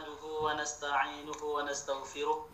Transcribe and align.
نحمده 0.00 0.24
ونستعينه 0.24 1.40
ونستغفره 1.44 2.48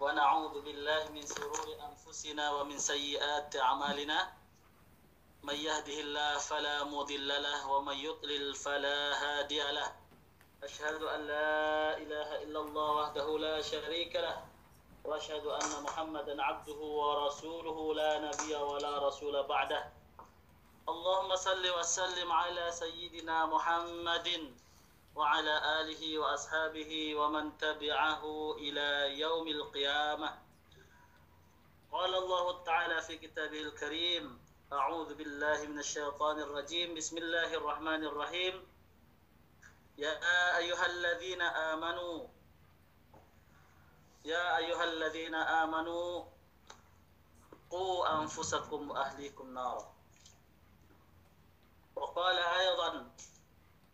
ونعوذ 0.00 0.54
بالله 0.64 1.08
من 1.08 1.24
شرور 1.26 1.68
أنفسنا 1.88 2.44
ومن 2.52 2.78
سيئات 2.78 3.56
أعمالنا. 3.56 4.18
من 5.42 5.54
يهده 5.54 5.98
الله 6.00 6.38
فلا 6.38 6.84
مضل 6.84 7.28
له 7.28 7.68
ومن 7.68 7.96
يضلل 7.96 8.54
فلا 8.54 8.98
هادي 9.22 9.62
له. 9.62 9.96
أشهد 10.62 11.02
أن 11.02 11.20
لا 11.32 11.96
إله 11.96 12.42
إلا 12.44 12.60
الله 12.60 12.90
وحده 13.00 13.38
لا 13.38 13.56
شريك 13.62 14.16
له. 14.16 14.44
وأشهد 15.04 15.46
أن 15.46 15.82
محمدا 15.82 16.42
عبده 16.42 16.80
ورسوله 17.00 17.94
لا 17.94 18.12
نبي 18.28 18.54
ولا 18.54 19.08
رسول 19.08 19.42
بعده. 19.42 19.92
اللهم 20.88 21.36
صل 21.36 21.64
وسلم 21.78 22.32
على 22.32 22.70
سيدنا 22.70 23.46
محمد 23.46 24.28
وعلى 25.14 25.80
آله 25.80 26.18
وأصحابه 26.18 27.14
ومن 27.14 27.58
تبعه 27.58 28.24
إلى 28.56 29.20
يوم 29.20 29.48
القيامة. 29.48 30.38
قال 31.92 32.14
الله 32.14 32.64
تعالى 32.64 33.02
في 33.02 33.18
كتابه 33.18 33.60
الكريم 33.60 34.40
أعوذ 34.72 35.14
بالله 35.14 35.66
من 35.66 35.78
الشيطان 35.78 36.40
الرجيم. 36.40 36.94
بسم 36.94 37.18
الله 37.18 37.54
الرحمن 37.54 38.04
الرحيم. 38.04 38.66
يا 39.98 40.56
أيها 40.56 40.86
الذين 40.86 41.42
آمنوا 41.42 42.28
يا 44.24 44.56
أيها 44.56 44.84
الذين 44.84 45.34
آمنوا 45.34 46.24
قوا 47.70 48.20
أنفسكم 48.22 48.90
وأهليكم 48.90 49.54
نارا. 49.54 49.92
وقال 51.96 52.38
أيضا 52.38 53.12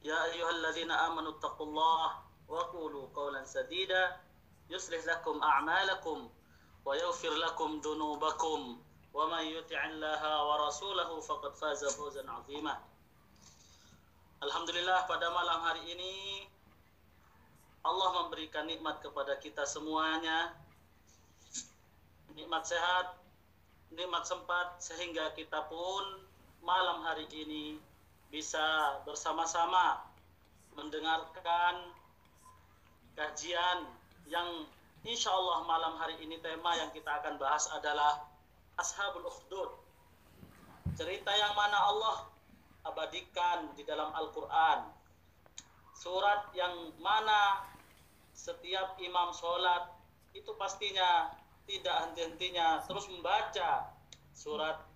يا 0.04 0.23
أيها 0.26 0.50
الذين 0.50 0.92
آمنوا 0.92 1.32
اتقوا 1.32 1.66
الله 1.66 2.08
وقولوا 2.48 3.08
قولا 3.16 3.46
سديدا 3.46 4.20
يصلح 4.70 5.06
لكم 5.06 5.44
أعمالكم 5.44 6.30
ويغفر 6.86 7.30
لكم 7.30 7.80
ذنوبكم 7.80 8.82
ومن 9.14 9.44
يطع 9.44 9.86
الله 9.86 10.22
ورسوله 10.48 11.20
فقد 11.20 11.56
فاز 11.56 11.86
فوزا 11.96 12.32
عظيما 12.32 12.76
Alhamdulillah 14.44 15.08
pada 15.08 15.32
malam 15.32 15.64
hari 15.64 15.96
ini 15.96 16.44
Allah 17.80 18.28
memberikan 18.28 18.68
nikmat 18.68 19.00
kepada 19.00 19.40
kita 19.40 19.64
semuanya 19.64 20.52
nikmat 22.36 22.68
sehat 22.68 23.16
nikmat 23.96 24.28
sempat 24.28 24.84
sehingga 24.84 25.32
kita 25.32 25.64
pun 25.72 26.28
malam 26.59 27.08
hari 27.08 27.23
ini 27.32 27.80
bisa 28.29 29.01
bersama-sama 29.09 30.05
mendengarkan 30.77 31.93
kajian 33.17 33.89
yang 34.29 34.69
insya 35.03 35.33
Allah 35.33 35.65
malam 35.65 35.97
hari 35.97 36.21
ini 36.21 36.37
tema 36.45 36.77
yang 36.77 36.93
kita 36.93 37.09
akan 37.19 37.41
bahas 37.41 37.67
adalah 37.73 38.29
Ashabul 38.79 39.27
Ukhdud. 39.27 39.71
Cerita 40.95 41.33
yang 41.34 41.55
mana 41.59 41.79
Allah 41.79 42.17
abadikan 42.87 43.75
di 43.75 43.83
dalam 43.83 44.15
Al-Quran. 44.15 44.87
Surat 45.99 46.55
yang 46.55 46.95
mana 47.03 47.66
setiap 48.39 48.95
imam 49.03 49.34
sholat 49.34 49.91
itu 50.31 50.55
pastinya 50.55 51.34
tidak 51.66 52.06
henti-hentinya 52.06 52.87
terus 52.87 53.10
membaca 53.10 53.91
surat 54.33 54.88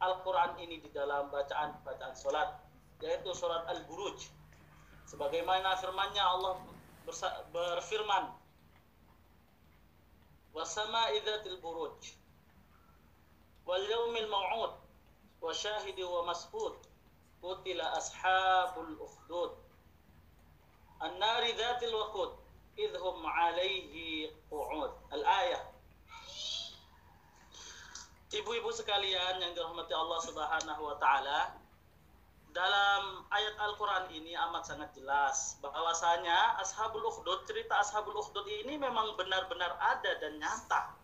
Al-Quran 0.00 0.56
ini 0.64 0.80
di 0.80 0.88
dalam 0.92 1.28
bacaan-bacaan 1.28 2.16
sholat 2.16 2.60
yaitu 3.00 3.32
surat 3.36 3.64
Al-Buruj. 3.68 4.28
Sebagaimana 5.08 5.76
firmannya 5.80 6.22
Allah 6.22 6.54
berfirman 7.50 8.30
wasama 10.54 11.10
idzatil 11.14 11.58
buruj 11.62 12.14
wal 13.66 13.82
yaumil 13.86 14.28
maw'ud 14.30 14.74
wa 15.40 15.50
syahidi 15.54 16.02
wa 16.02 16.26
mas'ud 16.26 16.74
qutila 17.42 17.86
ashabul 17.98 18.98
ukhdud 18.98 19.52
an-nari 21.00 21.54
dzatil 21.54 21.94
waqud 21.94 22.30
idhum 22.76 23.24
'alaihi 23.24 24.30
qu'ud. 24.50 24.92
Al-ayah 25.10 25.62
Ibu-ibu 28.30 28.70
sekalian 28.70 29.42
yang 29.42 29.52
dirahmati 29.58 29.90
Allah 29.90 30.20
Subhanahu 30.22 30.82
wa 30.86 30.96
taala, 31.02 31.50
dalam 32.54 33.26
ayat 33.30 33.58
Al-Qur'an 33.58 34.06
ini 34.14 34.38
amat 34.38 34.70
sangat 34.70 34.90
jelas 34.94 35.58
bahwasanya 35.58 36.58
Ashabul 36.62 37.02
Ukhdud, 37.10 37.42
cerita 37.50 37.82
Ashabul 37.82 38.14
Ukhdud 38.14 38.46
ini 38.46 38.78
memang 38.78 39.18
benar-benar 39.18 39.74
ada 39.82 40.14
dan 40.22 40.38
nyata. 40.38 40.94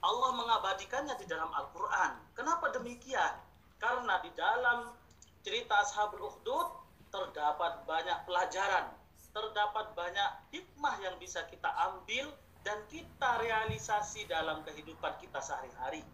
Allah 0.00 0.30
mengabadikannya 0.36 1.16
di 1.20 1.24
dalam 1.24 1.48
Al-Qur'an. 1.56 2.20
Kenapa 2.36 2.72
demikian? 2.72 3.40
Karena 3.80 4.20
di 4.20 4.28
dalam 4.36 4.92
cerita 5.40 5.80
Ashabul 5.84 6.24
Ukhdud 6.24 6.68
terdapat 7.12 7.84
banyak 7.88 8.28
pelajaran, 8.28 8.92
terdapat 9.32 9.92
banyak 9.96 10.30
hikmah 10.52 11.00
yang 11.00 11.16
bisa 11.16 11.48
kita 11.48 11.68
ambil 11.88 12.28
dan 12.60 12.78
kita 12.92 13.40
realisasi 13.40 14.28
dalam 14.28 14.60
kehidupan 14.68 15.16
kita 15.20 15.40
sehari-hari. 15.40 16.04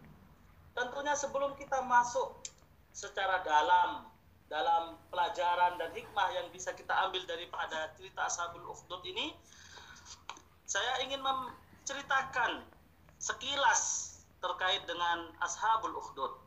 Tentunya 0.77 1.17
sebelum 1.17 1.57
kita 1.59 1.83
masuk 1.83 2.39
secara 2.93 3.43
dalam 3.43 4.07
dalam 4.47 4.95
pelajaran 5.11 5.75
dan 5.75 5.91
hikmah 5.91 6.29
yang 6.39 6.47
bisa 6.55 6.71
kita 6.71 6.95
ambil 7.09 7.27
daripada 7.27 7.91
cerita 7.99 8.31
Ashabul 8.31 8.63
Ukhdud 8.71 9.03
ini, 9.03 9.35
saya 10.71 11.03
ingin 11.03 11.19
menceritakan 11.19 12.63
sekilas 13.19 14.15
terkait 14.39 14.87
dengan 14.87 15.35
Ashabul 15.43 15.99
Ukhdud. 15.99 16.39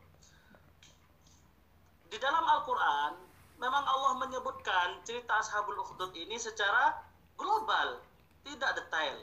Di 2.08 2.16
dalam 2.16 2.42
Al-Quran, 2.42 3.20
memang 3.60 3.84
Allah 3.84 4.16
menyebutkan 4.24 5.04
cerita 5.04 5.36
Ashabul 5.36 5.76
Ukhdud 5.76 6.16
ini 6.16 6.40
secara 6.40 6.96
global, 7.36 8.00
tidak 8.48 8.80
detail. 8.80 9.16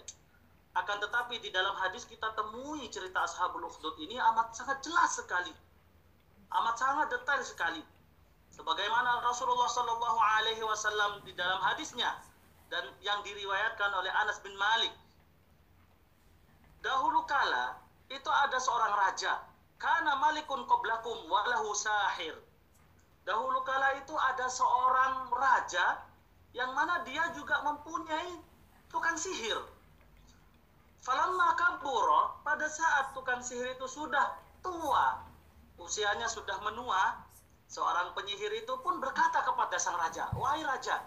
Akan 0.77 1.01
tetapi 1.01 1.41
di 1.41 1.49
dalam 1.49 1.73
hadis 1.81 2.05
kita 2.05 2.37
temui 2.37 2.85
cerita 2.93 3.25
Ashabul 3.25 3.65
Ukhdud 3.65 3.97
ini 3.97 4.13
amat 4.21 4.53
sangat 4.53 4.85
jelas 4.85 5.17
sekali. 5.17 5.49
Amat 6.53 6.77
sangat 6.77 7.09
detail 7.09 7.41
sekali. 7.41 7.81
Sebagaimana 8.53 9.25
Rasulullah 9.25 9.65
Shallallahu 9.65 10.19
alaihi 10.21 10.61
wasallam 10.61 11.25
di 11.25 11.33
dalam 11.33 11.57
hadisnya 11.65 12.13
dan 12.69 12.85
yang 13.01 13.25
diriwayatkan 13.25 13.89
oleh 13.89 14.13
Anas 14.21 14.37
bin 14.45 14.53
Malik. 14.53 14.93
Dahulu 16.85 17.25
kala 17.25 17.81
itu 18.13 18.29
ada 18.29 18.61
seorang 18.61 18.93
raja. 19.01 19.33
Kana 19.81 20.13
malikun 20.21 20.61
qablakum 20.69 21.25
walahu 21.25 21.73
sahir. 21.73 22.37
Dahulu 23.25 23.65
kala 23.65 23.97
itu 23.97 24.13
ada 24.13 24.45
seorang 24.45 25.33
raja 25.33 26.05
yang 26.53 26.69
mana 26.77 27.01
dia 27.01 27.33
juga 27.33 27.65
mempunyai 27.65 28.29
tukang 28.93 29.17
sihir. 29.17 29.76
Falamma 31.01 31.55
kaburo, 31.55 32.41
pada 32.41 32.67
saat 32.67 33.13
tukang 33.13 33.39
sihir 33.39 33.77
itu 33.77 33.87
sudah 33.87 34.35
tua, 34.59 35.23
usianya 35.77 36.27
sudah 36.27 36.57
menua, 36.65 37.21
seorang 37.67 38.15
penyihir 38.15 38.51
itu 38.59 38.73
pun 38.81 38.99
berkata 38.99 39.43
kepada 39.43 39.77
sang 39.77 39.95
raja, 39.95 40.31
"Wahai 40.35 40.63
raja, 40.63 41.03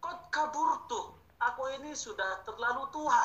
kot 0.00 0.30
kaburtu, 0.32 1.16
aku 1.40 1.62
ini 1.80 1.92
sudah 1.96 2.44
terlalu 2.46 2.86
tua. 2.94 3.22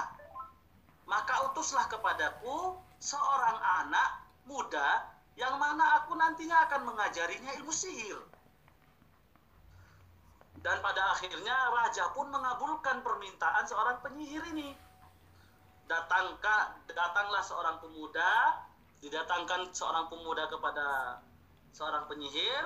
Maka 1.05 1.53
utuslah 1.53 1.85
kepadaku 1.85 2.81
seorang 2.97 3.61
anak 3.85 4.25
muda 4.49 5.05
yang 5.37 5.61
mana 5.61 6.01
aku 6.01 6.17
nantinya 6.17 6.65
akan 6.65 6.81
mengajarinya 6.91 7.55
ilmu 7.61 7.71
sihir." 7.71 8.19
Dan 10.65 10.81
pada 10.81 11.13
akhirnya 11.13 11.53
raja 11.69 12.09
pun 12.17 12.25
mengabulkan 12.33 13.05
permintaan 13.05 13.69
seorang 13.69 14.01
penyihir 14.01 14.41
ini 14.49 14.73
datangkah 15.85 16.81
datanglah 16.89 17.43
seorang 17.45 17.77
pemuda 17.77 18.61
didatangkan 19.05 19.69
seorang 19.69 20.09
pemuda 20.09 20.49
kepada 20.49 20.87
seorang 21.75 22.09
penyihir. 22.09 22.65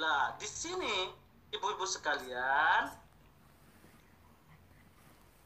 Lah 0.00 0.32
di 0.40 0.48
sini 0.48 1.12
ibu-ibu 1.52 1.84
sekalian 1.84 2.88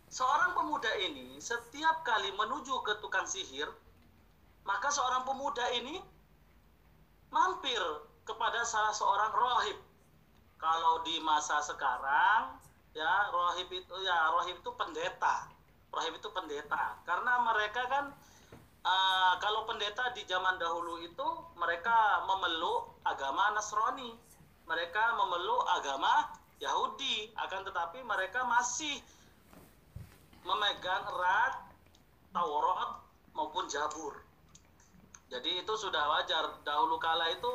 seorang 0.07 0.55
pemuda 0.55 0.89
ini 1.03 1.43
setiap 1.43 2.07
kali 2.07 2.31
menuju 2.31 2.79
ke 2.87 3.03
tukang 3.03 3.27
sihir 3.27 3.67
maka 4.63 4.87
seorang 4.89 5.27
pemuda 5.27 5.67
ini 5.75 5.99
mampir 7.35 7.83
kepada 8.23 8.63
salah 8.67 8.95
seorang 8.95 9.33
rohib. 9.35 9.79
Kalau 10.57 11.03
di 11.03 11.19
masa 11.21 11.59
sekarang 11.63 12.59
ya 12.95 13.29
rohib 13.35 13.69
itu 13.69 13.95
ya 14.07 14.31
rohib 14.31 14.57
itu 14.63 14.71
pendeta 14.79 15.56
Rahib 15.97 16.21
itu 16.21 16.29
pendeta. 16.29 17.01
Karena 17.09 17.41
mereka 17.41 17.83
kan 17.89 18.05
uh, 18.85 19.35
kalau 19.41 19.65
pendeta 19.65 20.13
di 20.13 20.29
zaman 20.29 20.61
dahulu 20.61 21.01
itu 21.01 21.29
mereka 21.57 22.23
memeluk 22.29 23.01
agama 23.09 23.57
Nasrani. 23.57 24.13
Mereka 24.67 25.05
memeluk 25.17 25.63
agama 25.79 26.37
Yahudi, 26.59 27.31
akan 27.39 27.63
tetapi 27.71 28.03
mereka 28.03 28.43
masih 28.45 28.99
memegang 30.43 31.05
erat 31.07 31.55
Taurat 32.35 33.01
maupun 33.33 33.65
Jabur. 33.71 34.21
Jadi 35.33 35.63
itu 35.63 35.73
sudah 35.79 36.03
wajar. 36.19 36.61
Dahulu 36.67 36.99
kala 37.01 37.31
itu 37.33 37.53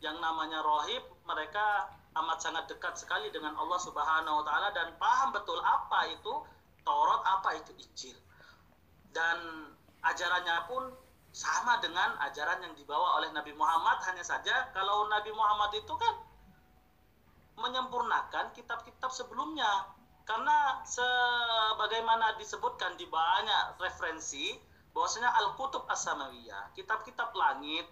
yang 0.00 0.16
namanya 0.22 0.62
rohib 0.62 1.02
mereka 1.24 1.90
amat 2.16 2.38
sangat 2.40 2.64
dekat 2.68 2.96
sekali 2.96 3.28
dengan 3.28 3.56
Allah 3.56 3.80
Subhanahu 3.80 4.40
wa 4.40 4.44
taala 4.44 4.68
dan 4.72 4.92
paham 4.96 5.32
betul 5.36 5.60
apa 5.60 6.00
itu 6.12 6.34
Taurat, 6.86 7.20
apa 7.26 7.58
itu 7.58 7.74
Injil. 7.82 8.16
Dan 9.10 9.68
ajarannya 10.06 10.70
pun 10.70 10.94
sama 11.36 11.82
dengan 11.84 12.16
ajaran 12.24 12.64
yang 12.64 12.74
dibawa 12.78 13.20
oleh 13.20 13.28
Nabi 13.36 13.52
Muhammad 13.52 14.00
hanya 14.08 14.24
saja 14.24 14.72
kalau 14.72 15.04
Nabi 15.12 15.28
Muhammad 15.36 15.68
itu 15.76 15.92
kan 16.00 16.14
menyempurnakan 17.60 18.56
kitab-kitab 18.56 19.12
sebelumnya 19.12 19.68
karena 20.24 20.80
sebagaimana 20.88 22.40
disebutkan 22.40 22.96
di 22.96 23.04
banyak 23.06 23.78
referensi 23.78 24.56
bahwasanya 24.96 25.28
Al-Kutub 25.44 25.84
As-Samawiyah, 25.92 26.72
kitab-kitab 26.72 27.36
langit 27.36 27.84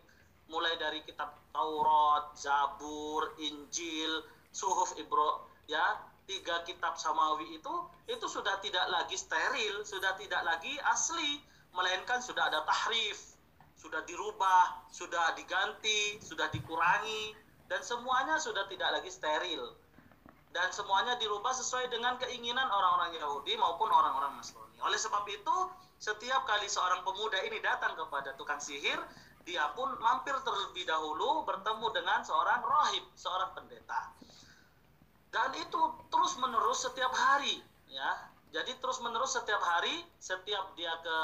mulai 0.49 0.73
dari 0.81 1.05
kitab 1.05 1.37
Taurat, 1.52 2.32
Zabur, 2.32 3.37
Injil, 3.38 4.25
Suhuf 4.50 4.96
Ibro 4.96 5.52
ya, 5.69 6.00
tiga 6.25 6.65
kitab 6.65 6.97
samawi 6.97 7.61
itu 7.61 7.75
itu 8.09 8.26
sudah 8.29 8.56
tidak 8.65 8.87
lagi 8.88 9.17
steril, 9.17 9.85
sudah 9.85 10.17
tidak 10.17 10.41
lagi 10.44 10.73
asli, 10.88 11.41
melainkan 11.76 12.21
sudah 12.25 12.49
ada 12.49 12.65
tahrif, 12.65 13.37
sudah 13.76 14.00
dirubah, 14.09 14.88
sudah 14.88 15.37
diganti, 15.37 16.17
sudah 16.25 16.49
dikurangi 16.49 17.37
dan 17.69 17.81
semuanya 17.85 18.41
sudah 18.41 18.65
tidak 18.69 19.00
lagi 19.00 19.11
steril. 19.12 19.76
Dan 20.55 20.71
semuanya 20.71 21.19
dirubah 21.19 21.50
sesuai 21.50 21.91
dengan 21.91 22.15
keinginan 22.15 22.70
orang-orang 22.70 23.19
Yahudi 23.19 23.59
maupun 23.59 23.91
orang-orang 23.91 24.38
Nasrani. 24.38 24.79
Oleh 24.87 24.94
sebab 24.94 25.27
itu, 25.27 25.56
setiap 25.99 26.47
kali 26.47 26.70
seorang 26.70 27.03
pemuda 27.03 27.43
ini 27.43 27.59
datang 27.59 27.99
kepada 27.99 28.38
tukang 28.38 28.62
sihir, 28.62 29.03
dia 29.43 29.67
pun 29.75 29.91
mampir 29.99 30.32
terlebih 30.47 30.87
dahulu 30.87 31.43
bertemu 31.43 31.87
dengan 31.91 32.23
seorang 32.23 32.62
rohib, 32.62 33.03
seorang 33.19 33.50
pendeta. 33.59 34.15
Dan 35.34 35.50
itu 35.58 35.82
terus 36.14 36.38
menerus 36.38 36.86
setiap 36.86 37.10
hari, 37.10 37.58
ya. 37.90 38.31
Jadi 38.54 38.70
terus 38.78 39.02
menerus 39.02 39.34
setiap 39.34 39.58
hari, 39.58 40.06
setiap 40.22 40.78
dia 40.78 40.94
ke 41.02 41.19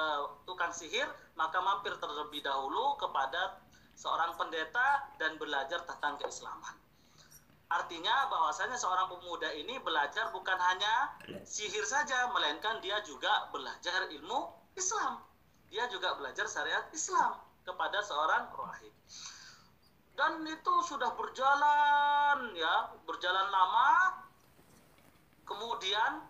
tukang 0.50 0.74
sihir, 0.74 1.06
maka 1.38 1.62
mampir 1.62 1.94
terlebih 2.02 2.42
dahulu 2.42 2.98
kepada 2.98 3.62
seorang 3.94 4.34
pendeta 4.34 5.06
dan 5.14 5.38
belajar 5.38 5.86
tentang 5.86 6.18
keislaman. 6.18 6.74
Artinya 7.70 8.26
bahwasanya 8.26 8.74
seorang 8.74 9.06
pemuda 9.14 9.46
ini 9.54 9.78
belajar 9.78 10.34
bukan 10.34 10.58
hanya 10.58 11.14
sihir 11.46 11.86
saja, 11.86 12.26
melainkan 12.34 12.82
dia 12.82 12.98
juga 13.06 13.46
belajar 13.54 14.10
ilmu 14.10 14.50
Islam. 14.74 15.22
Dia 15.70 15.86
juga 15.86 16.18
belajar 16.18 16.50
syariat 16.50 16.90
Islam 16.90 17.38
kepada 17.62 18.02
seorang 18.02 18.50
rahib. 18.50 18.90
Dan 20.14 20.44
itu 20.46 20.74
sudah 20.84 21.12
berjalan 21.16 22.52
ya, 22.54 22.94
berjalan 23.06 23.48
lama. 23.48 23.90
Kemudian 25.46 26.22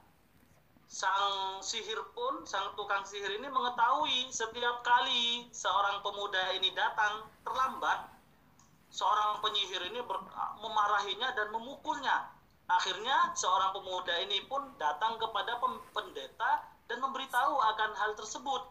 sang 0.90 1.62
sihir 1.62 2.02
pun, 2.16 2.42
sang 2.42 2.74
tukang 2.74 3.06
sihir 3.06 3.38
ini 3.38 3.46
mengetahui 3.46 4.26
setiap 4.34 4.82
kali 4.82 5.46
seorang 5.54 6.02
pemuda 6.02 6.50
ini 6.58 6.74
datang 6.74 7.30
terlambat, 7.46 8.10
seorang 8.90 9.38
penyihir 9.38 9.86
ini 9.86 10.02
ber, 10.02 10.18
memarahinya 10.58 11.30
dan 11.38 11.54
memukulnya. 11.54 12.26
Akhirnya 12.66 13.34
seorang 13.38 13.70
pemuda 13.74 14.14
ini 14.22 14.46
pun 14.50 14.62
datang 14.82 15.18
kepada 15.18 15.62
pendeta 15.94 16.66
dan 16.90 16.98
memberitahu 16.98 17.54
akan 17.54 17.90
hal 17.94 18.14
tersebut 18.18 18.62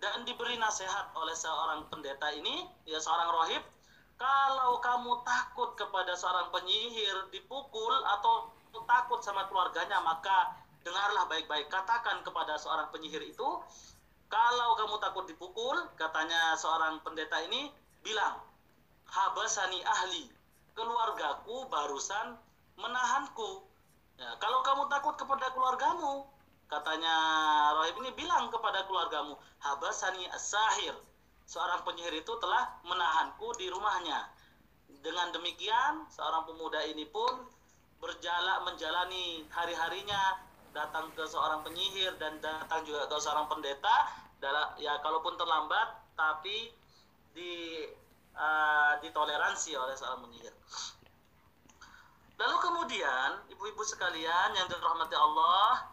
dan 0.00 0.24
diberi 0.24 0.56
nasihat 0.56 1.12
oleh 1.16 1.36
seorang 1.36 1.88
pendeta 1.92 2.28
ini, 2.32 2.68
ya 2.88 3.00
seorang 3.00 3.28
rohib, 3.32 3.64
kalau 4.14 4.78
kamu 4.78 5.22
takut 5.26 5.74
kepada 5.74 6.14
seorang 6.14 6.50
penyihir 6.54 7.30
dipukul 7.34 7.94
atau 8.18 8.54
takut 8.86 9.22
sama 9.22 9.46
keluarganya, 9.50 9.98
maka 10.02 10.54
dengarlah 10.86 11.26
baik-baik. 11.30 11.66
Katakan 11.70 12.22
kepada 12.22 12.54
seorang 12.58 12.90
penyihir 12.94 13.22
itu, 13.24 13.48
kalau 14.30 14.70
kamu 14.78 14.96
takut 15.02 15.24
dipukul, 15.30 15.76
katanya 15.98 16.54
seorang 16.58 16.98
pendeta 17.02 17.38
ini, 17.46 17.70
bilang, 18.02 18.42
habasani 19.06 19.80
ahli, 19.82 20.26
keluargaku 20.74 21.70
barusan 21.70 22.38
menahanku. 22.78 23.62
Ya, 24.18 24.30
kalau 24.38 24.62
kamu 24.62 24.90
takut 24.90 25.14
kepada 25.18 25.50
keluargamu, 25.54 26.26
katanya 26.70 27.14
Rohib 27.78 27.98
ini 28.02 28.10
bilang 28.14 28.50
kepada 28.50 28.86
keluargamu, 28.86 29.38
habasani 29.62 30.26
as-sahir, 30.30 30.94
seorang 31.44 31.84
penyihir 31.84 32.20
itu 32.20 32.32
telah 32.40 32.80
menahanku 32.84 33.52
di 33.56 33.68
rumahnya. 33.68 34.28
Dengan 35.04 35.32
demikian, 35.32 36.08
seorang 36.08 36.48
pemuda 36.48 36.80
ini 36.88 37.04
pun 37.08 37.44
berjalan 38.00 38.64
menjalani 38.68 39.44
hari-harinya 39.52 40.40
datang 40.74 41.08
ke 41.14 41.24
seorang 41.24 41.62
penyihir 41.62 42.16
dan 42.18 42.36
datang 42.42 42.82
juga 42.84 43.06
ke 43.06 43.16
seorang 43.16 43.46
pendeta 43.46 44.24
ya 44.76 45.00
kalaupun 45.00 45.40
terlambat 45.40 46.04
tapi 46.12 46.68
di 47.32 47.80
uh, 48.36 49.00
ditoleransi 49.00 49.72
oleh 49.78 49.94
seorang 49.96 50.26
penyihir. 50.28 50.52
Lalu 52.34 52.56
kemudian 52.60 53.30
ibu-ibu 53.48 53.82
sekalian 53.86 54.58
yang 54.58 54.66
dirahmati 54.66 55.14
Allah, 55.14 55.86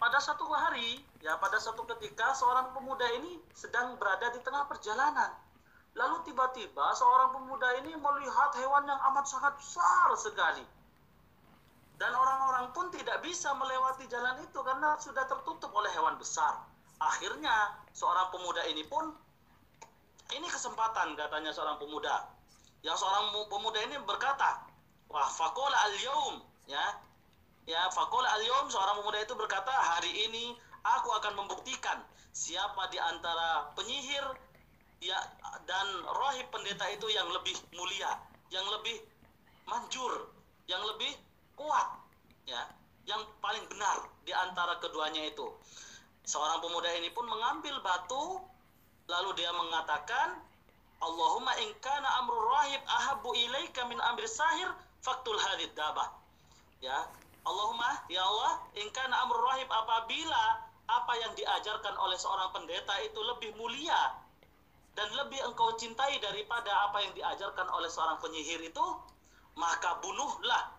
pada 0.00 0.18
satu 0.18 0.48
hari, 0.48 1.04
ya 1.22 1.38
pada 1.38 1.56
satu 1.62 1.86
ketika 1.96 2.34
seorang 2.34 2.74
pemuda 2.74 3.06
ini 3.22 3.38
sedang 3.54 3.94
berada 3.96 4.34
di 4.34 4.42
tengah 4.42 4.66
perjalanan. 4.66 5.30
Lalu 5.94 6.26
tiba-tiba 6.26 6.86
seorang 6.98 7.30
pemuda 7.30 7.78
ini 7.84 7.94
melihat 7.94 8.50
hewan 8.58 8.84
yang 8.90 8.98
amat 9.12 9.24
sangat 9.30 9.54
besar 9.54 10.08
sekali. 10.18 10.66
Dan 12.00 12.10
orang-orang 12.10 12.74
pun 12.74 12.90
tidak 12.90 13.22
bisa 13.22 13.54
melewati 13.54 14.10
jalan 14.10 14.42
itu 14.42 14.58
karena 14.66 14.98
sudah 14.98 15.22
tertutup 15.30 15.70
oleh 15.70 15.92
hewan 15.94 16.18
besar. 16.18 16.58
Akhirnya 16.98 17.78
seorang 17.94 18.34
pemuda 18.34 18.66
ini 18.66 18.82
pun 18.90 19.14
ini 20.34 20.48
kesempatan 20.50 21.14
katanya 21.14 21.54
seorang 21.54 21.78
pemuda. 21.78 22.26
Yang 22.82 23.04
seorang 23.04 23.30
pemuda 23.46 23.78
ini 23.86 24.00
berkata, 24.02 24.66
"Wah, 25.06 25.28
fakola 25.30 25.76
al-yaum." 25.92 26.42
Ya. 26.66 26.98
Ya, 27.68 27.86
fakola 27.94 28.26
al-yaum 28.42 28.66
seorang 28.66 28.98
pemuda 29.04 29.22
itu 29.22 29.38
berkata, 29.38 29.70
"Hari 29.70 30.10
ini 30.26 30.58
aku 30.82 31.08
akan 31.22 31.32
membuktikan 31.38 32.02
siapa 32.32 32.88
di 32.90 32.98
antara 32.98 33.70
penyihir 33.78 34.24
ya 35.02 35.18
dan 35.66 35.86
rohib 36.06 36.46
pendeta 36.54 36.86
itu 36.90 37.06
yang 37.10 37.26
lebih 37.30 37.54
mulia, 37.74 38.18
yang 38.54 38.66
lebih 38.78 39.02
manjur, 39.66 40.30
yang 40.70 40.82
lebih 40.94 41.14
kuat 41.58 41.88
ya 42.46 42.62
yang 43.06 43.22
paling 43.42 43.62
benar 43.66 44.06
di 44.22 44.30
antara 44.30 44.78
keduanya 44.78 45.26
itu. 45.26 45.50
Seorang 46.22 46.62
pemuda 46.62 46.86
ini 47.02 47.10
pun 47.10 47.26
mengambil 47.26 47.82
batu 47.82 48.38
lalu 49.10 49.30
dia 49.34 49.50
mengatakan 49.50 50.38
Allahumma 51.02 51.50
in 51.58 51.74
kana 51.82 52.06
amru 52.22 52.38
rahib 52.38 52.78
ahabbu 52.86 53.34
ilaika 53.34 53.90
min 53.90 53.98
amri 54.06 54.30
sahir 54.30 54.70
faktul 55.02 55.34
hadid 55.34 55.74
dabah 55.74 56.14
ya 56.78 57.10
Allahumma 57.42 58.06
ya 58.06 58.22
Allah 58.22 58.62
in 58.78 58.86
kana 58.94 59.18
amru 59.26 59.42
rahib 59.50 59.66
apabila 59.66 60.61
apa 60.90 61.12
yang 61.18 61.32
diajarkan 61.38 61.94
oleh 61.98 62.18
seorang 62.18 62.50
pendeta 62.50 62.94
itu 63.02 63.20
lebih 63.22 63.54
mulia 63.54 64.18
dan 64.92 65.08
lebih 65.16 65.40
engkau 65.48 65.72
cintai 65.80 66.20
daripada 66.20 66.90
apa 66.90 67.00
yang 67.00 67.12
diajarkan 67.16 67.68
oleh 67.72 67.88
seorang 67.88 68.20
penyihir 68.20 68.60
itu 68.60 68.86
maka 69.56 70.00
bunuhlah 70.00 70.72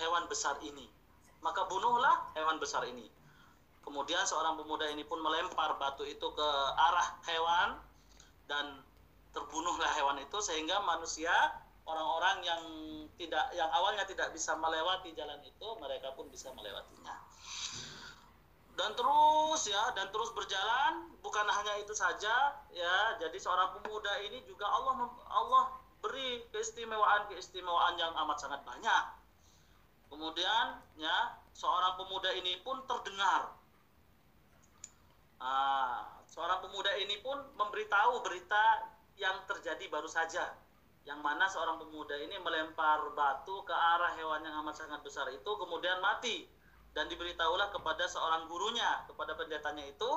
hewan 0.00 0.24
besar 0.28 0.56
ini. 0.64 0.88
Maka 1.42 1.66
bunuhlah 1.66 2.32
hewan 2.38 2.56
besar 2.62 2.86
ini. 2.86 3.08
Kemudian 3.82 4.22
seorang 4.24 4.54
pemuda 4.54 4.86
ini 4.94 5.02
pun 5.02 5.18
melempar 5.18 5.74
batu 5.76 6.06
itu 6.06 6.22
ke 6.22 6.48
arah 6.78 7.18
hewan 7.26 7.68
dan 8.46 8.78
terbunuhlah 9.34 9.90
hewan 9.98 10.22
itu 10.22 10.38
sehingga 10.38 10.78
manusia 10.86 11.32
orang-orang 11.82 12.46
yang 12.46 12.62
tidak 13.18 13.50
yang 13.58 13.66
awalnya 13.74 14.06
tidak 14.06 14.30
bisa 14.30 14.54
melewati 14.54 15.10
jalan 15.18 15.40
itu 15.42 15.68
mereka 15.82 16.14
pun 16.14 16.30
bisa 16.30 16.54
melewatinya. 16.54 17.16
Dan 18.72 18.96
terus 18.96 19.68
ya 19.68 19.92
dan 19.92 20.08
terus 20.08 20.32
berjalan 20.32 21.12
bukan 21.20 21.44
hanya 21.44 21.76
itu 21.80 21.92
saja 21.92 22.56
ya. 22.72 22.96
Jadi 23.20 23.36
seorang 23.36 23.76
pemuda 23.78 24.12
ini 24.24 24.40
juga 24.48 24.64
Allah 24.66 25.12
Allah 25.28 25.64
beri 26.02 26.42
keistimewaan-keistimewaan 26.50 27.94
yang 28.00 28.12
amat 28.26 28.38
sangat 28.40 28.60
banyak. 28.64 29.04
Kemudian 30.08 30.80
ya 30.98 31.36
seorang 31.52 32.00
pemuda 32.00 32.32
ini 32.32 32.58
pun 32.64 32.80
terdengar. 32.88 33.54
Ah, 35.42 36.22
seorang 36.30 36.64
pemuda 36.64 36.96
ini 36.96 37.18
pun 37.20 37.36
memberitahu 37.58 38.24
berita 38.24 38.88
yang 39.20 39.36
terjadi 39.44 39.84
baru 39.92 40.08
saja 40.08 40.54
yang 41.02 41.18
mana 41.18 41.50
seorang 41.50 41.82
pemuda 41.82 42.14
ini 42.14 42.38
melempar 42.38 43.10
batu 43.18 43.66
ke 43.66 43.74
arah 43.74 44.14
hewan 44.14 44.46
yang 44.46 44.54
amat 44.62 44.78
sangat 44.78 45.02
besar 45.02 45.26
itu 45.34 45.50
kemudian 45.58 45.98
mati 45.98 46.46
dan 46.92 47.08
diberitahulah 47.08 47.72
kepada 47.72 48.04
seorang 48.04 48.48
gurunya 48.48 49.04
kepada 49.08 49.32
pendetanya 49.36 49.88
itu 49.88 50.10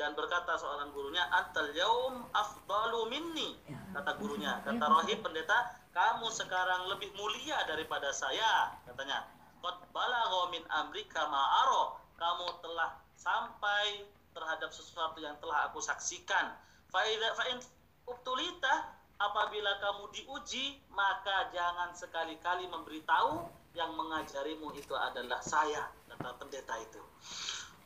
dan 0.00 0.16
berkata 0.16 0.56
seorang 0.56 0.88
gurunya 0.96 1.20
antal 1.28 1.68
yaum 1.76 2.24
afdalu 2.32 3.12
minni 3.12 3.60
kata 3.92 4.16
gurunya. 4.16 4.64
Kata 4.64 4.84
rohib 4.88 5.20
pendeta 5.20 5.76
kamu 5.92 6.32
sekarang 6.32 6.88
lebih 6.88 7.12
mulia 7.14 7.60
daripada 7.68 8.08
saya 8.10 8.72
katanya. 8.88 9.28
Qad 9.62 9.78
balagha 9.94 10.50
min 10.50 10.64
amrika 10.74 11.22
ma'aro 11.28 12.00
kamu 12.18 12.46
telah 12.64 12.98
sampai 13.14 14.02
terhadap 14.32 14.72
sesuatu 14.74 15.22
yang 15.22 15.36
telah 15.38 15.70
aku 15.70 15.78
saksikan. 15.78 16.56
Fa 16.90 17.04
in 17.06 17.60
ubtulita 18.08 18.90
apabila 19.22 19.78
kamu 19.78 20.10
diuji 20.10 20.82
maka 20.90 21.52
jangan 21.54 21.94
sekali-kali 21.94 22.66
memberitahu 22.66 23.46
yang 23.72 23.94
mengajarimu 23.94 24.74
itu 24.74 24.92
adalah 24.92 25.38
saya 25.40 25.88
kata 26.22 26.38
pendeta 26.38 26.74
itu 26.78 27.02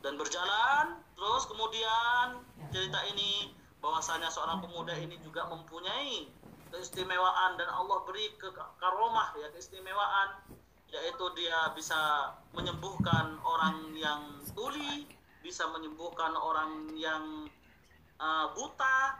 dan 0.04 0.20
berjalan 0.20 1.00
terus 1.16 1.48
kemudian 1.48 2.44
cerita 2.68 3.00
ini 3.08 3.56
bahwasanya 3.80 4.28
seorang 4.28 4.60
pemuda 4.60 4.92
ini 5.00 5.16
juga 5.24 5.48
mempunyai 5.48 6.28
keistimewaan 6.68 7.56
dan 7.56 7.72
Allah 7.72 8.04
beri 8.04 8.28
ke 8.36 8.52
karomah 8.52 9.32
ya 9.40 9.48
keistimewaan 9.56 10.44
yaitu 10.92 11.24
dia 11.34 11.72
bisa 11.74 12.32
menyembuhkan 12.52 13.40
orang 13.42 13.96
yang 13.96 14.44
tuli 14.52 15.08
bisa 15.46 15.62
menyembuhkan 15.70 16.34
orang 16.34 16.90
yang 16.98 17.46
uh, 18.18 18.50
buta 18.58 19.14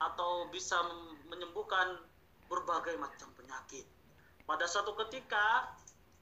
atau 0.00 0.48
bisa 0.48 0.80
menyembuhkan 1.28 2.00
berbagai 2.48 2.96
macam 2.96 3.28
penyakit. 3.36 3.84
Pada 4.48 4.64
suatu 4.64 4.96
ketika 5.04 5.68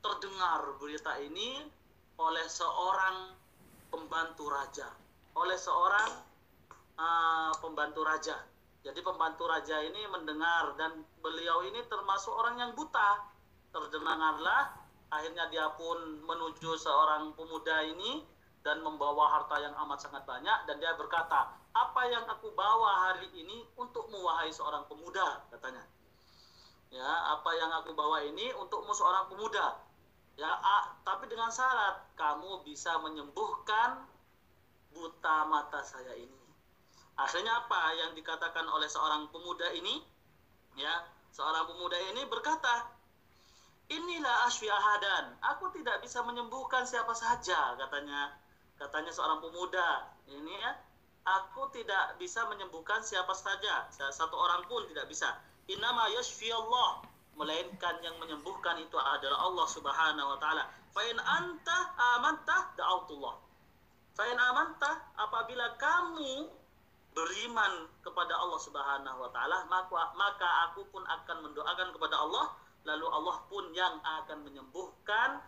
terdengar 0.02 0.66
berita 0.82 1.14
ini 1.22 1.62
oleh 2.16 2.46
seorang 2.48 3.36
pembantu 3.92 4.48
raja, 4.48 4.88
oleh 5.36 5.56
seorang 5.56 6.10
uh, 6.96 7.52
pembantu 7.60 8.04
raja. 8.04 8.36
Jadi 8.86 9.02
pembantu 9.02 9.50
raja 9.50 9.82
ini 9.82 10.06
mendengar 10.08 10.78
dan 10.78 11.02
beliau 11.18 11.66
ini 11.66 11.82
termasuk 11.90 12.30
orang 12.30 12.62
yang 12.62 12.72
buta. 12.78 13.34
Terdengarlah, 13.74 14.72
akhirnya 15.10 15.50
dia 15.50 15.66
pun 15.74 16.22
menuju 16.22 16.78
seorang 16.78 17.34
pemuda 17.34 17.82
ini 17.82 18.22
dan 18.62 18.82
membawa 18.82 19.30
harta 19.38 19.58
yang 19.62 19.74
amat 19.86 20.06
sangat 20.06 20.22
banyak 20.22 20.58
dan 20.70 20.78
dia 20.78 20.94
berkata, 20.94 21.50
"Apa 21.74 22.02
yang 22.08 22.24
aku 22.30 22.54
bawa 22.54 23.10
hari 23.10 23.26
ini 23.34 23.66
untuk 23.74 24.06
wahai 24.10 24.50
seorang 24.54 24.86
pemuda?" 24.86 25.44
katanya. 25.50 25.82
Ya, 26.94 27.10
apa 27.34 27.50
yang 27.58 27.70
aku 27.82 27.92
bawa 27.92 28.22
ini 28.22 28.54
untukmu 28.54 28.94
seorang 28.94 29.26
pemuda. 29.26 29.85
Ya, 30.36 30.52
a, 30.52 31.00
tapi 31.00 31.32
dengan 31.32 31.48
syarat 31.48 32.12
kamu 32.12 32.60
bisa 32.68 33.00
menyembuhkan 33.00 34.04
buta 34.92 35.48
mata 35.48 35.80
saya 35.80 36.12
ini. 36.16 36.44
Akhirnya 37.16 37.64
apa 37.64 37.96
yang 37.96 38.12
dikatakan 38.12 38.68
oleh 38.68 38.88
seorang 38.88 39.32
pemuda 39.32 39.72
ini? 39.72 40.04
Ya, 40.76 41.08
seorang 41.32 41.64
pemuda 41.64 41.96
ini 42.12 42.28
berkata, 42.28 42.92
Inilah 43.86 44.50
asfi 44.50 44.66
ahadan. 44.66 45.38
Aku 45.54 45.70
tidak 45.70 46.02
bisa 46.02 46.18
menyembuhkan 46.26 46.82
siapa 46.82 47.14
saja, 47.14 47.78
katanya 47.78 48.34
katanya 48.76 49.12
seorang 49.12 49.40
pemuda 49.40 50.12
ini 50.28 50.52
ya 50.52 50.72
aku 51.26 51.72
tidak 51.72 52.20
bisa 52.20 52.44
menyembuhkan 52.46 53.00
siapa 53.00 53.32
saja 53.32 53.88
satu 53.90 54.36
orang 54.36 54.62
pun 54.68 54.84
tidak 54.92 55.08
bisa 55.08 55.32
inama 55.66 56.06
yashfi 56.12 56.52
Allah 56.52 57.02
melainkan 57.36 58.00
yang 58.00 58.16
menyembuhkan 58.18 58.80
itu 58.80 58.96
adalah 58.96 59.44
Allah 59.44 59.66
Subhanahu 59.68 60.28
wa 60.34 60.38
taala 60.40 60.64
fa 60.92 61.02
in 61.04 61.16
anta 61.20 61.78
amanta 62.16 62.72
da'autullah 62.74 63.34
fa 64.16 64.24
in 64.24 64.36
amanta 64.40 64.90
apabila 65.20 65.76
kamu 65.76 66.48
beriman 67.12 67.72
kepada 68.00 68.36
Allah 68.36 68.60
Subhanahu 68.60 69.18
wa 69.20 69.30
taala 69.32 69.64
maka 69.68 70.12
maka 70.16 70.48
aku 70.68 70.88
pun 70.88 71.04
akan 71.04 71.48
mendoakan 71.48 71.88
kepada 71.92 72.16
Allah 72.20 72.56
lalu 72.86 73.06
Allah 73.10 73.36
pun 73.50 73.64
yang 73.74 73.98
akan 74.00 74.46
menyembuhkan 74.46 75.42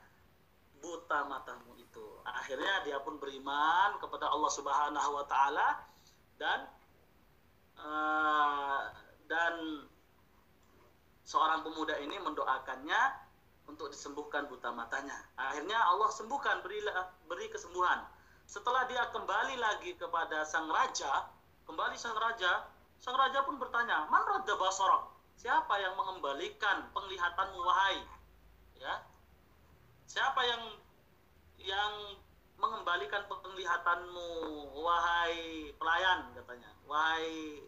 buta 0.83 1.27
matamu 1.27 1.75
itu. 1.79 2.07
Akhirnya 2.27 2.83
dia 2.87 2.99
pun 3.03 3.19
beriman 3.19 3.99
kepada 3.99 4.31
Allah 4.31 4.51
Subhanahu 4.51 5.11
wa 5.15 5.25
taala 5.27 5.69
dan 6.39 6.67
uh, 7.79 8.38
seorang 11.29 11.61
pemuda 11.61 11.93
ini 12.01 12.17
mendoakannya 12.25 13.29
untuk 13.69 13.93
disembuhkan 13.93 14.49
buta 14.49 14.73
matanya. 14.73 15.13
Akhirnya 15.37 15.77
Allah 15.77 16.09
sembuhkan 16.09 16.65
beri 16.65 16.81
beri 17.29 17.53
kesembuhan. 17.53 18.09
Setelah 18.49 18.89
dia 18.89 19.05
kembali 19.13 19.61
lagi 19.61 19.93
kepada 20.01 20.49
sang 20.49 20.73
raja, 20.73 21.29
kembali 21.69 22.01
sang 22.01 22.17
raja, 22.17 22.65
sang 22.97 23.13
raja 23.13 23.45
pun 23.45 23.61
bertanya, 23.61 24.09
"Man 24.09 24.25
radda 24.25 24.57
basarok?" 24.57 25.13
Siapa 25.37 25.77
yang 25.77 25.95
mengembalikan 26.01 26.89
penglihatanmu 26.97 27.61
wahai? 27.61 28.01
Ya, 28.81 29.05
Siapa 30.09 30.41
yang 30.41 30.63
yang 31.61 31.93
mengembalikan 32.57 33.29
penglihatanmu 33.29 34.29
wahai 34.81 35.71
pelayan 35.77 36.33
katanya 36.35 36.71
wahai 36.89 37.63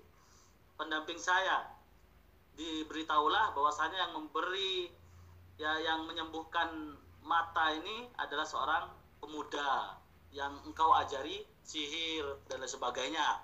pendamping 0.75 1.21
saya 1.21 1.69
diberitahulah 2.61 3.57
bahwasanya 3.57 3.97
yang 4.05 4.13
memberi 4.21 4.93
ya 5.57 5.81
yang 5.81 6.05
menyembuhkan 6.05 6.93
mata 7.25 7.73
ini 7.73 8.13
adalah 8.21 8.45
seorang 8.45 8.85
pemuda 9.17 9.97
yang 10.37 10.61
engkau 10.69 10.93
ajari 11.01 11.49
sihir 11.65 12.25
dan 12.53 12.61
lain 12.61 12.69
sebagainya. 12.69 13.41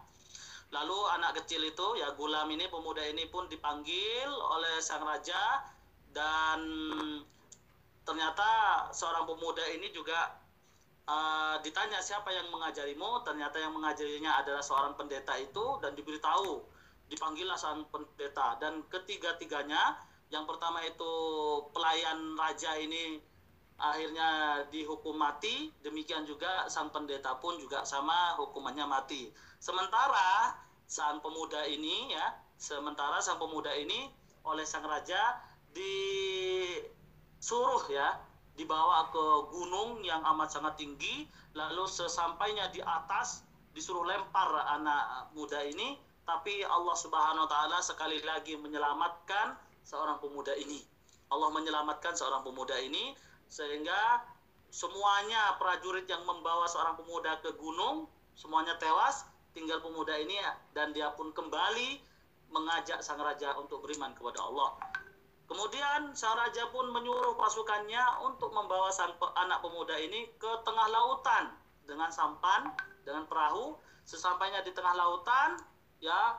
Lalu 0.75 0.99
anak 1.17 1.41
kecil 1.43 1.65
itu 1.65 1.97
ya 1.97 2.13
gulam 2.13 2.51
ini 2.53 2.69
pemuda 2.69 3.01
ini 3.09 3.25
pun 3.33 3.49
dipanggil 3.49 4.29
oleh 4.29 4.83
sang 4.85 5.05
raja 5.07 5.65
dan 6.13 6.61
ternyata 8.05 8.49
seorang 8.93 9.25
pemuda 9.25 9.63
ini 9.73 9.93
juga 9.95 10.37
uh, 11.07 11.57
ditanya 11.63 12.03
siapa 12.03 12.35
yang 12.35 12.51
mengajarimu. 12.53 13.25
Ternyata 13.25 13.57
yang 13.63 13.73
mengajarinya 13.73 14.43
adalah 14.43 14.61
seorang 14.61 14.99
pendeta 14.99 15.39
itu 15.39 15.81
dan 15.81 15.95
diberitahu 15.95 16.76
dipanggillah 17.07 17.59
sang 17.59 17.87
pendeta. 17.91 18.59
Dan 18.59 18.87
ketiga-tiganya 18.91 19.99
yang 20.31 20.45
pertama 20.45 20.83
itu 20.83 21.13
pelayan 21.71 22.35
raja 22.35 22.75
ini 22.79 23.23
akhirnya 23.79 24.63
dihukum 24.73 25.15
mati. 25.15 25.71
Demikian 25.85 26.27
juga 26.27 26.67
sang 26.67 26.91
pendeta 26.91 27.39
pun 27.39 27.61
juga 27.61 27.87
sama 27.87 28.35
hukumannya 28.41 28.87
mati. 28.89 29.31
Sementara 29.63 30.57
sang 30.87 31.19
pemuda 31.19 31.67
ini 31.67 32.15
ya 32.15 32.27
sementara 32.57 33.19
sang 33.19 33.43
pemuda 33.43 33.75
ini 33.75 34.07
oleh 34.47 34.63
sang 34.63 34.87
raja 34.87 35.43
di 35.75 35.93
suruh 37.43 37.83
ya 37.91 38.17
dibawa 38.57 39.13
ke 39.13 39.25
gunung 39.53 40.01
yang 40.03 40.25
amat 40.35 40.49
sangat 40.51 40.81
tinggi. 40.81 41.29
Lalu 41.57 41.85
sesampainya 41.89 42.69
di 42.73 42.81
atas 42.81 43.45
disuruh 43.77 44.09
lempar 44.09 44.57
anak 44.73 45.33
muda 45.37 45.61
ini 45.61 46.01
tapi 46.27 46.67
Allah 46.67 46.97
Subhanahu 46.99 47.47
wa 47.47 47.51
taala 47.51 47.79
sekali 47.81 48.19
lagi 48.27 48.59
menyelamatkan 48.59 49.55
seorang 49.87 50.19
pemuda 50.19 50.53
ini 50.59 50.83
Allah 51.31 51.51
menyelamatkan 51.55 52.19
seorang 52.19 52.43
pemuda 52.43 52.75
ini 52.83 53.15
sehingga 53.47 54.27
semuanya 54.75 55.55
prajurit 55.63 56.11
yang 56.11 56.27
membawa 56.27 56.67
seorang 56.67 56.99
pemuda 56.99 57.39
ke 57.41 57.55
gunung 57.55 58.11
semuanya 58.35 58.75
tewas 58.83 59.23
tinggal 59.55 59.79
pemuda 59.81 60.19
ini 60.19 60.37
dan 60.75 60.91
dia 60.91 61.15
pun 61.15 61.31
kembali 61.31 62.03
mengajak 62.51 63.01
sang 63.01 63.23
raja 63.23 63.55
untuk 63.57 63.87
beriman 63.87 64.13
kepada 64.13 64.43
Allah 64.43 64.75
Kemudian 65.47 66.11
sang 66.19 66.35
raja 66.35 66.67
pun 66.75 66.91
menyuruh 66.91 67.39
pasukannya 67.39 68.03
untuk 68.27 68.51
membawa 68.51 68.91
sang 68.91 69.15
anak 69.39 69.63
pemuda 69.63 69.95
ini 69.95 70.27
ke 70.43 70.51
tengah 70.67 70.91
lautan 70.91 71.55
dengan 71.87 72.11
sampan, 72.11 72.75
dengan 73.07 73.31
perahu. 73.31 73.79
Sesampainya 74.03 74.67
di 74.67 74.75
tengah 74.75 74.95
lautan, 74.99 75.55
ya 76.01 76.37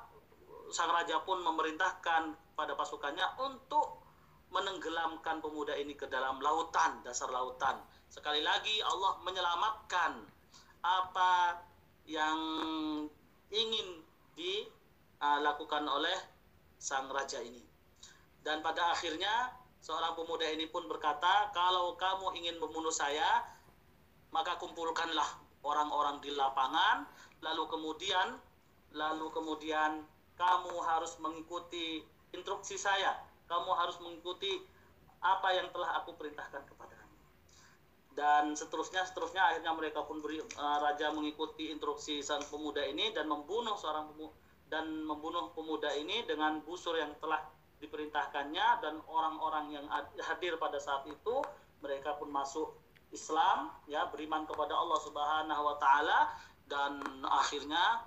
sang 0.72 0.92
raja 0.92 1.24
pun 1.24 1.40
memerintahkan 1.42 2.36
pada 2.58 2.74
pasukannya 2.76 3.24
untuk 3.40 4.04
menenggelamkan 4.52 5.44
pemuda 5.44 5.76
ini 5.76 5.96
ke 5.96 6.08
dalam 6.08 6.40
lautan, 6.40 7.04
dasar 7.04 7.28
lautan. 7.32 7.80
Sekali 8.08 8.40
lagi 8.40 8.80
Allah 8.80 9.20
menyelamatkan 9.24 10.24
apa 10.84 11.60
yang 12.08 12.40
ingin 13.52 13.88
dilakukan 14.40 15.84
oleh 15.84 16.16
sang 16.80 17.12
raja 17.12 17.44
ini. 17.44 17.60
Dan 18.40 18.64
pada 18.64 18.96
akhirnya 18.96 19.52
seorang 19.84 20.16
pemuda 20.16 20.48
ini 20.48 20.72
pun 20.72 20.88
berkata, 20.88 21.52
kalau 21.52 22.00
kamu 22.00 22.40
ingin 22.40 22.56
membunuh 22.64 22.92
saya, 22.92 23.44
maka 24.32 24.56
kumpulkanlah 24.56 25.28
orang-orang 25.64 26.24
di 26.24 26.32
lapangan, 26.32 27.04
lalu 27.44 27.68
kemudian 27.68 28.40
lalu 28.96 29.32
kemudian 29.34 30.06
kamu 30.38 30.76
harus 30.84 31.18
mengikuti 31.20 32.06
instruksi 32.32 32.78
saya. 32.78 33.18
Kamu 33.48 33.72
harus 33.74 33.96
mengikuti 34.04 34.60
apa 35.24 35.56
yang 35.56 35.72
telah 35.72 36.04
aku 36.04 36.14
perintahkan 36.20 36.68
kepadamu 36.68 37.08
dan 38.18 38.58
seterusnya 38.58 39.06
seterusnya 39.06 39.46
akhirnya 39.46 39.78
mereka 39.78 40.02
pun 40.02 40.18
beri 40.26 40.42
uh, 40.42 40.78
raja 40.82 41.14
mengikuti 41.14 41.70
instruksi 41.70 42.26
sang 42.26 42.42
pemuda 42.50 42.82
ini 42.82 43.14
dan 43.14 43.30
membunuh 43.30 43.78
seorang 43.78 44.10
pemuda 44.10 44.34
dan 44.68 44.86
membunuh 45.06 45.54
pemuda 45.54 45.94
ini 45.96 46.26
dengan 46.26 46.60
busur 46.66 46.98
yang 46.98 47.14
telah 47.22 47.40
diperintahkannya 47.78 48.68
dan 48.84 49.00
orang-orang 49.06 49.70
yang 49.70 49.86
hadir 50.18 50.58
pada 50.58 50.82
saat 50.82 51.06
itu 51.08 51.46
mereka 51.80 52.18
pun 52.18 52.34
masuk 52.34 52.74
Islam 53.14 53.70
ya 53.86 54.10
beriman 54.10 54.44
kepada 54.50 54.74
Allah 54.76 55.00
Subhanahu 55.06 55.62
wa 55.62 55.78
taala 55.78 56.34
dan 56.68 57.00
akhirnya 57.24 58.02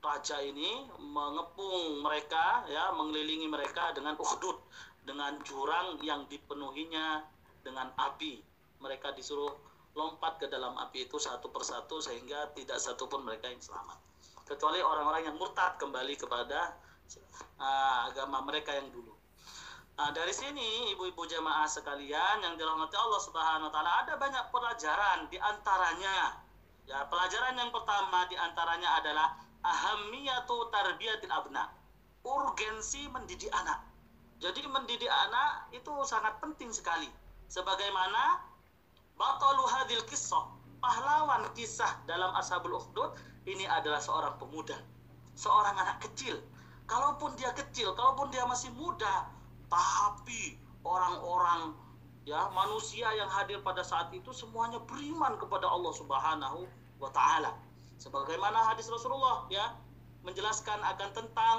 raja 0.00 0.40
ini 0.40 0.88
mengepung 0.96 2.00
mereka 2.00 2.64
ya 2.72 2.92
mengelilingi 2.96 3.48
mereka 3.52 3.92
dengan 3.92 4.16
ukhdud 4.16 4.56
dengan 5.04 5.36
jurang 5.44 6.00
yang 6.00 6.24
dipenuhinya 6.28 7.24
dengan 7.60 7.92
api. 7.96 8.40
Mereka 8.80 9.12
disuruh 9.12 9.52
lompat 9.92 10.40
ke 10.40 10.46
dalam 10.48 10.72
api 10.80 11.04
itu 11.04 11.20
satu 11.20 11.52
persatu 11.52 12.00
sehingga 12.00 12.48
tidak 12.56 12.80
satu 12.80 13.04
pun 13.10 13.26
mereka 13.26 13.52
yang 13.52 13.60
selamat. 13.60 13.98
Kecuali 14.48 14.80
orang-orang 14.80 15.30
yang 15.30 15.36
murtad 15.36 15.76
kembali 15.76 16.16
kepada 16.16 16.74
uh, 17.60 18.08
agama 18.08 18.40
mereka 18.46 18.72
yang 18.72 18.88
dulu. 18.88 19.12
Nah, 20.00 20.16
dari 20.16 20.32
sini 20.32 20.96
ibu-ibu 20.96 21.28
jemaah 21.28 21.68
sekalian 21.68 22.40
yang 22.40 22.56
dirahmati 22.56 22.96
Allah 22.96 23.20
Subhanahu 23.20 23.68
wa 23.68 23.72
taala 23.74 23.92
ada 24.00 24.16
banyak 24.16 24.48
pelajaran 24.48 25.28
di 25.28 25.36
antaranya. 25.36 26.40
Ya, 26.88 27.04
pelajaran 27.06 27.54
yang 27.60 27.68
pertama 27.68 28.24
di 28.26 28.34
antaranya 28.34 28.96
adalah 28.96 29.36
ahamiyatu 29.64 30.68
tarbiyatil 30.72 31.32
abna. 31.32 31.72
Urgensi 32.20 33.08
mendidik 33.08 33.48
anak. 33.56 33.80
Jadi 34.40 34.64
mendidik 34.68 35.08
anak 35.08 35.68
itu 35.72 35.92
sangat 36.04 36.36
penting 36.40 36.72
sekali. 36.72 37.08
Sebagaimana 37.48 38.40
batalu 39.16 39.64
hadil 39.68 40.00
kisah, 40.08 40.48
pahlawan 40.80 41.48
kisah 41.52 42.00
dalam 42.08 42.32
Ashabul 42.36 42.76
Ukhdud 42.76 43.16
ini 43.44 43.68
adalah 43.68 44.00
seorang 44.00 44.36
pemuda, 44.40 44.80
seorang 45.36 45.76
anak 45.76 46.00
kecil. 46.08 46.40
Kalaupun 46.88 47.36
dia 47.36 47.52
kecil, 47.52 47.92
kalaupun 47.94 48.32
dia 48.32 48.44
masih 48.48 48.72
muda, 48.74 49.28
tapi 49.70 50.58
orang-orang 50.82 51.76
ya 52.28 52.48
manusia 52.52 53.08
yang 53.16 53.28
hadir 53.28 53.60
pada 53.64 53.80
saat 53.84 54.12
itu 54.12 54.32
semuanya 54.34 54.80
beriman 54.84 55.36
kepada 55.40 55.68
Allah 55.68 55.92
Subhanahu 55.94 56.66
wa 57.00 57.10
taala. 57.12 57.54
Sebagaimana 58.00 58.72
hadis 58.72 58.88
Rasulullah 58.88 59.44
ya 59.52 59.76
menjelaskan 60.24 60.80
akan 60.80 61.10
tentang 61.12 61.58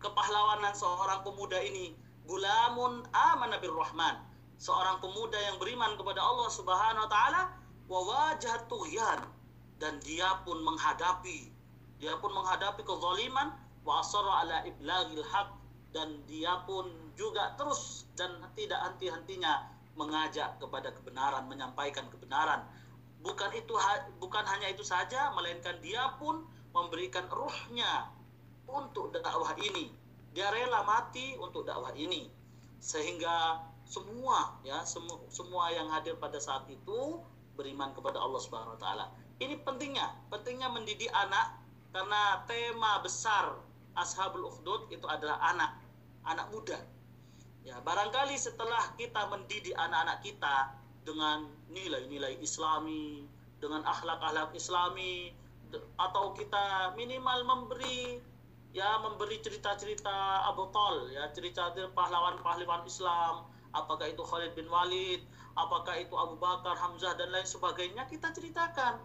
kepahlawanan 0.00 0.72
seorang 0.72 1.20
pemuda 1.20 1.60
ini, 1.60 1.92
gulamun 2.24 3.04
amana 3.12 3.60
rahman, 3.60 4.16
seorang 4.56 4.96
pemuda 5.04 5.36
yang 5.36 5.60
beriman 5.60 5.92
kepada 6.00 6.24
Allah 6.24 6.48
Subhanahu 6.48 7.04
wa 7.04 7.10
taala 7.12 7.42
wa 7.84 8.32
tughyan. 8.66 9.20
Dan 9.80 9.96
dia 10.04 10.40
pun 10.44 10.60
menghadapi 10.60 11.60
dia 12.00 12.16
pun 12.16 12.32
menghadapi 12.32 12.80
kezaliman 12.80 13.52
wa 13.84 14.00
ala 14.00 14.64
iblagil 14.64 15.22
haq. 15.28 15.52
Dan 15.92 16.24
dia 16.24 16.64
pun 16.64 16.88
juga 17.18 17.52
terus 17.60 18.08
dan 18.16 18.40
tidak 18.56 18.78
henti-hentinya 18.88 19.68
mengajak 19.98 20.56
kepada 20.56 20.94
kebenaran, 20.96 21.44
menyampaikan 21.50 22.08
kebenaran. 22.08 22.64
Bukan 23.20 23.52
itu 23.52 23.76
bukan 24.16 24.44
hanya 24.48 24.72
itu 24.72 24.80
saja, 24.80 25.28
melainkan 25.36 25.76
dia 25.84 26.16
pun 26.16 26.48
memberikan 26.72 27.28
ruhnya 27.28 28.08
untuk 28.64 29.12
dakwah 29.12 29.52
ini. 29.60 29.92
Dia 30.32 30.48
rela 30.48 30.86
mati 30.86 31.36
untuk 31.36 31.68
dakwah 31.68 31.92
ini. 31.92 32.32
Sehingga 32.80 33.60
semua 33.84 34.56
ya 34.62 34.86
semua 34.86 35.18
semua 35.28 35.68
yang 35.74 35.90
hadir 35.90 36.14
pada 36.16 36.38
saat 36.38 36.64
itu 36.70 37.20
beriman 37.58 37.90
kepada 37.92 38.22
Allah 38.22 38.40
Subhanahu 38.40 38.78
wa 38.78 38.80
taala. 38.80 39.06
Ini 39.40 39.60
pentingnya, 39.66 40.16
pentingnya 40.32 40.68
mendidik 40.72 41.10
anak 41.12 41.60
karena 41.90 42.46
tema 42.46 43.02
besar 43.02 43.58
Ashabul 43.98 44.46
Ukhdud 44.46 44.88
itu 44.94 45.04
adalah 45.10 45.42
anak 45.42 45.76
anak 46.24 46.46
muda. 46.54 46.78
Ya, 47.60 47.76
barangkali 47.84 48.38
setelah 48.40 48.96
kita 48.96 49.28
mendidik 49.28 49.76
anak-anak 49.76 50.24
kita 50.24 50.72
dengan 51.04 51.50
nilai-nilai 51.70 52.38
Islami, 52.42 53.24
dengan 53.62 53.86
akhlak-akhlak 53.86 54.52
Islami, 54.56 55.34
atau 55.98 56.34
kita 56.34 56.94
minimal 56.98 57.46
memberi 57.46 58.18
ya 58.70 58.98
memberi 59.02 59.38
cerita-cerita 59.38 60.46
Abu 60.46 60.66
Tal 60.74 61.10
ya 61.14 61.30
cerita-cerita 61.30 61.94
pahlawan-pahlawan 61.94 62.82
Islam. 62.86 63.46
Apakah 63.70 64.10
itu 64.10 64.22
Khalid 64.26 64.58
bin 64.58 64.66
Walid 64.66 65.22
apakah 65.58 65.98
itu 65.98 66.14
Abu 66.14 66.38
Bakar 66.38 66.78
Hamzah 66.78 67.14
dan 67.18 67.30
lain 67.34 67.46
sebagainya 67.46 68.06
kita 68.06 68.30
ceritakan. 68.30 69.02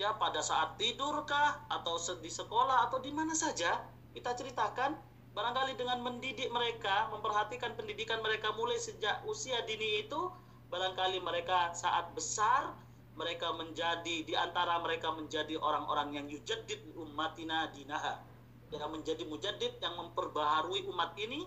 Ya 0.00 0.16
pada 0.16 0.40
saat 0.40 0.80
tidurkah 0.80 1.68
atau 1.68 2.00
di 2.18 2.30
sekolah 2.32 2.88
atau 2.88 2.98
di 3.02 3.12
mana 3.12 3.36
saja 3.36 3.82
kita 4.16 4.32
ceritakan. 4.34 4.96
Barangkali 5.32 5.80
dengan 5.80 6.04
mendidik 6.04 6.52
mereka, 6.52 7.08
memperhatikan 7.08 7.72
pendidikan 7.72 8.20
mereka 8.20 8.52
mulai 8.52 8.76
sejak 8.76 9.24
usia 9.24 9.64
dini 9.64 10.04
itu, 10.04 10.28
barangkali 10.72 11.20
mereka 11.20 11.76
saat 11.76 12.08
besar 12.16 12.72
mereka 13.12 13.52
menjadi 13.52 14.24
di 14.24 14.32
antara 14.32 14.80
mereka 14.80 15.12
menjadi 15.12 15.60
orang-orang 15.60 16.16
yang 16.16 16.26
yujaddid 16.32 16.80
ummatina 16.96 17.68
dinaha. 17.76 18.24
Yang 18.72 18.88
menjadi 18.88 19.22
mujaddid 19.28 19.76
yang 19.84 20.00
memperbaharui 20.00 20.88
umat 20.88 21.12
ini 21.20 21.44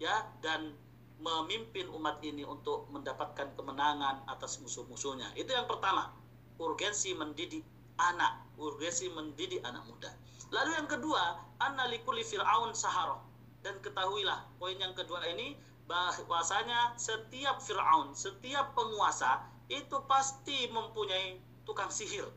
ya 0.00 0.24
dan 0.40 0.72
memimpin 1.20 1.92
umat 1.92 2.24
ini 2.24 2.40
untuk 2.48 2.88
mendapatkan 2.88 3.52
kemenangan 3.52 4.24
atas 4.32 4.56
musuh-musuhnya. 4.64 5.28
Itu 5.36 5.52
yang 5.52 5.68
pertama, 5.68 6.16
urgensi 6.56 7.12
mendidik 7.12 7.60
anak, 8.00 8.48
urgensi 8.56 9.12
mendidik 9.12 9.60
anak 9.60 9.84
muda. 9.84 10.08
Lalu 10.56 10.72
yang 10.72 10.88
kedua, 10.88 11.36
annalikulli 11.60 12.24
fir'aun 12.24 12.72
saharoh. 12.72 13.20
Dan 13.60 13.76
ketahuilah, 13.84 14.44
poin 14.56 14.76
yang 14.76 14.96
kedua 14.96 15.20
ini, 15.28 15.56
bahwasanya 15.84 16.96
setiap 16.96 17.60
Fir'aun, 17.60 18.16
setiap 18.16 18.72
penguasa, 18.72 19.44
itu 19.68 19.96
pasti 20.08 20.68
mempunyai 20.72 21.40
tukang 21.64 21.92
sihir. 21.92 22.28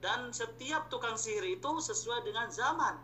Dan 0.00 0.32
setiap 0.32 0.92
tukang 0.92 1.16
sihir 1.16 1.44
itu 1.56 1.70
sesuai 1.80 2.24
dengan 2.24 2.48
zaman. 2.52 3.00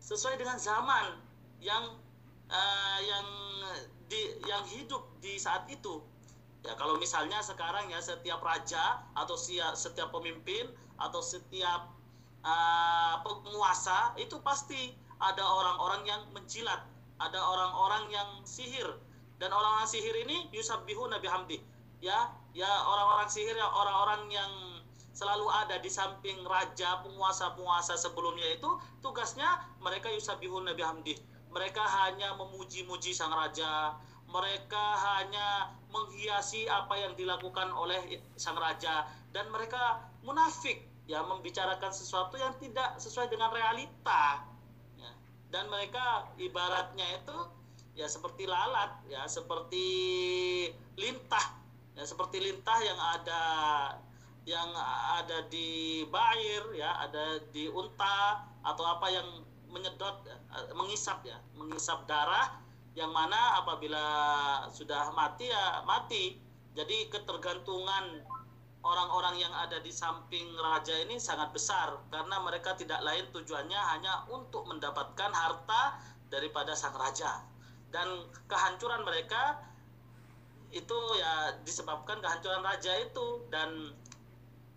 Sesuai 0.00 0.36
dengan 0.36 0.60
zaman 0.60 1.16
yang 1.64 1.96
uh, 2.52 3.00
yang 3.00 3.26
di 4.08 4.20
yang 4.44 4.64
hidup 4.68 5.08
di 5.24 5.40
saat 5.40 5.64
itu. 5.72 6.04
Ya 6.64 6.72
kalau 6.80 6.96
misalnya 6.96 7.44
sekarang 7.44 7.92
ya 7.92 8.00
setiap 8.00 8.40
raja 8.40 9.04
atau 9.16 9.36
setiap 9.76 10.08
pemimpin 10.12 10.64
atau 10.96 11.20
setiap 11.20 11.92
uh, 12.44 13.20
penguasa 13.20 14.16
itu 14.16 14.40
pasti 14.40 14.96
ada 15.20 15.44
orang-orang 15.44 16.02
yang 16.08 16.22
menjilat, 16.32 16.84
ada 17.18 17.38
orang-orang 17.38 18.10
yang 18.10 18.28
sihir 18.42 18.86
dan 19.38 19.50
orang-orang 19.50 19.88
sihir 19.90 20.14
ini 20.26 20.50
yusabbihu 20.54 21.06
nabi 21.10 21.28
hamdi. 21.30 21.58
Ya, 22.04 22.32
ya 22.52 22.68
orang-orang 22.84 23.28
sihir 23.30 23.56
ya 23.56 23.64
orang-orang 23.64 24.28
yang 24.28 24.52
selalu 25.14 25.46
ada 25.46 25.78
di 25.78 25.88
samping 25.88 26.42
raja, 26.44 27.00
penguasa-penguasa 27.06 27.94
sebelumnya 27.94 28.50
itu 28.50 28.66
tugasnya 29.00 29.62
mereka 29.78 30.10
yusabbihu 30.10 30.60
nabi 30.62 30.82
hamdi. 30.82 31.14
Mereka 31.54 31.80
hanya 31.80 32.34
memuji-muji 32.34 33.14
sang 33.14 33.30
raja, 33.30 33.94
mereka 34.26 34.98
hanya 34.98 35.70
menghiasi 35.94 36.66
apa 36.66 36.98
yang 36.98 37.14
dilakukan 37.14 37.70
oleh 37.70 38.18
sang 38.34 38.58
raja 38.58 39.06
dan 39.30 39.46
mereka 39.54 40.02
munafik 40.26 40.82
ya 41.06 41.22
membicarakan 41.22 41.94
sesuatu 41.94 42.34
yang 42.34 42.56
tidak 42.58 42.98
sesuai 42.98 43.30
dengan 43.30 43.54
realita. 43.54 44.42
Dan 45.54 45.70
mereka 45.70 46.26
ibaratnya 46.34 47.06
itu 47.22 47.38
ya 47.94 48.10
seperti 48.10 48.50
lalat 48.50 48.90
ya 49.06 49.22
seperti 49.30 49.86
lintah 50.98 51.46
ya 51.94 52.02
seperti 52.02 52.42
lintah 52.42 52.78
yang 52.82 52.98
ada 52.98 53.42
yang 54.44 54.66
ada 55.22 55.46
di 55.46 56.02
bair 56.10 56.74
ya 56.74 57.06
ada 57.06 57.38
di 57.54 57.70
unta 57.70 58.42
atau 58.66 58.82
apa 58.82 59.06
yang 59.14 59.28
menyedot 59.70 60.26
mengisap 60.74 61.22
ya 61.22 61.38
mengisap 61.54 62.02
darah 62.10 62.64
yang 62.94 63.10
mana 63.10 63.58
apabila 63.62 64.06
sudah 64.70 65.10
mati 65.14 65.50
ya 65.50 65.82
mati. 65.82 66.38
Jadi 66.74 67.06
ketergantungan 67.10 68.26
orang-orang 68.84 69.40
yang 69.40 69.50
ada 69.56 69.80
di 69.80 69.88
samping 69.88 70.44
raja 70.60 70.92
ini 71.02 71.16
sangat 71.16 71.50
besar 71.56 71.96
karena 72.12 72.36
mereka 72.44 72.76
tidak 72.76 73.00
lain 73.00 73.24
tujuannya 73.32 73.80
hanya 73.96 74.28
untuk 74.28 74.68
mendapatkan 74.68 75.32
harta 75.32 75.96
daripada 76.28 76.76
sang 76.76 76.92
raja 76.94 77.40
dan 77.88 78.28
kehancuran 78.46 79.02
mereka 79.08 79.58
itu 80.74 80.98
ya 81.16 81.54
disebabkan 81.62 82.18
kehancuran 82.18 82.60
raja 82.66 82.92
itu 82.98 83.46
dan 83.48 83.94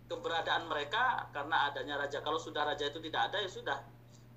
keberadaan 0.08 0.70
mereka 0.70 1.28
karena 1.34 1.68
adanya 1.68 2.00
raja. 2.00 2.22
Kalau 2.24 2.40
sudah 2.40 2.64
raja 2.64 2.86
itu 2.88 3.02
tidak 3.02 3.28
ada 3.30 3.42
ya 3.44 3.50
sudah. 3.50 3.78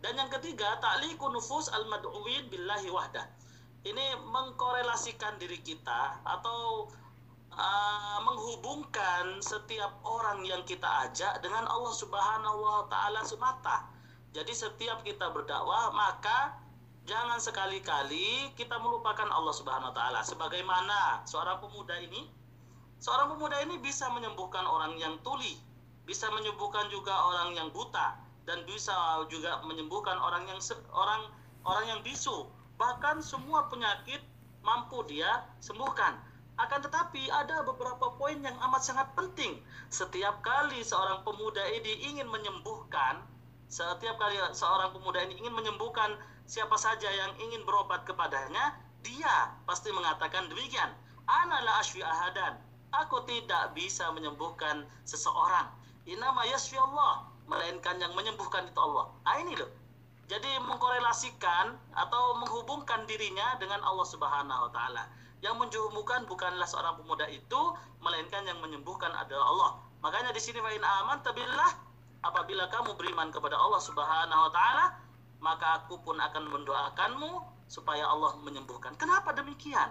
Dan 0.02 0.18
yang 0.18 0.34
ketiga, 0.34 0.82
ta'liqu 0.82 1.22
nufus 1.30 1.70
al-mad'uwin 1.70 2.50
billahi 2.50 2.90
wahdah. 2.90 3.30
Ini 3.86 4.18
mengkorelasikan 4.30 5.38
diri 5.38 5.62
kita 5.62 6.22
atau 6.26 6.90
uh, 7.56 8.20
menghubungkan 8.24 9.40
setiap 9.44 10.00
orang 10.08 10.44
yang 10.48 10.64
kita 10.64 10.88
ajak 11.08 11.44
dengan 11.44 11.68
Allah 11.68 11.94
Subhanahu 11.96 12.60
wa 12.62 12.84
taala 12.88 13.24
semata. 13.28 13.88
Jadi 14.32 14.56
setiap 14.56 15.04
kita 15.04 15.28
berdakwah 15.36 15.92
maka 15.92 16.56
jangan 17.04 17.42
sekali-kali 17.42 18.56
kita 18.56 18.80
melupakan 18.80 19.28
Allah 19.28 19.52
Subhanahu 19.52 19.92
wa 19.92 19.96
taala. 19.96 20.22
Sebagaimana 20.24 21.28
seorang 21.28 21.60
pemuda 21.60 22.00
ini 22.00 22.32
seorang 23.02 23.36
pemuda 23.36 23.58
ini 23.66 23.82
bisa 23.82 24.08
menyembuhkan 24.14 24.64
orang 24.64 24.96
yang 24.96 25.20
tuli, 25.26 25.60
bisa 26.08 26.32
menyembuhkan 26.32 26.88
juga 26.88 27.12
orang 27.12 27.58
yang 27.58 27.68
buta 27.74 28.16
dan 28.48 28.64
bisa 28.64 28.94
juga 29.28 29.60
menyembuhkan 29.68 30.16
orang 30.16 30.48
yang 30.48 30.60
orang 30.96 31.28
orang 31.68 31.86
yang 31.92 32.00
bisu. 32.06 32.48
Bahkan 32.80 33.22
semua 33.22 33.70
penyakit 33.70 34.24
mampu 34.62 35.02
dia 35.10 35.46
sembuhkan 35.62 36.31
akan 36.60 36.80
tetapi 36.84 37.32
ada 37.32 37.64
beberapa 37.64 38.12
poin 38.20 38.40
yang 38.44 38.56
amat 38.70 38.82
sangat 38.84 39.08
penting. 39.16 39.60
Setiap 39.88 40.44
kali 40.44 40.84
seorang 40.84 41.24
pemuda 41.24 41.64
ini 41.72 42.12
ingin 42.12 42.28
menyembuhkan, 42.28 43.24
setiap 43.72 44.20
kali 44.20 44.36
seorang 44.52 44.92
pemuda 44.92 45.24
ini 45.24 45.40
ingin 45.40 45.56
menyembuhkan 45.56 46.20
siapa 46.44 46.76
saja 46.76 47.08
yang 47.08 47.32
ingin 47.40 47.64
berobat 47.64 48.04
kepadanya, 48.04 48.76
dia 49.02 49.56
pasti 49.64 49.90
mengatakan 49.96 50.52
demikian. 50.52 50.92
Analah 51.26 51.80
ashfi 51.80 52.04
ahadan. 52.04 52.60
Aku 52.92 53.24
tidak 53.24 53.72
bisa 53.72 54.12
menyembuhkan 54.12 54.84
seseorang. 55.08 55.72
Inama 56.04 56.44
yasfi 56.52 56.76
Allah. 56.76 57.24
Melainkan 57.48 58.00
yang 58.00 58.12
menyembuhkan 58.16 58.68
itu 58.68 58.80
Allah. 58.80 59.12
Ah 59.24 59.40
ini 59.40 59.56
loh. 59.56 59.72
Jadi 60.28 60.48
mengkorelasikan 60.64 61.76
atau 61.92 62.40
menghubungkan 62.40 63.04
dirinya 63.04 63.60
dengan 63.60 63.84
Allah 63.84 64.08
Subhanahu 64.08 64.68
wa 64.68 64.72
taala. 64.72 65.04
Yang 65.42 65.56
menyembuhkan 65.58 66.30
bukanlah 66.30 66.70
seorang 66.70 67.02
pemuda 67.02 67.26
itu, 67.30 67.62
melainkan 68.02 68.46
yang 68.46 68.62
menyembuhkan 68.62 69.10
adalah 69.14 69.46
Allah. 69.50 69.72
Makanya 70.06 70.32
di 70.34 70.42
sini 70.42 70.62
fa'in 70.62 70.82
aman 70.82 71.22
tabillah 71.26 71.72
apabila 72.22 72.70
kamu 72.70 72.94
beriman 72.98 73.34
kepada 73.34 73.58
Allah 73.58 73.82
Subhanahu 73.82 74.42
wa 74.50 74.52
taala, 74.54 74.86
maka 75.42 75.82
aku 75.82 75.98
pun 76.06 76.22
akan 76.22 76.46
mendoakanmu 76.50 77.42
supaya 77.66 78.06
Allah 78.06 78.38
menyembuhkan. 78.46 78.94
Kenapa 78.98 79.34
demikian? 79.34 79.90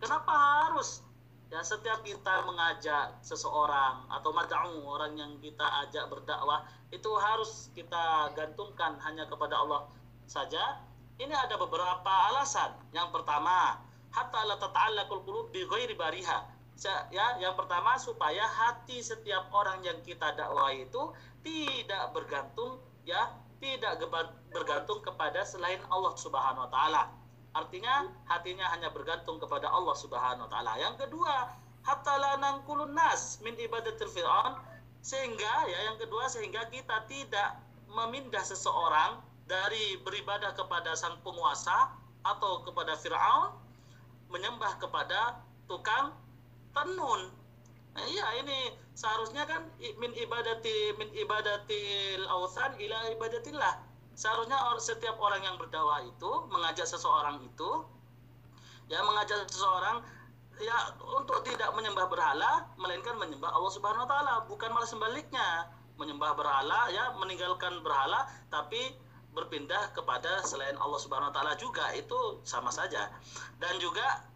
Kenapa 0.00 0.32
harus 0.64 1.04
ya 1.50 1.60
setiap 1.64 2.04
kita 2.06 2.46
mengajak 2.46 3.20
seseorang 3.26 4.06
atau 4.06 4.30
mad'u 4.30 4.86
orang 4.86 5.18
yang 5.18 5.32
kita 5.42 5.66
ajak 5.82 6.06
berdakwah 6.06 6.62
itu 6.94 7.10
harus 7.18 7.72
kita 7.74 8.30
gantungkan 8.38 9.00
hanya 9.02 9.26
kepada 9.26 9.58
Allah 9.58 9.88
saja. 10.30 10.78
Ini 11.20 11.36
ada 11.36 11.60
beberapa 11.60 12.12
alasan. 12.32 12.72
Yang 12.96 13.12
pertama, 13.12 13.76
hatta 14.10 14.40
la 14.46 14.56
tata'allaqul 14.58 15.22
qulub 15.26 15.46
bi 15.54 15.62
ghairi 15.66 15.94
bariha. 15.94 16.58
Ya, 17.12 17.36
yang 17.36 17.52
pertama 17.60 18.00
supaya 18.00 18.40
hati 18.40 19.04
setiap 19.04 19.52
orang 19.52 19.84
yang 19.84 20.00
kita 20.00 20.32
dakwah 20.32 20.72
itu 20.72 21.12
tidak 21.44 22.16
bergantung 22.16 22.80
ya, 23.04 23.36
tidak 23.60 24.00
bergantung 24.48 25.04
kepada 25.04 25.44
selain 25.44 25.80
Allah 25.92 26.16
Subhanahu 26.16 26.64
wa 26.64 26.70
taala. 26.72 27.02
Artinya 27.52 28.08
hatinya 28.24 28.64
hanya 28.72 28.88
bergantung 28.88 29.36
kepada 29.36 29.68
Allah 29.68 29.92
Subhanahu 29.92 30.48
wa 30.48 30.50
taala. 30.50 30.72
Yang 30.80 31.04
kedua, 31.04 31.52
hatta 31.84 32.14
la 32.16 32.32
nangkulun 32.40 32.96
nas 32.96 33.44
min 33.44 33.52
ibadatil 33.60 34.08
fir'aun 34.08 34.56
sehingga 35.00 35.68
ya 35.68 35.92
yang 35.92 35.96
kedua 36.00 36.28
sehingga 36.28 36.68
kita 36.68 37.08
tidak 37.08 37.60
memindah 37.88 38.44
seseorang 38.44 39.20
dari 39.48 39.98
beribadah 40.06 40.54
kepada 40.54 40.94
sang 40.94 41.18
penguasa 41.26 41.90
atau 42.22 42.62
kepada 42.62 42.94
Fir'aun 43.00 43.56
menyembah 44.30 44.78
kepada 44.78 45.42
tukang 45.66 46.14
tenun. 46.74 47.34
Nah, 47.90 48.04
iya 48.06 48.26
ini 48.42 48.74
seharusnya 48.94 49.42
kan 49.46 49.66
min 49.98 50.12
ibadati 50.14 50.94
min 50.96 51.10
ibadatil 51.14 52.22
ausan 52.30 52.78
ila 52.78 52.98
ibadatillah. 53.18 53.82
Seharusnya 54.14 54.58
setiap 54.78 55.18
orang 55.18 55.42
yang 55.42 55.56
berdakwah 55.58 56.02
itu 56.06 56.30
mengajak 56.50 56.86
seseorang 56.86 57.42
itu 57.42 57.70
ya 58.90 59.00
mengajak 59.06 59.46
seseorang 59.50 60.02
ya 60.60 60.76
untuk 60.98 61.40
tidak 61.46 61.70
menyembah 61.72 62.10
berhala 62.10 62.68
melainkan 62.76 63.16
menyembah 63.16 63.48
Allah 63.48 63.72
Subhanahu 63.72 64.04
wa 64.04 64.10
taala, 64.10 64.34
bukan 64.46 64.70
malah 64.70 64.88
sebaliknya. 64.88 65.70
Menyembah 66.00 66.32
berhala 66.32 66.88
ya 66.88 67.12
meninggalkan 67.20 67.84
berhala 67.84 68.24
tapi 68.48 68.96
berpindah 69.30 69.94
kepada 69.94 70.42
selain 70.42 70.74
Allah 70.78 71.00
Subhanahu 71.00 71.30
wa 71.30 71.34
taala 71.34 71.54
juga 71.54 71.94
itu 71.94 72.42
sama 72.42 72.70
saja. 72.74 73.10
Dan 73.62 73.78
juga 73.78 74.26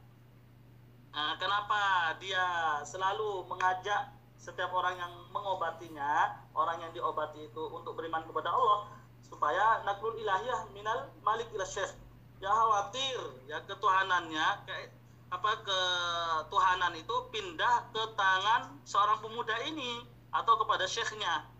nah, 1.10 1.34
kenapa 1.38 2.14
dia 2.22 2.78
selalu 2.86 3.46
mengajak 3.50 4.14
setiap 4.38 4.70
orang 4.76 5.00
yang 5.00 5.12
mengobatinya, 5.32 6.36
orang 6.52 6.78
yang 6.84 6.92
diobati 6.92 7.48
itu 7.48 7.62
untuk 7.72 7.96
beriman 7.96 8.22
kepada 8.28 8.52
Allah 8.52 8.92
supaya 9.24 9.80
naklul 9.88 10.14
ilahiyah 10.20 10.68
minal 10.76 11.10
malik 11.24 11.48
ila 11.56 11.64
syekh. 11.64 11.90
Ya 12.38 12.52
khawatir 12.52 13.18
ya 13.48 13.58
ketuhanannya 13.64 14.46
kayak 14.68 14.92
apa 15.32 15.52
ketuhanan 15.66 16.94
itu 16.94 17.16
pindah 17.34 17.90
ke 17.90 18.02
tangan 18.14 18.78
seorang 18.84 19.18
pemuda 19.18 19.56
ini 19.66 20.04
atau 20.30 20.54
kepada 20.60 20.84
syekhnya 20.86 21.53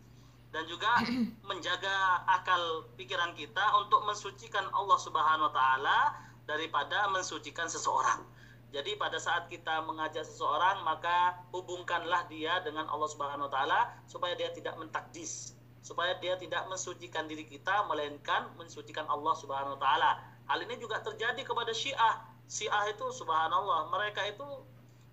dan 0.54 0.62
juga 0.70 1.02
menjaga 1.50 2.22
akal 2.30 2.86
pikiran 2.94 3.34
kita 3.34 3.74
untuk 3.82 4.06
mensucikan 4.06 4.62
Allah 4.70 4.98
Subhanahu 5.02 5.50
wa 5.50 5.54
taala 5.54 5.98
daripada 6.46 7.10
mensucikan 7.10 7.66
seseorang. 7.66 8.22
Jadi 8.70 8.94
pada 8.98 9.18
saat 9.18 9.50
kita 9.50 9.82
mengajak 9.82 10.22
seseorang 10.22 10.86
maka 10.86 11.42
hubungkanlah 11.50 12.26
dia 12.30 12.62
dengan 12.62 12.86
Allah 12.86 13.10
Subhanahu 13.10 13.50
wa 13.50 13.52
taala 13.52 13.80
supaya 14.06 14.38
dia 14.38 14.54
tidak 14.54 14.78
mentakdis, 14.78 15.58
supaya 15.82 16.14
dia 16.22 16.38
tidak 16.38 16.62
mensucikan 16.70 17.26
diri 17.26 17.50
kita 17.50 17.90
melainkan 17.90 18.54
mensucikan 18.54 19.10
Allah 19.10 19.34
Subhanahu 19.34 19.74
wa 19.74 19.80
taala. 19.82 20.22
Hal 20.46 20.62
ini 20.62 20.78
juga 20.78 21.02
terjadi 21.02 21.42
kepada 21.42 21.74
Syiah. 21.74 22.30
Syiah 22.44 22.92
itu 22.92 23.08
subhanallah, 23.08 23.88
mereka 23.88 24.20
itu 24.28 24.44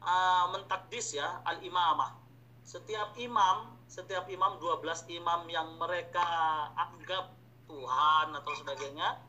uh, 0.03 0.45
mentakdis 0.51 1.15
ya 1.15 1.39
al-imamah. 1.47 2.19
Setiap 2.67 3.15
imam 3.17 3.80
setiap 3.91 4.23
imam 4.31 4.55
12 4.63 4.87
imam 5.19 5.43
yang 5.51 5.67
mereka 5.75 6.23
anggap 6.79 7.35
Tuhan 7.67 8.27
atau 8.31 8.51
sebagainya. 8.55 9.19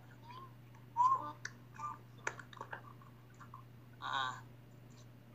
Nah, 3.98 4.38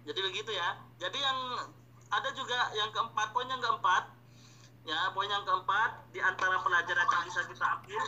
jadi 0.07 0.19
begitu 0.31 0.55
ya. 0.55 0.79
Jadi 1.03 1.19
yang 1.19 1.39
ada 2.07 2.29
juga 2.31 2.71
yang 2.71 2.87
keempat 2.95 3.35
poin 3.35 3.51
yang 3.51 3.59
keempat. 3.59 4.15
Ya 4.87 5.11
poin 5.11 5.27
yang 5.27 5.43
keempat 5.43 6.07
di 6.15 6.23
antara 6.23 6.63
pelajaran 6.63 7.07
yang 7.11 7.23
bisa 7.27 7.43
kita 7.51 7.65
ambil 7.67 8.03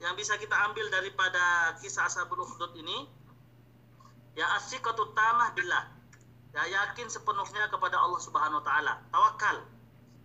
yang 0.00 0.14
bisa 0.16 0.36
kita 0.36 0.52
ambil 0.68 0.84
daripada 0.92 1.72
kisah 1.80 2.04
Ashabul 2.04 2.44
Ukhdud 2.44 2.76
ini 2.76 3.08
ya 4.36 4.44
asyikatu 4.60 5.16
tamah 5.16 5.56
billah 5.56 5.99
ya 6.50 6.62
yakin 6.66 7.06
sepenuhnya 7.06 7.70
kepada 7.70 7.96
Allah 7.98 8.20
Subhanahu 8.20 8.58
wa 8.62 8.66
taala. 8.66 8.92
Tawakal 9.14 9.56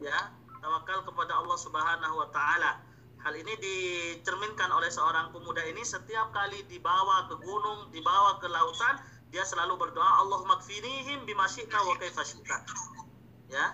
ya. 0.01 0.33
Tawakal 0.61 1.05
kepada 1.05 1.37
Allah 1.37 1.57
Subhanahu 1.61 2.15
wa 2.17 2.29
taala. 2.33 2.81
Hal 3.21 3.33
ini 3.33 3.53
dicerminkan 3.57 4.69
oleh 4.73 4.89
seorang 4.89 5.33
pemuda 5.33 5.61
ini. 5.65 5.81
Setiap 5.81 6.33
kali 6.33 6.65
dibawa 6.69 7.29
ke 7.29 7.37
gunung 7.41 7.89
dibawa 7.93 8.37
ke 8.41 8.49
lautan 8.49 8.97
dia 9.33 9.41
selalu 9.41 9.77
berdoa 9.81 10.21
Allahumma 10.21 10.61
kfinihim 10.61 11.25
bima 11.25 11.49
syi'ta 11.49 11.77
wa 11.81 11.97
kaifa 11.97 12.21
ya. 13.49 13.65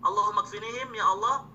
Allahumma 0.00 0.46
kfinihim 0.46 0.90
ya 0.94 1.06
Allah 1.06 1.46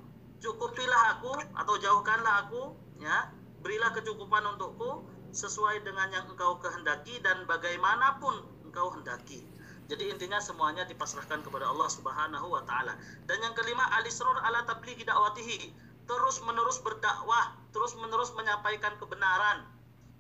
cukupilah 0.44 1.20
aku 1.20 1.34
atau 1.60 1.76
jauhkanlah 1.80 2.48
aku 2.48 2.76
ya. 3.04 3.32
Berilah 3.64 3.92
kecukupan 3.98 4.46
untukku 4.56 5.10
sesuai 5.34 5.84
dengan 5.84 6.08
yang 6.14 6.30
engkau 6.32 6.62
kehendaki 6.64 7.20
dan 7.20 7.44
bagaimanapun 7.50 8.46
engkau 8.64 8.94
hendaki 8.94 9.44
jadi 9.86 10.10
intinya 10.10 10.42
semuanya 10.42 10.82
dipasrahkan 10.90 11.46
kepada 11.46 11.70
Allah 11.70 11.90
Subhanahu 11.90 12.48
wa 12.50 12.66
taala. 12.66 12.98
Dan 13.30 13.38
yang 13.42 13.54
kelima 13.54 13.86
alisrur 14.02 14.34
ala 14.42 14.66
tablighi 14.66 15.06
dakwatihi. 15.06 15.70
Terus 16.06 16.38
menerus 16.46 16.82
berdakwah, 16.82 17.54
terus 17.74 17.94
menerus 17.98 18.34
menyampaikan 18.34 18.98
kebenaran. 18.98 19.66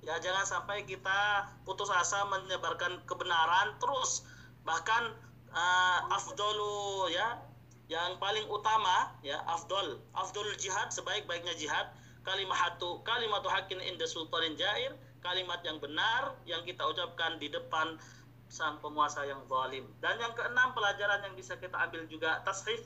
Ya 0.05 0.21
jangan 0.21 0.45
sampai 0.45 0.85
kita 0.85 1.49
putus 1.65 1.89
asa 1.89 2.25
menyebarkan 2.29 3.01
kebenaran 3.09 3.73
terus. 3.81 4.25
Bahkan 4.65 5.03
uh, 5.49 5.99
afdalu 6.13 7.09
ya 7.13 7.41
yang 7.85 8.17
paling 8.17 8.45
utama 8.49 9.13
ya 9.21 9.41
afdol 9.45 10.01
afdol 10.17 10.49
jihad 10.57 10.89
sebaik-baiknya 10.89 11.53
jihad 11.53 11.93
kalimatu 12.25 13.05
kalimatu 13.05 13.45
hakin 13.45 13.77
inda 13.77 14.09
sultanin 14.09 14.57
jair 14.57 14.97
kalimat 15.21 15.61
yang 15.61 15.77
benar 15.77 16.33
yang 16.49 16.65
kita 16.65 16.81
ucapkan 16.81 17.37
di 17.37 17.45
depan 17.49 18.01
sang 18.49 18.79
penguasa 18.79 19.25
yang 19.25 19.41
zalim. 19.49 19.85
Dan 19.99 20.15
yang 20.21 20.33
keenam 20.37 20.71
pelajaran 20.71 21.21
yang 21.25 21.33
bisa 21.33 21.57
kita 21.57 21.75
ambil 21.75 22.05
juga 22.07 22.41
tashih 22.45 22.79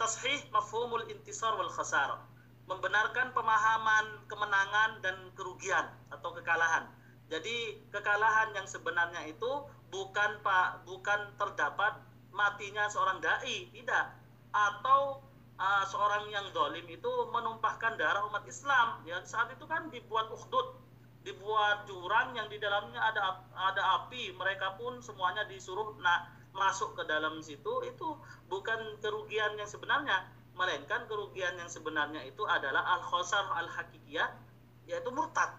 tashih 0.00 0.40
mafhumul 0.50 1.04
intisar 1.10 1.54
wal 1.54 1.70
khasar. 1.70 2.18
Membenarkan 2.64 3.36
pemahaman 3.36 4.24
kemenangan 4.24 5.04
dan 5.04 5.16
kerugian 5.36 5.84
atau 6.08 6.32
kekalahan. 6.32 6.88
Jadi 7.28 7.80
kekalahan 7.92 8.56
yang 8.56 8.64
sebenarnya 8.64 9.28
itu 9.28 9.50
bukan 9.92 10.40
Pak 10.40 10.88
bukan 10.88 11.36
terdapat 11.36 12.00
matinya 12.32 12.88
seorang 12.88 13.20
dai, 13.20 13.68
tidak. 13.70 14.16
Atau 14.50 15.24
uh, 15.58 15.84
seorang 15.86 16.28
yang 16.30 16.50
dolim 16.50 16.84
itu 16.90 17.12
menumpahkan 17.30 17.94
darah 18.00 18.26
umat 18.28 18.44
Islam. 18.48 19.02
Ya 19.06 19.22
saat 19.22 19.52
itu 19.54 19.64
kan 19.64 19.88
dibuat 19.88 20.28
ukhdud, 20.32 20.74
dibuat 21.24 21.88
jurang 21.88 22.36
yang 22.36 22.46
di 22.52 22.60
dalamnya 22.60 23.00
ada 23.00 23.42
ada 23.56 23.82
api. 24.04 24.36
Mereka 24.36 24.76
pun 24.76 25.00
semuanya 25.00 25.48
disuruh 25.48 25.96
nak 25.98 26.30
masuk 26.52 26.94
ke 26.94 27.02
dalam 27.08 27.40
situ. 27.40 27.82
Itu 27.88 28.20
bukan 28.52 29.00
kerugian 29.00 29.56
yang 29.56 29.66
sebenarnya, 29.66 30.28
melainkan 30.54 31.08
kerugian 31.08 31.56
yang 31.56 31.66
sebenarnya 31.66 32.22
itu 32.28 32.44
adalah 32.44 32.84
al 32.94 33.02
khosar 33.02 33.48
al 33.56 33.66
hakikiyah, 33.66 34.30
yaitu 34.86 35.10
murtad. 35.10 35.56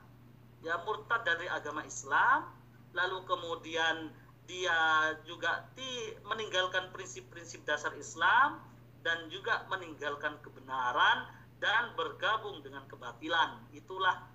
Ya 0.61 0.79
murtad 0.85 1.25
dari 1.25 1.49
agama 1.49 1.81
Islam, 1.83 2.53
lalu 2.93 3.25
kemudian 3.25 4.13
dia 4.45 5.13
juga 5.25 5.65
di, 5.73 6.13
meninggalkan 6.29 6.93
prinsip-prinsip 6.93 7.65
dasar 7.65 7.89
Islam 7.97 8.61
dan 9.01 9.25
juga 9.33 9.65
meninggalkan 9.69 10.37
kebenaran 10.45 11.25
dan 11.57 11.93
bergabung 11.97 12.61
dengan 12.61 12.85
kebatilan. 12.85 13.57
Itulah 13.73 14.34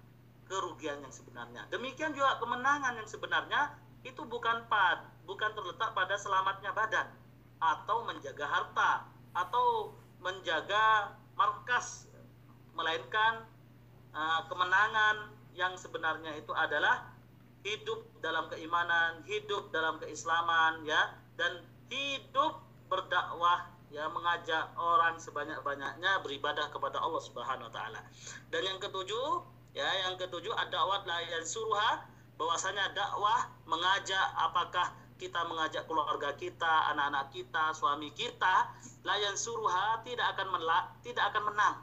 kerugian 0.51 0.99
yang 0.99 1.15
sebenarnya. 1.15 1.63
Demikian 1.71 2.11
juga 2.11 2.43
kemenangan 2.43 2.99
yang 2.99 3.07
sebenarnya 3.07 3.71
itu 4.03 4.27
bukan 4.27 4.67
pad, 4.67 5.07
bukan 5.25 5.55
terletak 5.55 5.95
pada 5.95 6.19
selamatnya 6.19 6.75
badan 6.75 7.07
atau 7.63 8.03
menjaga 8.03 8.51
harta 8.51 9.07
atau 9.31 9.95
menjaga 10.19 11.15
markas 11.39 12.11
melainkan 12.75 13.47
uh, 14.11 14.43
kemenangan 14.51 15.31
yang 15.55 15.79
sebenarnya 15.79 16.35
itu 16.35 16.51
adalah 16.51 17.07
hidup 17.63 18.01
dalam 18.25 18.49
keimanan, 18.49 19.23
hidup 19.29 19.69
dalam 19.71 20.01
keislaman 20.01 20.83
ya 20.89 21.15
dan 21.37 21.63
hidup 21.93 22.65
berdakwah 22.89 23.69
ya 23.91 24.07
mengajak 24.09 24.71
orang 24.79 25.19
sebanyak-banyaknya 25.19 26.23
beribadah 26.23 26.71
kepada 26.71 27.03
Allah 27.03 27.23
Subhanahu 27.23 27.69
wa 27.69 27.75
taala. 27.75 28.01
Dan 28.49 28.63
yang 28.65 28.79
ketujuh, 28.79 29.43
ya 29.77 29.87
yang 30.07 30.19
ketujuh 30.19 30.51
ad-da'wat 30.55 31.07
la 31.07 31.23
bahwasanya 32.41 32.97
dakwah 32.97 33.53
mengajak 33.69 34.27
apakah 34.33 34.97
kita 35.21 35.45
mengajak 35.45 35.85
keluarga 35.85 36.33
kita, 36.41 36.89
anak-anak 36.97 37.29
kita, 37.29 37.77
suami 37.77 38.09
kita, 38.17 38.73
layan 39.05 39.37
suruha 39.37 40.01
tidak 40.01 40.33
akan 40.33 40.49
menla, 40.57 40.89
tidak 41.05 41.29
akan 41.29 41.53
menang. 41.53 41.75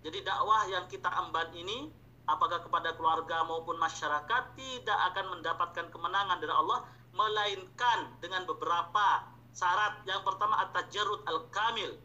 Jadi 0.00 0.24
dakwah 0.24 0.64
yang 0.72 0.88
kita 0.88 1.12
emban 1.12 1.52
ini 1.52 1.92
apakah 2.24 2.64
kepada 2.64 2.96
keluarga 2.96 3.44
maupun 3.44 3.76
masyarakat 3.76 4.56
tidak 4.56 4.98
akan 5.12 5.36
mendapatkan 5.36 5.92
kemenangan 5.92 6.40
dari 6.40 6.54
Allah 6.56 6.88
melainkan 7.12 8.16
dengan 8.24 8.48
beberapa 8.48 9.28
syarat. 9.52 10.00
Yang 10.08 10.24
pertama 10.24 10.64
at-tajarrud 10.64 11.28
al-kamil 11.28 12.00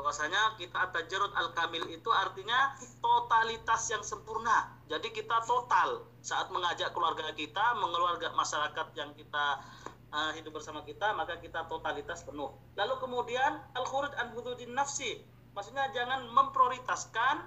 bahwasanya 0.00 0.56
kita 0.56 0.72
at-tajarrud 0.88 1.36
al-kamil 1.36 1.84
itu 1.92 2.08
artinya 2.08 2.72
totalitas 3.04 3.84
yang 3.92 4.00
sempurna. 4.00 4.72
Jadi 4.88 5.12
kita 5.12 5.44
total 5.44 6.08
saat 6.24 6.48
mengajak 6.48 6.96
keluarga 6.96 7.28
kita 7.36 7.76
mengeluarga 7.76 8.32
masyarakat 8.32 8.96
yang 8.96 9.12
kita 9.12 9.60
uh, 10.08 10.32
hidup 10.32 10.56
bersama 10.56 10.80
kita 10.88 11.12
maka 11.12 11.36
kita 11.36 11.68
totalitas 11.68 12.24
penuh. 12.24 12.48
Lalu 12.80 12.96
kemudian 12.96 13.60
al-khuruj 13.76 14.16
an 14.16 14.32
hududin 14.32 14.72
nafsi. 14.72 15.20
Maksudnya 15.52 15.92
jangan 15.92 16.24
memprioritaskan 16.32 17.44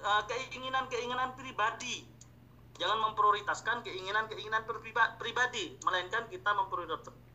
uh, 0.00 0.24
keinginan-keinginan 0.32 1.36
pribadi. 1.36 2.08
Jangan 2.80 3.12
memprioritaskan 3.12 3.84
keinginan-keinginan 3.84 4.64
pribadi 5.20 5.76
melainkan 5.84 6.24
kita 6.32 6.56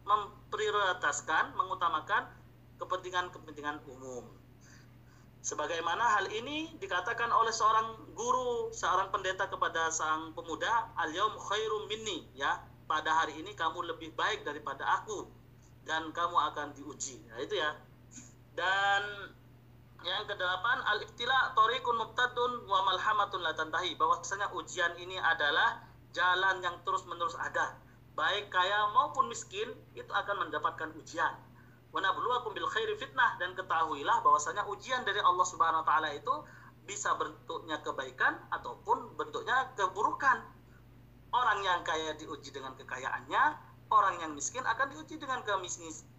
memprioritaskan, 0.02 1.54
mengutamakan 1.54 2.26
kepentingan-kepentingan 2.82 3.86
umum. 3.86 4.37
Sebagaimana 5.48 6.04
hal 6.20 6.28
ini 6.28 6.76
dikatakan 6.76 7.32
oleh 7.32 7.56
seorang 7.56 8.12
guru, 8.12 8.68
seorang 8.76 9.08
pendeta 9.16 9.48
kepada 9.48 9.88
sang 9.88 10.36
pemuda, 10.36 10.92
al-yaum 11.00 11.40
khairum 11.40 11.88
minni, 11.88 12.28
ya. 12.36 12.60
Pada 12.84 13.24
hari 13.24 13.40
ini 13.40 13.56
kamu 13.56 13.96
lebih 13.96 14.12
baik 14.20 14.44
daripada 14.44 14.84
aku 15.00 15.24
dan 15.88 16.12
kamu 16.12 16.36
akan 16.52 16.76
diuji. 16.76 17.24
Nah, 17.32 17.40
itu 17.40 17.56
ya. 17.56 17.80
Dan 18.60 19.32
yang 20.04 20.28
kedelapan 20.28 20.84
al-ibtila 20.84 21.56
tariqun 21.56 21.96
mubtadun 21.96 22.68
wa 22.68 22.84
malhamatun 22.84 23.40
la 23.40 23.56
tantahi. 23.56 23.96
Bahwasanya 23.96 24.52
ujian 24.52 25.00
ini 25.00 25.16
adalah 25.16 25.80
jalan 26.12 26.60
yang 26.60 26.76
terus-menerus 26.84 27.40
ada 27.40 27.80
baik 28.20 28.52
kaya 28.52 28.92
maupun 28.92 29.32
miskin 29.32 29.72
itu 29.96 30.12
akan 30.12 30.48
mendapatkan 30.48 30.92
ujian. 31.00 31.47
Wa 31.98 32.06
nabluwakum 32.06 32.54
bil 32.54 32.70
khairi 32.70 32.94
fitnah 32.94 33.42
dan 33.42 33.58
ketahuilah 33.58 34.22
bahwasanya 34.22 34.70
ujian 34.70 35.02
dari 35.02 35.18
Allah 35.18 35.42
Subhanahu 35.50 35.82
wa 35.82 35.88
taala 35.90 36.14
itu 36.14 36.30
bisa 36.86 37.18
bentuknya 37.18 37.82
kebaikan 37.82 38.38
ataupun 38.54 39.18
bentuknya 39.18 39.74
keburukan. 39.74 40.46
Orang 41.34 41.66
yang 41.66 41.82
kaya 41.82 42.14
diuji 42.14 42.54
dengan 42.54 42.78
kekayaannya, 42.78 43.44
orang 43.90 44.14
yang 44.22 44.38
miskin 44.38 44.62
akan 44.62 44.94
diuji 44.94 45.18
dengan 45.18 45.42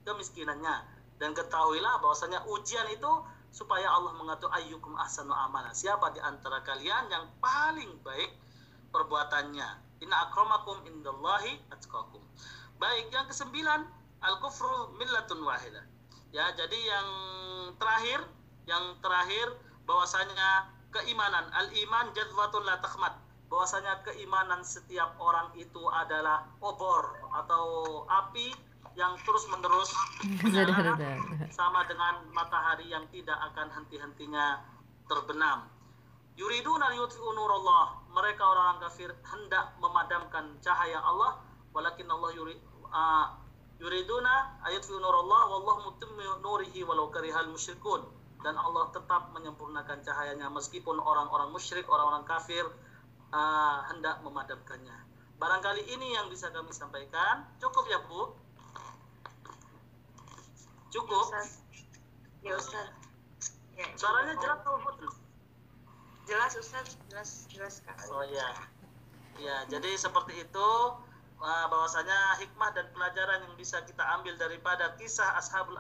kemiskinannya. 0.03 0.77
Dan 1.23 1.31
ketahuilah 1.39 2.03
bahwasanya 2.03 2.43
ujian 2.51 2.91
itu 2.91 3.23
supaya 3.55 3.87
Allah 3.87 4.19
mengatur 4.19 4.51
ayyukum 4.51 4.99
ahsanu 4.99 5.31
amala. 5.31 5.71
Siapa 5.71 6.11
di 6.11 6.19
antara 6.19 6.59
kalian 6.67 7.07
yang 7.07 7.31
paling 7.39 8.03
baik 8.03 8.35
perbuatannya? 8.91 10.03
Inna 10.03 10.27
akramakum 10.27 10.83
indallahi 10.91 11.71
atqakum. 11.71 12.27
Baik, 12.83 13.15
yang 13.15 13.31
kesembilan, 13.31 13.98
al-kufru 14.23 14.95
millatun 14.99 15.43
wahidah. 15.43 15.85
Ya, 16.35 16.53
jadi 16.53 16.77
yang 16.77 17.09
terakhir, 17.81 18.21
yang 18.69 18.99
terakhir 19.01 19.57
bahwasanya 19.89 20.69
keimanan, 20.93 21.49
al-iman 21.57 22.13
jadwatun 22.13 22.65
la 22.69 22.77
takhmat. 22.85 23.17
Bahwasanya 23.49 24.05
keimanan 24.05 24.61
setiap 24.61 25.17
orang 25.17 25.49
itu 25.57 25.81
adalah 25.89 26.45
obor 26.61 27.17
atau 27.33 27.65
api 28.05 28.53
yang 28.93 29.17
terus-menerus 29.25 29.95
sama 31.49 31.87
dengan 31.89 32.29
matahari 32.35 32.93
yang 32.93 33.09
tidak 33.09 33.41
akan 33.53 33.73
henti-hentinya 33.73 34.61
terbenam. 35.09 35.65
Yuriduna 36.37 36.93
yutfi'u 36.95 37.31
nurallah. 37.35 38.05
Mereka 38.13 38.43
orang-orang 38.43 38.79
kafir 38.85 39.11
hendak 39.27 39.75
memadamkan 39.81 40.61
cahaya 40.63 41.01
Allah. 41.03 41.41
Walakin 41.73 42.07
Allah 42.11 42.31
yurid 42.37 42.59
uh, 42.91 43.27
yuriduna 43.79 44.63
ayatfi'u 44.67 44.99
nurallah 44.99 45.43
wallahu 45.55 45.81
mutimmu 45.91 46.43
nurihi 46.43 46.83
walau 46.85 47.11
karihal 47.11 47.49
musyrikun. 47.51 48.05
Dan 48.39 48.55
Allah 48.55 48.87
tetap 48.95 49.35
menyempurnakan 49.35 49.99
cahayanya 50.07 50.47
meskipun 50.55 51.03
orang-orang 51.03 51.51
musyrik 51.51 51.91
orang-orang 51.91 52.23
kafir 52.23 52.63
uh, 53.35 53.83
hendak 53.91 54.23
memadamkannya. 54.23 54.95
Barangkali 55.39 55.87
ini 55.91 56.15
yang 56.15 56.31
bisa 56.31 56.51
kami 56.55 56.71
sampaikan. 56.71 57.47
Cukup 57.59 57.87
ya 57.91 57.99
Bu? 58.07 58.35
Cukup? 60.95 61.35
Ya 62.43 62.55
Ustaz. 62.55 62.95
Ya, 63.79 63.87
suaranya 63.95 64.35
jelas 64.43 64.59
atau 64.63 64.79
putus 64.83 65.15
jelas 66.29 66.53
Ustaz. 66.61 66.87
Jelas 67.09 67.31
jelas 67.49 67.73
sekali 67.81 68.05
oh 68.13 68.25
iya. 68.29 68.49
Ya 69.39 69.57
jadi 69.71 69.97
seperti 69.97 70.45
itu 70.45 70.69
bahwasanya 71.39 72.43
hikmah 72.43 72.75
dan 72.75 72.91
pelajaran 72.91 73.47
yang 73.47 73.55
bisa 73.55 73.79
kita 73.87 74.03
ambil 74.19 74.35
daripada 74.35 74.99
kisah 74.99 75.39
ashabul 75.39 75.79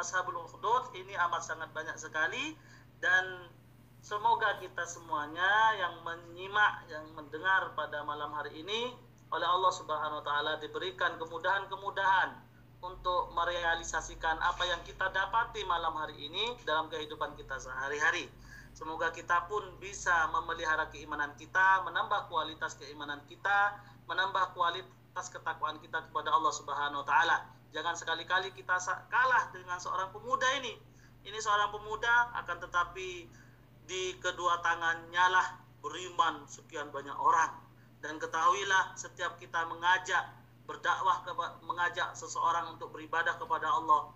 ashabul 0.00 0.40
ukhdud 0.48 0.92
ini 0.96 1.12
amat 1.28 1.44
sangat 1.44 1.68
banyak 1.76 1.96
sekali 2.00 2.56
dan 3.04 3.52
semoga 4.00 4.56
kita 4.56 4.88
semuanya 4.88 5.76
yang 5.76 6.00
menyimak 6.00 6.88
yang 6.88 7.04
mendengar 7.12 7.76
pada 7.76 8.00
malam 8.08 8.32
hari 8.32 8.64
ini 8.64 8.96
oleh 9.28 9.44
Allah 9.44 9.72
Subhanahu 9.74 10.22
wa 10.22 10.24
taala 10.24 10.52
diberikan 10.64 11.20
kemudahan-kemudahan 11.20 12.46
untuk 12.84 13.32
merealisasikan 13.34 14.38
apa 14.38 14.64
yang 14.68 14.80
kita 14.86 15.10
dapati 15.10 15.64
malam 15.66 15.92
hari 15.96 16.16
ini 16.28 16.56
dalam 16.62 16.86
kehidupan 16.92 17.34
kita 17.34 17.58
sehari-hari. 17.58 18.28
Semoga 18.76 19.08
kita 19.08 19.48
pun 19.48 19.64
bisa 19.80 20.28
memelihara 20.36 20.92
keimanan 20.92 21.32
kita, 21.40 21.80
menambah 21.88 22.28
kualitas 22.28 22.76
keimanan 22.76 23.24
kita, 23.24 23.72
menambah 24.06 24.54
kualitas 24.54 25.26
ketakwaan 25.30 25.78
kita 25.82 26.06
kepada 26.10 26.30
Allah 26.30 26.52
Subhanahu 26.54 27.02
wa 27.02 27.06
taala. 27.06 27.36
Jangan 27.74 27.98
sekali-kali 27.98 28.54
kita 28.54 28.78
kalah 29.10 29.50
dengan 29.52 29.76
seorang 29.82 30.14
pemuda 30.14 30.46
ini. 30.62 30.74
Ini 31.26 31.38
seorang 31.42 31.74
pemuda 31.74 32.32
akan 32.38 32.56
tetapi 32.62 33.26
di 33.86 34.02
kedua 34.22 34.62
tangannya 34.62 35.26
lah 35.30 35.46
beriman 35.82 36.46
sekian 36.46 36.88
banyak 36.94 37.14
orang. 37.18 37.52
Dan 37.98 38.22
ketahuilah 38.22 38.94
setiap 38.94 39.34
kita 39.36 39.66
mengajak 39.66 40.22
berdakwah 40.66 41.22
mengajak 41.62 42.14
seseorang 42.14 42.74
untuk 42.74 42.90
beribadah 42.94 43.38
kepada 43.38 43.70
Allah, 43.70 44.10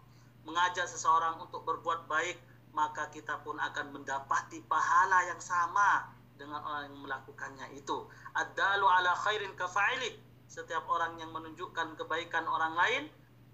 mengajak 0.47 0.87
seseorang 0.87 1.39
untuk 1.43 1.63
berbuat 1.63 2.07
baik, 2.11 2.39
maka 2.75 3.11
kita 3.11 3.43
pun 3.43 3.59
akan 3.59 3.95
mendapati 3.95 4.63
pahala 4.67 5.27
yang 5.27 5.43
sama 5.43 6.20
dengan 6.41 6.65
orang 6.65 6.89
yang 6.89 7.05
melakukannya 7.05 7.77
itu. 7.77 8.09
Ad-dalu 8.33 8.89
ala 8.89 9.13
khairin 9.13 9.53
kafa'ili. 9.53 10.17
Setiap 10.49 10.89
orang 10.89 11.21
yang 11.21 11.31
menunjukkan 11.37 12.01
kebaikan 12.01 12.49
orang 12.49 12.73
lain 12.75 13.05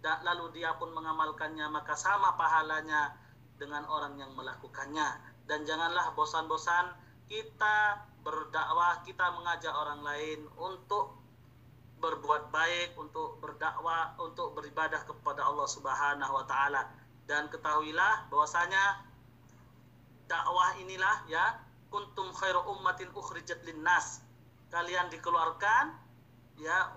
lalu 0.07 0.63
dia 0.63 0.71
pun 0.79 0.95
mengamalkannya 0.95 1.67
maka 1.67 1.99
sama 1.99 2.39
pahalanya 2.39 3.11
dengan 3.59 3.83
orang 3.91 4.15
yang 4.15 4.31
melakukannya. 4.39 5.19
Dan 5.51 5.67
janganlah 5.67 6.15
bosan-bosan 6.15 6.95
kita 7.27 8.07
berdakwah, 8.23 9.03
kita 9.03 9.35
mengajak 9.35 9.75
orang 9.75 10.07
lain 10.07 10.47
untuk 10.59 11.19
berbuat 11.99 12.55
baik, 12.55 12.95
untuk 12.95 13.43
berdakwah, 13.43 14.15
untuk 14.23 14.55
beribadah 14.55 15.03
kepada 15.03 15.43
Allah 15.43 15.67
Subhanahu 15.67 16.33
wa 16.39 16.47
taala. 16.47 16.87
Dan 17.27 17.51
ketahuilah 17.51 18.31
bahwasanya 18.31 19.03
dakwah 20.31 20.79
inilah 20.79 21.27
ya 21.27 21.66
kuntum 21.91 22.33
khairu 22.35 22.61
ummatin 22.71 23.11
ukhrijat 23.15 23.63
linnas. 23.65 24.23
Kalian 24.71 25.11
dikeluarkan 25.11 25.95
ya 26.59 26.91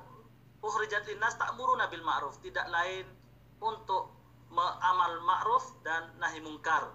ukhrijat 0.59 1.05
linnas 1.07 1.37
ta'muruna 1.37 1.87
bil 1.87 2.03
ma'ruf, 2.03 2.41
tidak 2.41 2.67
lain 2.67 3.05
untuk 3.61 4.11
amal 4.81 5.21
ma'ruf 5.23 5.65
dan 5.85 6.09
nahi 6.17 6.41
mungkar. 6.41 6.89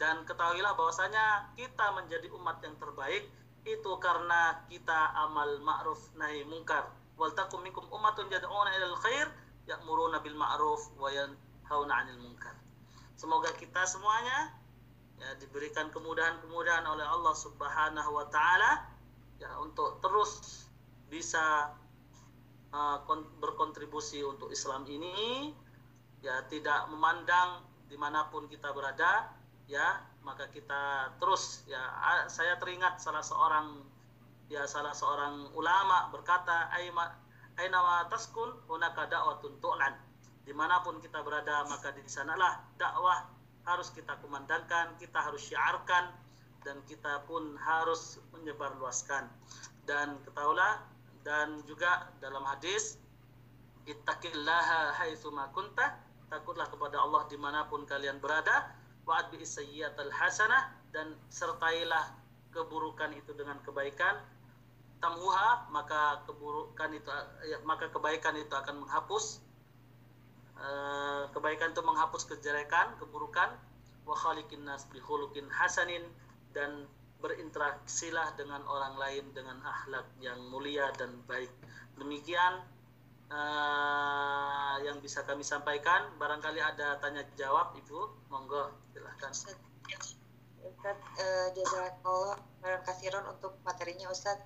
Dan 0.00 0.24
ketahuilah 0.24 0.72
bahwasanya 0.78 1.52
kita 1.58 1.92
menjadi 1.92 2.32
umat 2.32 2.62
yang 2.64 2.72
terbaik 2.80 3.28
itu 3.68 3.92
karena 4.00 4.64
kita 4.72 5.12
amal 5.28 5.60
ma'ruf 5.60 6.00
nahi 6.16 6.46
mungkar. 6.48 6.88
Wal 7.20 7.36
takum 7.36 7.60
minkum 7.60 7.84
ummatun 7.92 8.32
yad'una 8.32 8.72
ilal 8.80 8.96
khair 8.96 9.28
ya'muruna 9.68 10.24
bil 10.24 10.38
ma'ruf 10.40 10.88
wa 10.96 11.12
yanhauna 11.12 11.92
'anil 12.00 12.16
munkar. 12.24 12.56
Semoga 13.20 13.52
kita 13.60 13.84
semuanya 13.84 14.56
ya 15.20 15.36
diberikan 15.36 15.92
kemudahan-kemudahan 15.92 16.88
oleh 16.88 17.04
Allah 17.04 17.34
Subhanahu 17.36 18.10
wa 18.16 18.26
taala 18.32 18.88
ya 19.36 19.52
untuk 19.60 20.00
terus 20.00 20.64
bisa 21.12 21.76
uh, 22.72 23.04
kon- 23.04 23.28
berkontribusi 23.36 24.24
untuk 24.24 24.48
Islam 24.48 24.88
ini 24.88 25.52
ya 26.24 26.40
tidak 26.48 26.88
memandang 26.88 27.60
di 27.92 28.00
mana 28.00 28.32
pun 28.32 28.48
kita 28.48 28.72
berada 28.72 29.28
ya 29.68 30.00
maka 30.24 30.48
kita 30.48 31.14
terus 31.20 31.64
ya 31.68 31.80
saya 32.28 32.56
teringat 32.56 33.00
salah 33.00 33.24
seorang 33.24 33.84
ya 34.48 34.64
salah 34.64 34.92
seorang 34.96 35.52
ulama 35.52 36.08
berkata 36.12 36.72
aima 36.76 37.12
aina 37.60 38.08
taskun 38.08 38.56
hunaka 38.68 39.04
da'watun 39.08 39.60
tu'lan. 39.60 39.94
Di 40.40 40.56
mana 40.56 40.80
pun 40.80 40.98
kita 40.98 41.20
berada 41.20 41.68
maka 41.68 41.92
di 41.92 42.02
sanalah 42.08 42.64
dakwah 42.80 43.39
harus 43.68 43.92
kita 43.92 44.16
kumandangkan 44.24 44.96
kita 44.96 45.20
harus 45.20 45.44
syiarkan 45.48 46.12
dan 46.64 46.76
kita 46.84 47.24
pun 47.24 47.56
harus 47.60 48.20
menyebarluaskan. 48.36 49.28
Dan 49.88 50.20
ketahuilah 50.24 50.84
dan 51.24 51.60
juga 51.68 52.08
dalam 52.20 52.44
hadis 52.44 53.00
ittaqillaha 53.88 54.96
haitsuma 55.00 55.48
kunta 55.56 55.96
takutlah 56.28 56.68
kepada 56.68 57.00
Allah 57.00 57.26
di 57.26 57.36
mana 57.40 57.66
pun 57.66 57.82
kalian 57.88 58.20
berada 58.22 58.70
wa'ad 59.08 59.32
bi 59.34 59.42
sayyiatal 59.42 60.12
hasanah 60.12 60.70
dan 60.94 61.16
sertailah 61.32 62.12
keburukan 62.54 63.10
itu 63.16 63.32
dengan 63.34 63.58
kebaikan. 63.64 64.20
Tamuha 65.00 65.72
maka 65.72 66.20
keburukan 66.28 66.92
itu 66.92 67.08
maka 67.64 67.88
kebaikan 67.88 68.36
itu 68.36 68.52
akan 68.52 68.84
menghapus 68.84 69.40
eh, 70.60 71.22
kebaikan 71.32 71.72
itu 71.72 71.82
menghapus 71.82 72.28
kejelekan 72.28 72.96
keburukan. 73.00 73.56
Wa 74.04 74.16
khaliqin 74.16 74.64
nas 74.68 74.84
bi 74.92 75.00
khuluqin 75.00 75.48
hasanin. 75.48 76.04
Dan 76.52 76.86
berinteraksilah 77.20 78.32
dengan 78.40 78.64
orang 78.64 78.96
lain 78.96 79.24
dengan 79.36 79.60
akhlak 79.60 80.08
yang 80.24 80.40
mulia 80.48 80.88
dan 80.96 81.20
baik. 81.28 81.52
Demikian 81.96 82.64
eh, 83.32 84.74
yang 84.84 85.00
bisa 85.00 85.24
kami 85.24 85.42
sampaikan. 85.42 86.12
Barangkali 86.16 86.60
ada 86.60 87.00
tanya 87.00 87.24
jawab 87.36 87.76
ibu? 87.76 88.12
Monggo 88.28 88.72
silahkan 88.92 89.32
Ustaz, 90.60 90.96
uh, 91.20 91.48
jazakallah 91.56 92.36
khairan 92.60 92.80
kasiron 92.88 93.24
untuk 93.32 93.52
materinya 93.64 94.08
Ustadz. 94.12 94.44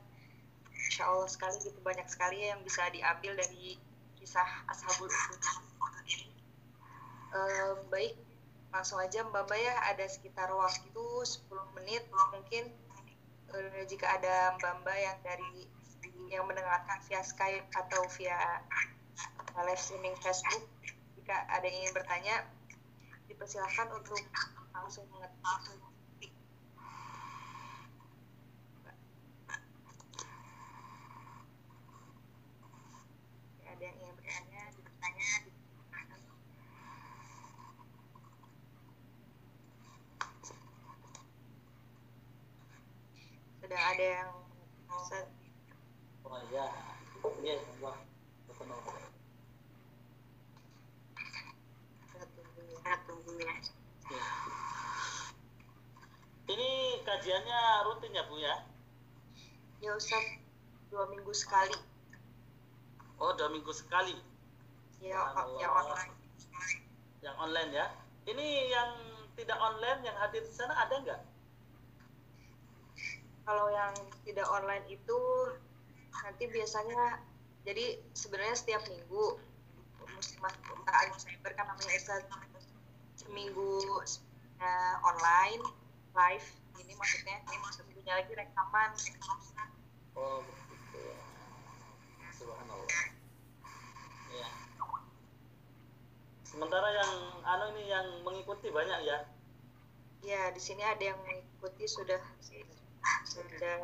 Insya 0.74 1.10
Allah 1.10 1.30
sekali 1.30 1.58
gitu 1.62 1.78
banyak 1.82 2.06
sekali 2.10 2.42
ya 2.42 2.54
yang 2.54 2.62
bisa 2.62 2.86
diambil 2.90 3.38
dari 3.38 3.78
kisah 4.18 4.66
Ashabul 4.70 5.10
Ukhdud 5.10 5.42
Eh, 7.34 7.74
baik, 7.90 8.14
langsung 8.70 9.02
aja 9.02 9.26
Mbak 9.26 9.50
Mbak 9.50 9.58
ya 9.58 9.74
ada 9.90 10.06
sekitar 10.06 10.54
waktu 10.54 11.02
10 11.26 11.66
menit 11.74 12.06
mungkin. 12.30 12.70
Eh, 13.50 13.82
jika 13.90 14.06
ada 14.06 14.54
Mbak 14.54 14.72
Mbak 14.86 14.98
yang 15.02 15.18
dari 15.26 15.66
yang 16.30 16.46
mendengarkan 16.46 17.02
via 17.10 17.26
Skype 17.26 17.66
atau 17.74 18.06
via 18.14 18.38
live 19.66 19.82
streaming 19.82 20.14
Facebook 20.22 20.62
jika 21.18 21.42
ada 21.50 21.66
yang 21.66 21.74
ingin 21.82 21.94
bertanya 21.94 22.34
dipersilahkan 23.26 23.90
untuk 23.98 24.18
langsung 24.70 25.06
mengetik 25.10 26.30
ada 33.66 33.82
yang 33.82 33.96
ingin 33.98 34.14
bertanya 34.22 34.62
bertanya 34.78 35.30
dipersilahkan. 35.42 36.24
sedang 43.64 43.83
ada 43.94 44.26
yang 44.26 44.30
Ustaz, 44.90 45.26
oh 46.26 46.42
ya 46.50 46.66
ya 47.38 47.54
tunggu 53.06 53.32
ya. 53.38 53.54
Ini 56.44 56.70
kajiannya 57.06 57.60
rutin 57.86 58.18
ya 58.18 58.26
Bu 58.26 58.34
ya? 58.42 58.66
ya 59.78 59.94
Ustaz 59.94 60.42
dua 60.90 61.06
minggu 61.14 61.30
sekali 61.30 61.78
Oh 63.22 63.30
dua 63.38 63.46
minggu 63.54 63.70
sekali 63.70 64.18
ya 64.98 65.22
Subhanallah. 65.22 65.62
ya 65.62 65.68
online 65.70 66.12
yang 67.22 67.36
online 67.38 67.70
ya. 67.70 67.86
Ini 68.26 68.46
yang 68.74 68.90
tidak 69.38 69.58
online 69.62 70.02
yang 70.02 70.18
hadir 70.18 70.42
di 70.42 70.50
sana 70.50 70.74
ada 70.82 70.98
nggak? 70.98 71.33
Kalau 73.44 73.68
yang 73.70 73.92
tidak 74.24 74.48
online 74.48 74.84
itu 74.88 75.20
nanti 76.24 76.44
biasanya 76.48 77.20
jadi 77.64 78.00
sebenarnya 78.16 78.56
setiap 78.56 78.82
minggu 78.88 79.40
muslimah 80.16 80.52
alim 80.88 81.16
cyber 81.16 81.52
kan 81.56 81.68
namanya 81.68 81.96
Ustaz 81.96 82.24
seminggu 83.16 84.00
eh, 84.60 84.94
online 85.04 85.64
live 86.16 86.48
ini 86.80 86.92
maksudnya 86.96 87.36
ini 87.48 87.68
seminggunya 87.72 88.12
lagi 88.20 88.32
rekaman 88.32 88.90
Oh 90.14 90.38
begitu 90.46 91.10
ya. 91.10 91.18
Subhanallah. 92.38 92.86
Ya. 94.30 94.48
Sementara 96.46 96.88
yang 96.94 97.12
anu 97.42 97.64
ini 97.74 97.90
yang 97.90 98.06
mengikuti 98.22 98.70
banyak 98.70 99.02
ya. 99.02 99.26
ya 100.24 100.42
di 100.54 100.62
sini 100.62 100.86
ada 100.86 101.02
yang 101.02 101.18
mengikuti 101.26 101.84
sudah 101.84 102.22
sudah 103.24 103.78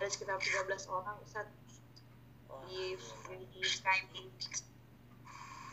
ada 0.00 0.06
sekitar 0.08 0.40
13 0.40 0.88
orang 0.88 1.16
Ustaz 1.20 1.44
di, 2.64 2.96
iya. 2.96 3.36
di 3.36 3.60
Skype 3.60 4.10